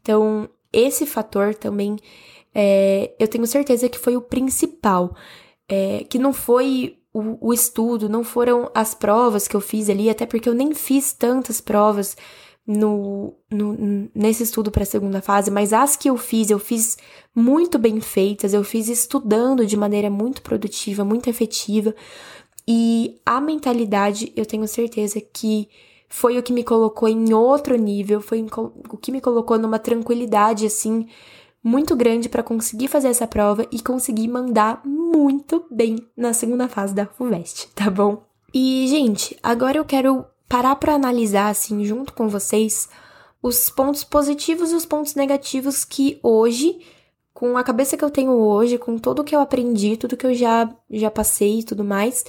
Então, 0.00 0.48
esse 0.72 1.04
fator 1.04 1.54
também 1.54 1.96
é, 2.54 3.14
eu 3.18 3.28
tenho 3.28 3.46
certeza 3.46 3.88
que 3.88 3.98
foi 3.98 4.16
o 4.16 4.22
principal. 4.22 5.14
É, 5.68 6.04
que 6.08 6.18
não 6.18 6.32
foi 6.32 6.96
o, 7.12 7.48
o, 7.48 7.52
estudo, 7.52 8.08
não 8.08 8.24
foram 8.24 8.70
as 8.74 8.94
provas 8.94 9.46
que 9.46 9.54
eu 9.54 9.60
fiz 9.60 9.88
ali, 9.88 10.10
até 10.10 10.26
porque 10.26 10.48
eu 10.48 10.54
nem 10.54 10.74
fiz 10.74 11.12
tantas 11.12 11.60
provas 11.60 12.16
no, 12.66 13.34
no 13.50 14.08
nesse 14.14 14.42
estudo 14.42 14.70
para 14.70 14.82
a 14.82 14.86
segunda 14.86 15.20
fase, 15.20 15.50
mas 15.50 15.72
as 15.72 15.96
que 15.96 16.08
eu 16.10 16.16
fiz, 16.16 16.50
eu 16.50 16.58
fiz 16.58 16.96
muito 17.34 17.78
bem 17.78 18.00
feitas, 18.00 18.52
eu 18.52 18.64
fiz 18.64 18.88
estudando 18.88 19.64
de 19.64 19.76
maneira 19.76 20.10
muito 20.10 20.42
produtiva, 20.42 21.04
muito 21.04 21.28
efetiva. 21.30 21.94
E 22.66 23.20
a 23.26 23.40
mentalidade, 23.40 24.32
eu 24.36 24.46
tenho 24.46 24.66
certeza 24.68 25.20
que 25.20 25.68
foi 26.08 26.38
o 26.38 26.42
que 26.42 26.52
me 26.52 26.64
colocou 26.64 27.08
em 27.08 27.32
outro 27.32 27.76
nível, 27.76 28.20
foi 28.20 28.44
o 28.88 28.96
que 28.96 29.12
me 29.12 29.20
colocou 29.20 29.58
numa 29.58 29.78
tranquilidade 29.78 30.66
assim 30.66 31.06
muito 31.62 31.94
grande 31.94 32.28
para 32.28 32.42
conseguir 32.42 32.88
fazer 32.88 33.08
essa 33.08 33.26
prova 33.26 33.66
e 33.70 33.80
conseguir 33.80 34.28
mandar 34.28 34.80
muito 34.84 35.64
bem 35.70 35.96
na 36.16 36.32
segunda 36.32 36.68
fase 36.68 36.94
da 36.94 37.06
FUVEST, 37.06 37.68
tá 37.74 37.90
bom? 37.90 38.22
E, 38.52 38.86
gente, 38.88 39.38
agora 39.42 39.76
eu 39.76 39.84
quero 39.84 40.24
parar 40.48 40.74
para 40.76 40.94
analisar, 40.94 41.48
assim, 41.48 41.84
junto 41.84 42.12
com 42.12 42.28
vocês, 42.28 42.88
os 43.42 43.70
pontos 43.70 44.02
positivos 44.02 44.72
e 44.72 44.74
os 44.74 44.84
pontos 44.84 45.14
negativos 45.14 45.84
que 45.84 46.18
hoje, 46.22 46.80
com 47.32 47.56
a 47.56 47.62
cabeça 47.62 47.96
que 47.96 48.04
eu 48.04 48.10
tenho 48.10 48.32
hoje, 48.32 48.76
com 48.76 48.98
tudo 48.98 49.22
que 49.22 49.34
eu 49.34 49.40
aprendi, 49.40 49.96
tudo 49.96 50.16
que 50.16 50.26
eu 50.26 50.34
já, 50.34 50.68
já 50.90 51.10
passei 51.10 51.60
e 51.60 51.64
tudo 51.64 51.84
mais, 51.84 52.24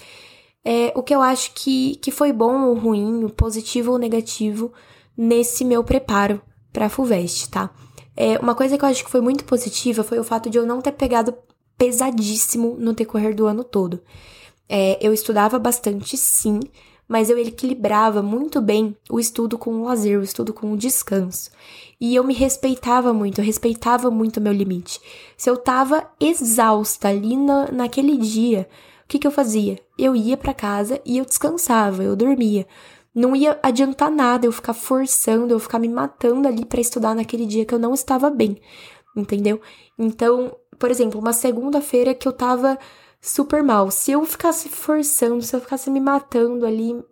é 0.64 0.94
o 0.96 1.02
que 1.02 1.16
eu 1.16 1.22
acho 1.22 1.54
que, 1.56 1.96
que 1.96 2.12
foi 2.12 2.32
bom 2.32 2.66
ou 2.68 2.76
ruim, 2.76 3.28
positivo 3.30 3.94
ou 3.94 3.98
negativo 3.98 4.72
nesse 5.18 5.66
meu 5.66 5.84
preparo 5.84 6.42
para 6.72 6.86
a 6.86 6.90
FUVEST, 6.90 7.50
tá? 7.50 7.72
É, 8.24 8.38
uma 8.38 8.54
coisa 8.54 8.78
que 8.78 8.86
eu 8.86 8.90
acho 8.90 9.04
que 9.04 9.10
foi 9.10 9.20
muito 9.20 9.44
positiva 9.46 10.04
foi 10.04 10.20
o 10.20 10.24
fato 10.24 10.48
de 10.48 10.56
eu 10.56 10.64
não 10.64 10.80
ter 10.80 10.92
pegado 10.92 11.34
pesadíssimo 11.76 12.78
no 12.78 12.94
decorrer 12.94 13.36
do 13.36 13.48
ano 13.48 13.64
todo. 13.64 14.00
É, 14.70 15.00
eu 15.02 15.12
estudava 15.12 15.58
bastante, 15.58 16.16
sim, 16.16 16.60
mas 17.08 17.32
eu 17.32 17.38
equilibrava 17.40 18.22
muito 18.22 18.62
bem 18.62 18.96
o 19.10 19.20
estudo 19.20 19.58
com 19.58 19.72
o 19.72 19.86
lazer, 19.86 20.20
o 20.20 20.24
estudo 20.24 20.54
com 20.54 20.72
o 20.72 20.78
descanso. 20.78 21.50
E 22.00 22.14
eu 22.14 22.24
me 22.24 22.36
respeitava 22.36 23.12
muito, 23.12 23.42
eu 23.42 23.44
respeitava 23.44 24.12
muito 24.12 24.38
o 24.38 24.42
meu 24.42 24.54
limite. 24.54 25.02
Se 25.36 25.50
eu 25.50 25.58
tava 25.58 26.08
exausta 26.20 27.08
ali 27.08 27.36
na, 27.36 27.72
naquele 27.72 28.16
dia, 28.18 28.70
o 29.04 29.08
que, 29.08 29.18
que 29.18 29.26
eu 29.26 29.32
fazia? 29.32 29.80
Eu 29.98 30.16
ia 30.16 30.38
para 30.38 30.54
casa 30.54 31.02
e 31.04 31.18
eu 31.18 31.26
descansava, 31.26 32.04
eu 32.04 32.16
dormia 32.16 32.68
não 33.14 33.36
ia 33.36 33.60
adiantar 33.62 34.10
nada 34.10 34.46
eu 34.46 34.52
ficar 34.52 34.74
forçando, 34.74 35.54
eu 35.54 35.60
ficar 35.60 35.80
me 35.80 35.90
matando 35.90 36.48
ali 36.48 36.66
para 36.66 36.80
estudar 36.80 37.14
naquele 37.14 37.46
dia 37.46 37.66
que 37.66 37.74
eu 37.74 37.80
não 37.80 37.94
estava 37.94 38.30
bem, 38.30 38.60
entendeu? 39.16 39.62
Então, 39.98 40.56
por 40.80 40.90
exemplo, 40.90 41.20
uma 41.20 41.34
segunda-feira 41.34 42.14
que 42.14 42.28
eu 42.28 42.34
tava 42.34 42.78
super 43.22 43.62
mal, 43.62 43.92
se 43.92 44.12
eu 44.12 44.26
ficasse 44.26 44.70
forçando, 44.70 45.42
se 45.42 45.56
eu 45.56 45.62
ficasse 45.62 45.90
me 45.90 46.00
matando 46.00 46.66
ali, 46.66 47.04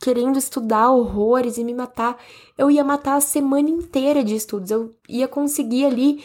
querendo 0.00 0.38
estudar 0.38 0.90
horrores 0.90 1.58
e 1.58 1.64
me 1.64 1.74
matar, 1.74 2.16
eu 2.56 2.70
ia 2.70 2.84
matar 2.84 3.16
a 3.16 3.20
semana 3.20 3.68
inteira 3.68 4.22
de 4.22 4.34
estudos, 4.34 4.70
eu 4.70 4.94
ia 5.08 5.26
conseguir 5.26 5.84
ali, 5.84 6.24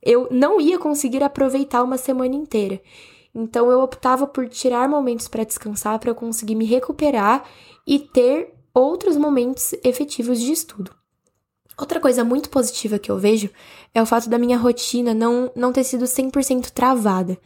eu 0.00 0.28
não 0.30 0.60
ia 0.60 0.78
conseguir 0.78 1.22
aproveitar 1.22 1.82
uma 1.82 1.98
semana 1.98 2.34
inteira. 2.34 2.80
Então 3.34 3.70
eu 3.70 3.80
optava 3.80 4.26
por 4.26 4.48
tirar 4.48 4.88
momentos 4.88 5.28
para 5.28 5.44
descansar, 5.44 5.98
para 5.98 6.10
eu 6.10 6.14
conseguir 6.14 6.54
me 6.54 6.64
recuperar 6.64 7.44
e 7.86 7.98
ter 7.98 8.57
outros 8.78 9.16
momentos 9.16 9.74
efetivos 9.84 10.40
de 10.40 10.52
estudo. 10.52 10.90
Outra 11.78 12.00
coisa 12.00 12.24
muito 12.24 12.50
positiva 12.50 12.98
que 12.98 13.10
eu 13.10 13.18
vejo 13.18 13.50
é 13.94 14.02
o 14.02 14.06
fato 14.06 14.28
da 14.28 14.38
minha 14.38 14.58
rotina 14.58 15.14
não, 15.14 15.50
não 15.54 15.72
ter 15.72 15.84
sido 15.84 16.04
100% 16.06 16.70
travada. 16.70 17.38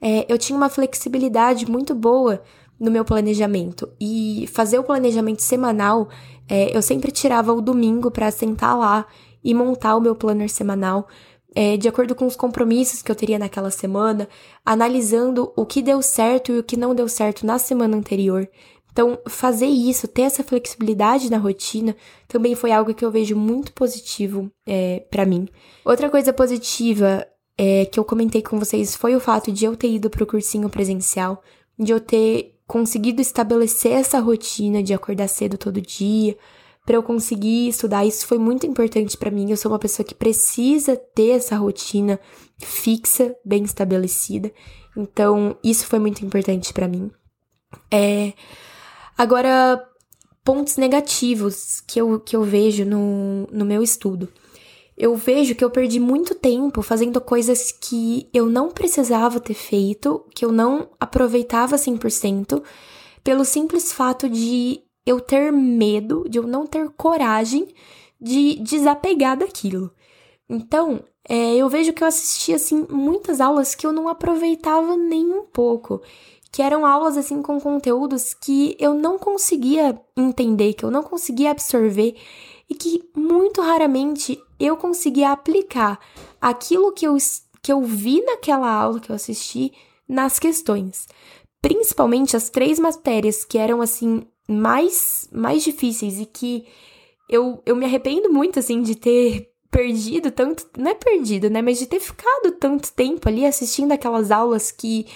É, 0.00 0.26
eu 0.28 0.36
tinha 0.36 0.56
uma 0.56 0.68
flexibilidade 0.68 1.70
muito 1.70 1.94
boa 1.94 2.42
no 2.78 2.90
meu 2.90 3.04
planejamento 3.04 3.88
e 4.00 4.48
fazer 4.52 4.78
o 4.78 4.84
planejamento 4.84 5.40
semanal, 5.40 6.08
é, 6.48 6.76
eu 6.76 6.82
sempre 6.82 7.10
tirava 7.10 7.52
o 7.52 7.62
domingo 7.62 8.10
para 8.10 8.30
sentar 8.30 8.76
lá 8.76 9.06
e 9.42 9.54
montar 9.54 9.96
o 9.96 10.00
meu 10.00 10.14
planner 10.14 10.50
semanal. 10.50 11.08
é, 11.58 11.74
de 11.78 11.88
acordo 11.88 12.14
com 12.14 12.26
os 12.26 12.36
compromissos 12.36 13.00
que 13.00 13.10
eu 13.10 13.16
teria 13.16 13.38
naquela 13.38 13.70
semana, 13.70 14.28
analisando 14.62 15.54
o 15.56 15.64
que 15.64 15.80
deu 15.80 16.02
certo 16.02 16.52
e 16.52 16.58
o 16.58 16.62
que 16.62 16.76
não 16.76 16.94
deu 16.94 17.08
certo 17.08 17.46
na 17.46 17.58
semana 17.58 17.96
anterior. 17.96 18.46
Então, 18.96 19.18
fazer 19.28 19.66
isso, 19.66 20.08
ter 20.08 20.22
essa 20.22 20.42
flexibilidade 20.42 21.30
na 21.30 21.36
rotina, 21.36 21.94
também 22.26 22.54
foi 22.54 22.72
algo 22.72 22.94
que 22.94 23.04
eu 23.04 23.10
vejo 23.10 23.36
muito 23.36 23.70
positivo 23.74 24.50
é, 24.66 25.00
para 25.10 25.26
mim. 25.26 25.46
Outra 25.84 26.08
coisa 26.08 26.32
positiva 26.32 27.26
é, 27.58 27.84
que 27.84 28.00
eu 28.00 28.04
comentei 28.06 28.40
com 28.40 28.58
vocês 28.58 28.96
foi 28.96 29.14
o 29.14 29.20
fato 29.20 29.52
de 29.52 29.66
eu 29.66 29.76
ter 29.76 29.90
ido 29.90 30.08
para 30.08 30.24
o 30.24 30.26
cursinho 30.26 30.70
presencial, 30.70 31.42
de 31.78 31.92
eu 31.92 32.00
ter 32.00 32.54
conseguido 32.66 33.20
estabelecer 33.20 33.92
essa 33.92 34.18
rotina 34.18 34.82
de 34.82 34.94
acordar 34.94 35.28
cedo 35.28 35.58
todo 35.58 35.78
dia, 35.78 36.34
para 36.86 36.96
eu 36.96 37.02
conseguir 37.02 37.68
estudar. 37.68 38.06
Isso 38.06 38.26
foi 38.26 38.38
muito 38.38 38.66
importante 38.66 39.14
para 39.18 39.30
mim. 39.30 39.50
Eu 39.50 39.58
sou 39.58 39.70
uma 39.72 39.78
pessoa 39.78 40.06
que 40.06 40.14
precisa 40.14 40.96
ter 40.96 41.32
essa 41.32 41.54
rotina 41.58 42.18
fixa, 42.58 43.36
bem 43.44 43.62
estabelecida. 43.62 44.50
Então, 44.96 45.54
isso 45.62 45.84
foi 45.84 45.98
muito 45.98 46.24
importante 46.24 46.72
para 46.72 46.88
mim. 46.88 47.10
É, 47.90 48.32
Agora, 49.16 49.82
pontos 50.44 50.76
negativos 50.76 51.80
que 51.80 52.00
eu, 52.00 52.20
que 52.20 52.36
eu 52.36 52.42
vejo 52.44 52.84
no, 52.84 53.48
no 53.50 53.64
meu 53.64 53.82
estudo. 53.82 54.28
Eu 54.96 55.14
vejo 55.16 55.54
que 55.54 55.64
eu 55.64 55.70
perdi 55.70 55.98
muito 56.00 56.34
tempo 56.34 56.80
fazendo 56.80 57.20
coisas 57.20 57.70
que 57.70 58.28
eu 58.32 58.46
não 58.46 58.70
precisava 58.70 59.40
ter 59.40 59.54
feito, 59.54 60.24
que 60.34 60.44
eu 60.44 60.52
não 60.52 60.88
aproveitava 60.98 61.76
100%, 61.76 62.62
pelo 63.22 63.44
simples 63.44 63.92
fato 63.92 64.28
de 64.28 64.80
eu 65.04 65.20
ter 65.20 65.52
medo, 65.52 66.24
de 66.28 66.38
eu 66.38 66.46
não 66.46 66.66
ter 66.66 66.88
coragem 66.90 67.68
de 68.20 68.54
desapegar 68.60 69.36
daquilo. 69.36 69.92
Então, 70.48 71.04
é, 71.28 71.56
eu 71.56 71.68
vejo 71.68 71.92
que 71.92 72.02
eu 72.02 72.08
assisti, 72.08 72.54
assim, 72.54 72.86
muitas 72.88 73.40
aulas 73.40 73.74
que 73.74 73.86
eu 73.86 73.92
não 73.92 74.08
aproveitava 74.08 74.96
nem 74.96 75.26
um 75.26 75.44
pouco 75.44 76.00
que 76.56 76.62
eram 76.62 76.86
aulas 76.86 77.18
assim 77.18 77.42
com 77.42 77.60
conteúdos 77.60 78.32
que 78.32 78.74
eu 78.80 78.94
não 78.94 79.18
conseguia 79.18 80.00
entender, 80.16 80.72
que 80.72 80.86
eu 80.86 80.90
não 80.90 81.02
conseguia 81.02 81.50
absorver 81.50 82.16
e 82.66 82.74
que 82.74 83.04
muito 83.14 83.60
raramente 83.60 84.42
eu 84.58 84.74
conseguia 84.74 85.32
aplicar 85.32 86.00
aquilo 86.40 86.92
que 86.92 87.06
eu, 87.06 87.14
que 87.60 87.70
eu 87.70 87.82
vi 87.82 88.22
naquela 88.22 88.70
aula 88.70 88.98
que 88.98 89.10
eu 89.10 89.16
assisti 89.16 89.70
nas 90.08 90.38
questões. 90.38 91.06
Principalmente 91.60 92.38
as 92.38 92.48
três 92.48 92.78
matérias 92.78 93.44
que 93.44 93.58
eram 93.58 93.82
assim 93.82 94.26
mais 94.48 95.28
mais 95.30 95.62
difíceis 95.62 96.18
e 96.18 96.24
que 96.24 96.64
eu, 97.28 97.60
eu 97.66 97.76
me 97.76 97.84
arrependo 97.84 98.32
muito 98.32 98.58
assim 98.58 98.80
de 98.80 98.94
ter 98.94 99.52
perdido 99.70 100.30
tanto, 100.30 100.66
não 100.78 100.90
é 100.90 100.94
perdido, 100.94 101.50
né, 101.50 101.60
mas 101.60 101.78
de 101.78 101.84
ter 101.84 102.00
ficado 102.00 102.52
tanto 102.52 102.94
tempo 102.94 103.28
ali 103.28 103.44
assistindo 103.44 103.92
aquelas 103.92 104.30
aulas 104.30 104.72
que 104.72 105.06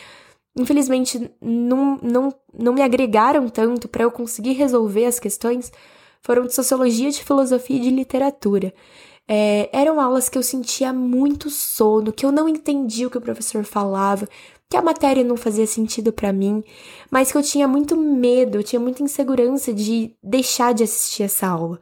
infelizmente 0.57 1.31
não, 1.41 1.99
não, 2.03 2.35
não 2.53 2.73
me 2.73 2.83
agregaram 2.83 3.49
tanto 3.49 3.89
para 3.89 4.05
eu 4.05 4.11
conseguir 4.11 4.53
resolver 4.53 5.07
as 5.07 5.19
questões 5.19 5.73
foram 6.23 6.47
de 6.47 6.55
sociologia, 6.55 7.11
de 7.11 7.25
filosofia 7.25 7.77
e 7.77 7.81
de 7.81 7.91
literatura. 7.91 8.75
É, 9.27 9.71
eram 9.73 10.01
aulas 10.01 10.29
que 10.29 10.37
eu 10.37 10.43
sentia 10.43 10.93
muito 10.93 11.49
sono, 11.51 12.13
que 12.13 12.27
eu 12.27 12.33
não 12.33 12.49
entendia 12.49 13.07
o 13.07 13.11
que 13.11 13.19
o 13.19 13.23
professor 13.23 13.65
falava, 13.65 14.29
que 14.69 14.77
a 14.77 14.83
matéria 14.83 15.25
não 15.25 15.37
fazia 15.37 15.67
sentido 15.67 16.13
para 16.13 16.33
mim, 16.33 16.63
mas 17.11 17.31
que 17.31 17.39
eu 17.39 17.43
tinha 17.43 17.67
muito 17.67 17.97
medo, 17.97 18.59
eu 18.59 18.63
tinha 18.63 18.81
muita 18.81 19.03
insegurança 19.03 19.73
de 19.73 20.15
deixar 20.23 20.75
de 20.75 20.85
assistir 20.85 21.25
essa 21.25 21.47
aula. 21.47 21.81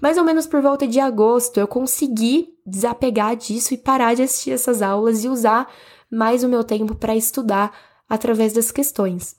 Mais 0.00 0.16
ou 0.16 0.24
menos 0.24 0.46
por 0.46 0.62
volta 0.62 0.86
de 0.86 0.98
agosto, 0.98 1.58
eu 1.58 1.66
consegui 1.66 2.54
desapegar 2.64 3.36
disso 3.36 3.74
e 3.74 3.78
parar 3.78 4.14
de 4.14 4.22
assistir 4.22 4.52
essas 4.52 4.80
aulas 4.80 5.24
e 5.24 5.28
usar 5.28 5.70
mais 6.10 6.44
o 6.44 6.48
meu 6.48 6.64
tempo 6.64 6.94
para 6.94 7.16
estudar 7.16 7.72
através 8.12 8.52
das 8.52 8.70
questões. 8.70 9.36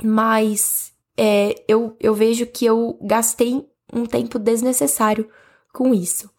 Mas 0.00 0.92
é, 1.18 1.56
eu, 1.66 1.96
eu 1.98 2.14
vejo 2.14 2.46
que 2.46 2.64
eu 2.64 2.96
gastei 3.02 3.66
um 3.92 4.06
tempo 4.06 4.38
desnecessário 4.38 5.28
com 5.74 5.92
isso. 5.92 6.30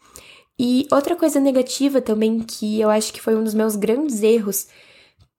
E 0.57 0.87
outra 0.89 1.13
coisa 1.13 1.41
negativa 1.41 1.99
também, 1.99 2.39
que 2.39 2.79
eu 2.79 2.89
acho 2.89 3.11
que 3.11 3.19
foi 3.19 3.35
um 3.35 3.43
dos 3.43 3.53
meus 3.53 3.75
grandes 3.75 4.23
erros 4.23 4.67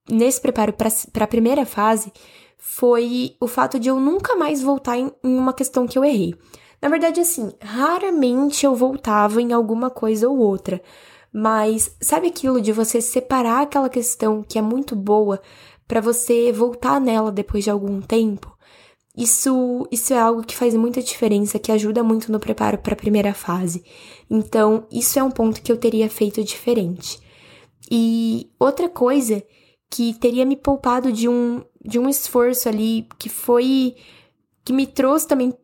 nesse 0.06 0.38
preparo 0.38 0.74
para 0.74 1.24
a 1.24 1.26
primeira 1.26 1.64
fase, 1.64 2.12
foi 2.58 3.36
o 3.40 3.48
fato 3.48 3.78
de 3.78 3.88
eu 3.88 3.98
nunca 3.98 4.36
mais 4.36 4.60
voltar 4.60 4.98
em, 4.98 5.10
em 5.24 5.38
uma 5.38 5.54
questão 5.54 5.86
que 5.86 5.96
eu 5.98 6.04
errei. 6.04 6.34
Na 6.82 6.90
verdade, 6.90 7.20
assim, 7.20 7.54
raramente 7.58 8.66
eu 8.66 8.74
voltava 8.74 9.40
em 9.40 9.54
alguma 9.54 9.88
coisa 9.88 10.28
ou 10.28 10.36
outra. 10.36 10.82
Mas 11.32 11.96
sabe 12.00 12.28
aquilo 12.28 12.60
de 12.60 12.70
você 12.70 13.00
separar 13.00 13.62
aquela 13.62 13.88
questão 13.88 14.42
que 14.42 14.58
é 14.58 14.62
muito 14.62 14.94
boa 14.94 15.40
para 15.86 16.00
você 16.00 16.52
voltar 16.52 17.00
nela 17.00 17.30
depois 17.30 17.64
de 17.64 17.70
algum 17.70 18.00
tempo. 18.00 18.54
Isso, 19.16 19.86
isso 19.92 20.12
é 20.12 20.18
algo 20.18 20.42
que 20.42 20.56
faz 20.56 20.74
muita 20.74 21.00
diferença, 21.00 21.58
que 21.58 21.70
ajuda 21.70 22.02
muito 22.02 22.32
no 22.32 22.40
preparo 22.40 22.78
para 22.78 22.94
a 22.94 22.96
primeira 22.96 23.32
fase. 23.32 23.84
Então, 24.28 24.86
isso 24.90 25.18
é 25.18 25.22
um 25.22 25.30
ponto 25.30 25.62
que 25.62 25.70
eu 25.70 25.76
teria 25.76 26.10
feito 26.10 26.42
diferente. 26.42 27.20
E 27.90 28.50
outra 28.58 28.88
coisa 28.88 29.42
que 29.88 30.14
teria 30.14 30.44
me 30.44 30.56
poupado 30.56 31.12
de 31.12 31.28
um, 31.28 31.62
de 31.84 31.98
um 31.98 32.08
esforço 32.08 32.68
ali 32.68 33.06
que 33.18 33.28
foi 33.28 33.94
que 34.64 34.72
me 34.72 34.86
trouxe 34.86 35.28
também 35.28 35.54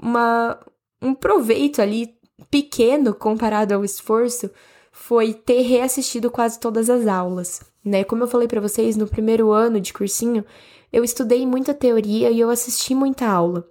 uma, 0.00 0.58
um 1.00 1.14
proveito 1.14 1.80
ali 1.80 2.16
pequeno 2.50 3.14
comparado 3.14 3.74
ao 3.74 3.84
esforço 3.84 4.50
foi 4.96 5.34
ter 5.34 5.62
reassistido 5.62 6.30
quase 6.30 6.58
todas 6.58 6.90
as 6.90 7.06
aulas 7.06 7.60
né? 7.86 8.02
Como 8.02 8.24
eu 8.24 8.28
falei 8.28 8.48
para 8.48 8.60
vocês, 8.60 8.96
no 8.96 9.06
primeiro 9.06 9.52
ano 9.52 9.80
de 9.80 9.92
cursinho, 9.92 10.44
eu 10.92 11.04
estudei 11.04 11.46
muita 11.46 11.72
teoria 11.72 12.30
e 12.30 12.40
eu 12.40 12.50
assisti 12.50 12.94
muita 12.94 13.26
aula. 13.26 13.64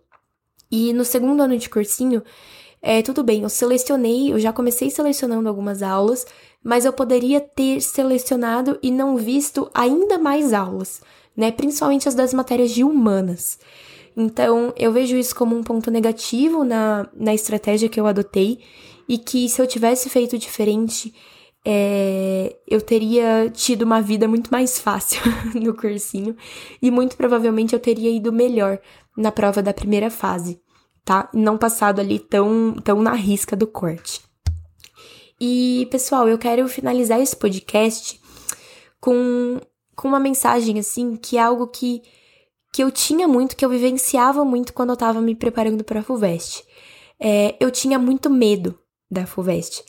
E 0.72 0.94
no 0.94 1.04
segundo 1.04 1.44
ano 1.44 1.58
de 1.58 1.70
cursinho, 1.70 2.24
é, 2.82 3.02
tudo 3.02 3.24
bem, 3.24 3.44
eu 3.44 3.50
selecionei, 3.50 4.32
eu 4.32 4.40
já 4.40 4.54
comecei 4.54 4.90
selecionando 4.90 5.50
algumas 5.50 5.84
aulas, 5.84 6.26
mas 6.64 6.86
eu 6.86 6.94
poderia 6.94 7.42
ter 7.42 7.82
selecionado 7.82 8.80
e 8.82 8.90
não 8.90 9.18
visto 9.18 9.70
ainda 9.74 10.18
mais 10.18 10.54
aulas, 10.54 11.02
né? 11.36 11.52
Principalmente 11.52 12.08
as 12.08 12.16
das 12.16 12.34
matérias 12.34 12.72
de 12.72 12.86
humanas. 12.86 13.60
Então, 14.16 14.74
eu 14.78 14.94
vejo 14.94 15.18
isso 15.18 15.36
como 15.36 15.58
um 15.58 15.64
ponto 15.64 15.92
negativo 15.92 16.64
na, 16.64 17.06
na 17.14 17.34
estratégia 17.34 17.90
que 17.90 18.00
eu 18.00 18.08
adotei 18.08 18.60
e 19.08 19.18
que 19.18 19.48
se 19.50 19.62
eu 19.62 19.68
tivesse 19.68 20.10
feito 20.10 20.38
diferente, 20.38 21.14
é, 21.64 22.56
eu 22.68 22.80
teria 22.80 23.50
tido 23.50 23.82
uma 23.82 24.00
vida 24.02 24.28
muito 24.28 24.52
mais 24.52 24.80
fácil 24.80 25.22
no 25.60 25.74
cursinho 25.74 26.36
e 26.80 26.92
muito 26.92 27.18
provavelmente 27.18 27.74
eu 27.74 27.80
teria 27.80 28.12
ido 28.12 28.32
melhor 28.32 28.80
na 29.18 29.32
prova 29.32 29.64
da 29.64 29.74
primeira 29.74 30.12
fase, 30.12 30.62
tá? 31.04 31.28
Não 31.34 31.58
passado 31.58 32.00
ali 32.00 32.20
tão, 32.20 32.76
tão 32.84 33.02
na 33.02 33.14
risca 33.14 33.56
do 33.56 33.66
corte. 33.66 34.22
E, 35.40 35.88
pessoal, 35.92 36.30
eu 36.30 36.38
quero 36.38 36.68
finalizar 36.68 37.20
esse 37.20 37.36
podcast 37.36 38.20
com, 39.02 39.60
com 39.96 40.08
uma 40.08 40.20
mensagem, 40.20 40.80
assim, 40.80 41.16
que 41.16 41.38
é 41.38 41.42
algo 41.42 41.68
que, 41.68 42.02
que 42.72 42.84
eu 42.84 42.92
tinha 42.92 43.28
muito, 43.28 43.56
que 43.56 43.66
eu 43.66 43.70
vivenciava 43.70 44.46
muito 44.46 44.74
quando 44.74 44.92
eu 44.92 44.98
tava 44.98 45.20
me 45.20 45.36
preparando 45.36 45.84
para 45.84 46.00
a 46.00 46.04
FUVEST. 46.04 46.64
É, 47.20 47.56
eu 47.60 47.72
tinha 47.72 47.98
muito 47.98 48.30
medo 48.30 48.78
da 49.10 49.26
FUVEST. 49.26 49.84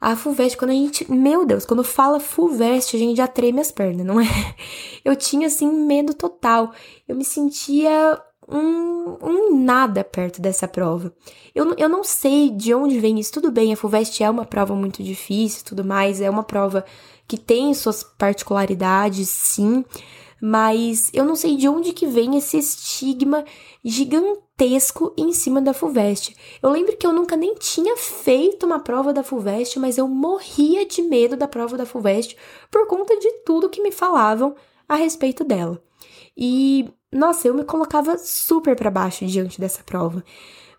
A 0.00 0.16
FUVEST, 0.16 0.56
quando 0.56 0.70
a 0.70 0.74
gente. 0.74 1.10
Meu 1.10 1.46
Deus, 1.46 1.64
quando 1.64 1.84
fala 1.84 2.18
FUVEST, 2.18 2.96
a 2.96 2.98
gente 2.98 3.16
já 3.16 3.28
treme 3.28 3.60
as 3.60 3.70
pernas, 3.70 4.04
não 4.04 4.20
é? 4.20 4.26
Eu 5.04 5.14
tinha, 5.14 5.46
assim, 5.46 5.70
medo 5.70 6.12
total. 6.12 6.72
Eu 7.06 7.14
me 7.14 7.24
sentia 7.24 8.20
um, 8.48 9.16
um 9.22 9.56
nada 9.56 10.02
perto 10.02 10.40
dessa 10.40 10.66
prova. 10.66 11.12
Eu, 11.54 11.74
eu 11.76 11.88
não 11.88 12.02
sei 12.02 12.50
de 12.50 12.74
onde 12.74 12.98
vem 12.98 13.18
isso. 13.20 13.32
Tudo 13.32 13.50
bem, 13.50 13.72
a 13.72 13.76
FUVEST 13.76 14.22
é 14.22 14.30
uma 14.30 14.44
prova 14.44 14.74
muito 14.74 15.02
difícil 15.02 15.64
tudo 15.64 15.84
mais, 15.84 16.20
é 16.20 16.28
uma 16.28 16.42
prova 16.42 16.84
que 17.28 17.38
tem 17.38 17.72
suas 17.72 18.02
particularidades, 18.02 19.28
sim 19.28 19.84
mas 20.44 21.08
eu 21.14 21.24
não 21.24 21.36
sei 21.36 21.56
de 21.56 21.68
onde 21.68 21.92
que 21.92 22.04
vem 22.04 22.36
esse 22.36 22.58
estigma 22.58 23.44
gigantesco 23.84 25.14
em 25.16 25.32
cima 25.32 25.62
da 25.62 25.72
FUVEST. 25.72 26.36
Eu 26.60 26.68
lembro 26.68 26.96
que 26.96 27.06
eu 27.06 27.12
nunca 27.12 27.36
nem 27.36 27.54
tinha 27.54 27.96
feito 27.96 28.66
uma 28.66 28.80
prova 28.80 29.12
da 29.12 29.22
FUVEST, 29.22 29.78
mas 29.78 29.98
eu 29.98 30.08
morria 30.08 30.84
de 30.84 31.00
medo 31.00 31.36
da 31.36 31.46
prova 31.46 31.76
da 31.76 31.86
FUVEST 31.86 32.36
por 32.72 32.88
conta 32.88 33.16
de 33.16 33.30
tudo 33.46 33.70
que 33.70 33.80
me 33.80 33.92
falavam 33.92 34.56
a 34.88 34.96
respeito 34.96 35.44
dela. 35.44 35.80
E 36.36 36.92
nossa, 37.12 37.46
eu 37.46 37.54
me 37.54 37.62
colocava 37.62 38.18
super 38.18 38.74
para 38.74 38.90
baixo 38.90 39.24
diante 39.24 39.60
dessa 39.60 39.84
prova. 39.84 40.24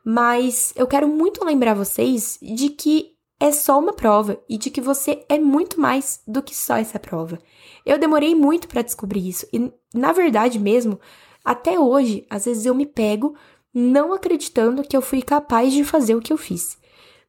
Mas 0.03 0.73
eu 0.75 0.85
quero 0.85 1.07
muito 1.07 1.45
lembrar 1.45 1.73
vocês 1.73 2.37
de 2.41 2.67
que 2.67 3.12
é 3.43 3.51
só 3.51 3.77
uma 3.77 3.91
prova 3.91 4.39
e 4.47 4.57
de 4.57 4.69
que 4.69 4.79
você 4.79 5.25
é 5.27 5.37
muito 5.37 5.77
mais 5.77 6.21
do 6.25 6.41
que 6.41 6.55
só 6.55 6.77
essa 6.77 6.97
prova. 6.97 7.37
Eu 7.85 7.99
demorei 7.99 8.33
muito 8.33 8.69
para 8.69 8.81
descobrir 8.81 9.27
isso 9.27 9.45
e, 9.51 9.69
na 9.93 10.13
verdade 10.13 10.57
mesmo, 10.57 10.97
até 11.43 11.77
hoje, 11.77 12.25
às 12.29 12.45
vezes 12.45 12.65
eu 12.65 12.73
me 12.73 12.85
pego 12.85 13.35
não 13.73 14.13
acreditando 14.13 14.81
que 14.81 14.95
eu 14.95 15.01
fui 15.01 15.21
capaz 15.21 15.73
de 15.73 15.83
fazer 15.83 16.15
o 16.15 16.21
que 16.21 16.31
eu 16.31 16.37
fiz. 16.37 16.77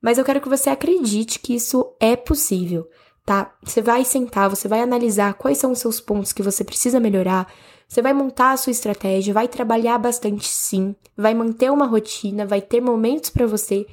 Mas 0.00 0.16
eu 0.16 0.24
quero 0.24 0.40
que 0.40 0.48
você 0.48 0.70
acredite 0.70 1.40
que 1.40 1.52
isso 1.52 1.84
é 1.98 2.14
possível, 2.14 2.88
tá? 3.26 3.52
Você 3.60 3.82
vai 3.82 4.04
sentar, 4.04 4.48
você 4.48 4.68
vai 4.68 4.82
analisar 4.82 5.34
quais 5.34 5.58
são 5.58 5.72
os 5.72 5.80
seus 5.80 6.00
pontos 6.00 6.32
que 6.32 6.44
você 6.44 6.62
precisa 6.62 7.00
melhorar, 7.00 7.52
você 7.88 8.00
vai 8.00 8.12
montar 8.12 8.52
a 8.52 8.56
sua 8.56 8.70
estratégia, 8.70 9.34
vai 9.34 9.48
trabalhar 9.48 9.98
bastante 9.98 10.46
sim, 10.46 10.94
vai 11.16 11.34
manter 11.34 11.72
uma 11.72 11.86
rotina, 11.86 12.46
vai 12.46 12.62
ter 12.62 12.80
momentos 12.80 13.30
para 13.30 13.48
você, 13.48 13.84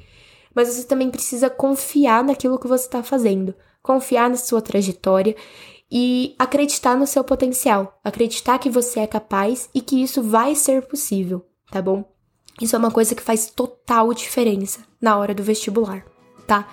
mas 0.54 0.68
você 0.68 0.84
também 0.84 1.10
precisa 1.10 1.50
confiar 1.50 2.22
naquilo 2.24 2.58
que 2.58 2.68
você 2.68 2.84
está 2.84 3.02
fazendo, 3.02 3.54
confiar 3.82 4.30
na 4.30 4.36
sua 4.36 4.62
trajetória 4.62 5.34
e 5.90 6.34
acreditar 6.38 6.96
no 6.96 7.06
seu 7.06 7.22
potencial, 7.22 8.00
acreditar 8.02 8.58
que 8.58 8.70
você 8.70 9.00
é 9.00 9.06
capaz 9.06 9.68
e 9.74 9.80
que 9.80 10.02
isso 10.02 10.22
vai 10.22 10.54
ser 10.54 10.82
possível, 10.82 11.44
tá 11.70 11.82
bom? 11.82 12.04
Isso 12.60 12.76
é 12.76 12.78
uma 12.78 12.90
coisa 12.90 13.14
que 13.14 13.22
faz 13.22 13.50
total 13.50 14.12
diferença 14.14 14.80
na 15.00 15.18
hora 15.18 15.34
do 15.34 15.42
vestibular, 15.42 16.04
tá? 16.46 16.68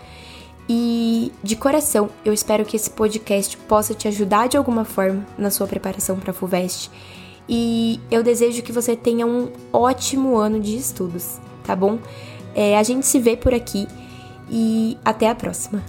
E 0.70 1.32
de 1.44 1.56
coração, 1.56 2.10
eu 2.24 2.32
espero 2.32 2.64
que 2.64 2.76
esse 2.76 2.92
podcast 2.92 3.58
possa 3.58 3.94
te 3.96 4.08
ajudar 4.08 4.48
de 4.48 4.56
alguma 4.56 4.86
forma 4.86 5.26
na 5.36 5.50
sua 5.50 5.66
preparação 5.66 6.20
para 6.20 6.30
a 6.30 6.34
FUVEST. 6.34 6.92
E 7.48 8.00
eu 8.12 8.22
desejo 8.22 8.62
que 8.62 8.72
você 8.72 8.96
tenha 8.96 9.26
um 9.26 9.52
ótimo 9.74 10.38
ano 10.38 10.60
de 10.60 10.78
estudos, 10.78 11.40
tá 11.64 11.76
bom? 11.76 11.98
É, 12.56 12.78
a 12.78 12.84
gente 12.84 13.06
se 13.06 13.20
vê 13.20 13.36
por 13.36 13.54
aqui 13.54 13.88
e 14.50 14.98
até 15.04 15.30
a 15.30 15.36
próxima. 15.36 15.84